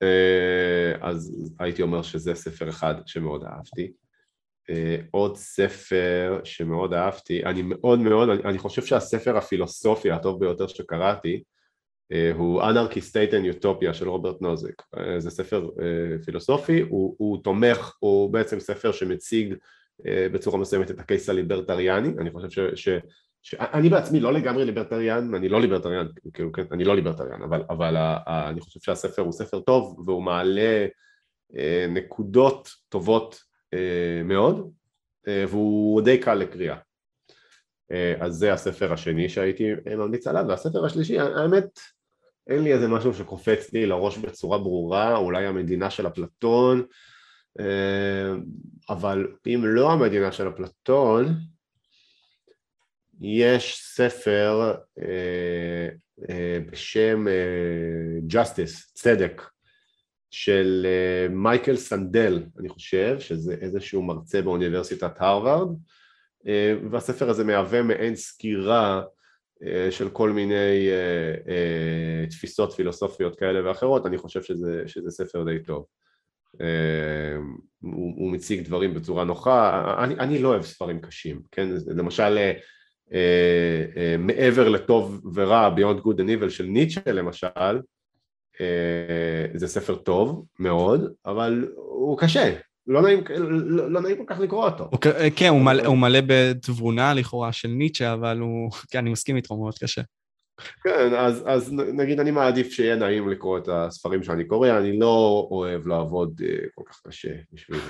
[0.05, 3.93] uh, אז הייתי אומר שזה ספר אחד שמאוד אהבתי.
[4.71, 4.75] Uh,
[5.11, 11.43] עוד ספר שמאוד אהבתי, אני מאוד מאוד, אני, חושב שהספר הפילוסופי הטוב ביותר שקראתי
[12.35, 14.83] הוא Anarchy State and Utopia של רוברט נוזק,
[15.19, 15.71] זה ספר
[16.25, 19.55] פילוסופי, הוא, הוא תומך, הוא בעצם ספר שמציג
[20.05, 22.89] בצורה מסוימת את הקייס הליברטריאני, אני חושב ש...
[23.45, 27.63] ש שאני בעצמי לא לגמרי ליברטריאן, אני לא ליברטריאן, כאילו, כן, אני לא ליברטריאן, אבל,
[27.71, 30.87] אבל ה, ה, אני חושב שהספר הוא ספר טוב והוא מעלה
[31.53, 31.57] uh,
[31.89, 33.41] נקודות טובות
[33.75, 34.71] אה, מאוד,
[35.29, 36.77] אה, והוא די קל לקריאה.
[37.93, 39.65] אה, אז זה הספר השני שהייתי
[39.97, 41.81] ממליץ עליו, והספר השלישי, האמת,
[42.47, 46.83] אין לי איזה משהו שקופץ לי לראש בצורה ברורה, אולי המדינה של אפלטון,
[48.89, 51.35] אבל אם לא המדינה של אפלטון,
[53.21, 54.75] יש ספר
[56.71, 57.27] בשם
[58.31, 59.43] Justice, צדק,
[60.35, 65.69] של אה, מייקל סנדל, אני חושב, שזה איזשהו מרצה באוניברסיטת הרווארד,
[66.47, 69.03] אה, והספר הזה מהווה מעין סקירה
[69.67, 70.89] אה, של כל מיני
[72.31, 75.87] תפיסות פילוסופיות כאלה ואחרות, אני חושב שזה, שזה ספר די טוב.
[77.81, 81.69] הוא, הוא מציג דברים בצורה נוחה, אני, אני לא אוהב ספרים קשים, כן?
[81.87, 82.55] למשל
[84.19, 87.81] מעבר לטוב ורע, Beyond Good and Evil של ניטשה למשל,
[88.61, 92.55] אה, זה ספר טוב מאוד, אבל הוא קשה,
[92.87, 94.91] לא נעים, לא, לא נעים כל כך לקרוא אותו.
[95.07, 99.37] אה, כן, הוא מלא, הוא מלא בתבונה לכאורה של ניטשה, אבל הוא, כן, אני מסכים
[99.37, 100.03] איתך, הוא מאוד קשה.
[100.83, 105.49] כן, אז, אז נגיד אני מעדיף שיהיה נעים לקרוא את הספרים שאני קורא, אני לא
[105.51, 107.81] אוהב לעבוד אה, כל כך קשה בשביל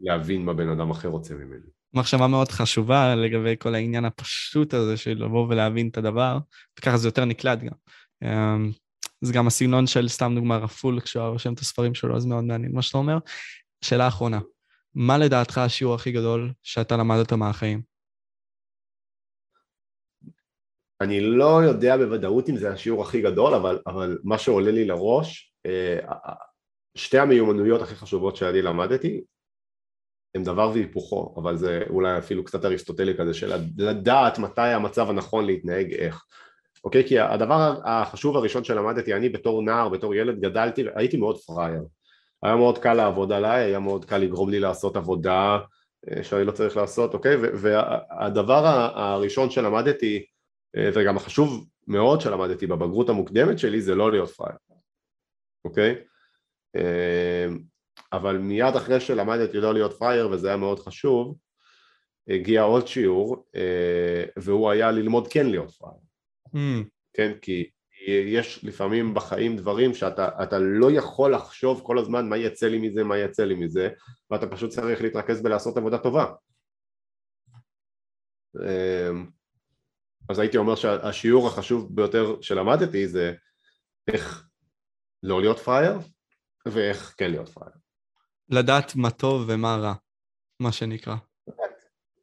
[0.00, 1.79] להבין מה בן אדם אחר רוצה ממני.
[1.94, 6.38] מחשבה מאוד חשובה לגבי כל העניין הפשוט הזה של לבוא ולהבין את הדבר,
[6.78, 7.74] וככה זה יותר נקלט גם.
[8.22, 8.70] אמ,
[9.20, 12.72] זה גם הסגנון של, סתם דוגמה, רפול, כשהוא רושם את הספרים שלו, אז מאוד מעניין
[12.72, 13.18] מה שאתה אומר.
[13.84, 14.40] שאלה אחרונה,
[14.94, 17.82] מה לדעתך השיעור הכי גדול שאתה למדת מהחיים?
[21.00, 25.54] אני לא יודע בוודאות אם זה השיעור הכי גדול, אבל, אבל מה שעולה לי לראש,
[25.66, 25.98] אה,
[26.94, 29.20] שתי המיומנויות הכי חשובות שאני למדתי
[30.34, 35.46] הם דבר והיפוכו, אבל זה אולי אפילו קצת אריסטוטלי כזה של לדעת מתי המצב הנכון
[35.46, 36.24] להתנהג איך.
[36.84, 37.08] אוקיי?
[37.08, 41.82] כי הדבר החשוב הראשון שלמדתי, אני בתור נער, בתור ילד גדלתי, הייתי מאוד פראייר.
[42.42, 45.58] היה מאוד קל לעבוד עליי, היה מאוד קל לגרום לי לעשות עבודה
[46.10, 47.36] אה, שאני לא צריך לעשות, אוקיי?
[47.36, 50.24] והדבר הראשון שלמדתי,
[50.76, 54.58] אה, וגם החשוב מאוד שלמדתי בבגרות המוקדמת שלי, זה לא להיות פראייר,
[55.64, 55.94] אוקיי?
[58.12, 61.36] אה, אבל מיד אחרי שלמדתי לא להיות פראייר, וזה היה מאוד חשוב,
[62.28, 63.46] הגיע עוד שיעור,
[64.36, 66.00] והוא היה ללמוד כן להיות פראייר.
[66.46, 66.88] Mm.
[67.12, 67.70] כן, כי
[68.08, 73.18] יש לפעמים בחיים דברים שאתה לא יכול לחשוב כל הזמן מה יצא לי מזה, מה
[73.18, 73.88] יצא לי מזה,
[74.30, 76.32] ואתה פשוט צריך להתרכז בלעשות עבודה טובה.
[78.56, 79.26] אמ,
[80.28, 83.34] אז הייתי אומר שהשיעור החשוב ביותר שלמדתי זה
[84.08, 84.48] איך
[85.22, 85.98] לא להיות פראייר
[86.66, 87.76] ואיך כן להיות פראייר.
[88.50, 89.94] לדעת מה טוב ומה רע,
[90.60, 91.14] מה שנקרא.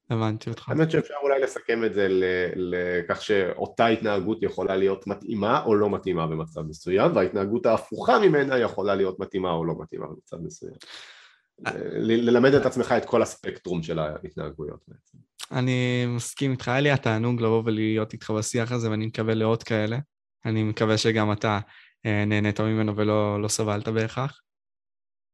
[0.09, 0.69] הבנתי אותך.
[0.69, 2.07] האמת שאפשר אולי לסכם את זה
[2.55, 8.95] לכך שאותה התנהגות יכולה להיות מתאימה או לא מתאימה במצב מסוים, וההתנהגות ההפוכה ממנה יכולה
[8.95, 10.73] להיות מתאימה או לא מתאימה במצב מסוים.
[11.99, 15.17] ללמד את עצמך את כל הספקטרום של ההתנהגויות בעצם.
[15.51, 19.97] אני מסכים איתך, היה לי התענוג לבוא ולהיות איתך בשיח הזה, ואני מקווה לעוד כאלה.
[20.45, 21.59] אני מקווה שגם אתה
[22.05, 24.41] אה, נהנית ממנו ולא לא סבלת בהכרח.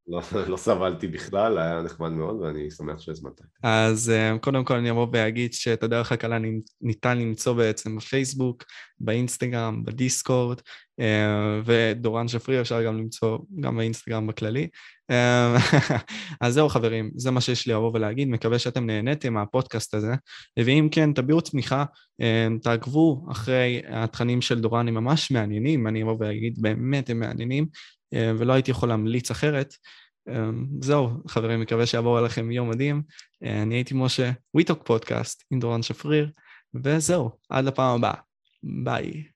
[0.08, 0.22] לא,
[0.52, 3.42] לא סבלתי בכלל, היה נחמד מאוד ואני שמח שהזמנת.
[3.64, 6.38] אז אה, קודם כל אני אבוא ואגיד שאת הדרך הקלה
[6.82, 8.64] ניתן למצוא בעצם בפייסבוק,
[9.00, 10.62] באינסטגרם, בדיסקורד,
[11.00, 14.68] אה, ודורן שפרי אפשר גם למצוא גם באינסטגרם בכללי.
[15.12, 15.56] אה,
[16.42, 20.14] אז זהו חברים, זה מה שיש לי לבוא ולהגיד, מקווה שאתם נהניתם מהפודקאסט הזה,
[20.60, 21.86] ואם כן, תביעו תמיכה,
[22.62, 27.66] תעקבו אחרי התכנים של דורן, הם ממש מעניינים, אני אבוא ואגיד, באמת הם מעניינים.
[28.14, 29.74] אה, ולא הייתי יכול להמליץ אחרת.
[30.30, 30.50] אה,
[30.82, 33.04] זהו, חברים, מקווה שיעבור עליכם יום מדהים.
[33.44, 36.32] אה, אני הייתי משה, וויטוק פודקאסט עם דורון שפריר,
[36.84, 38.22] וזהו, עד לפעם הבאה.
[38.84, 39.33] ביי.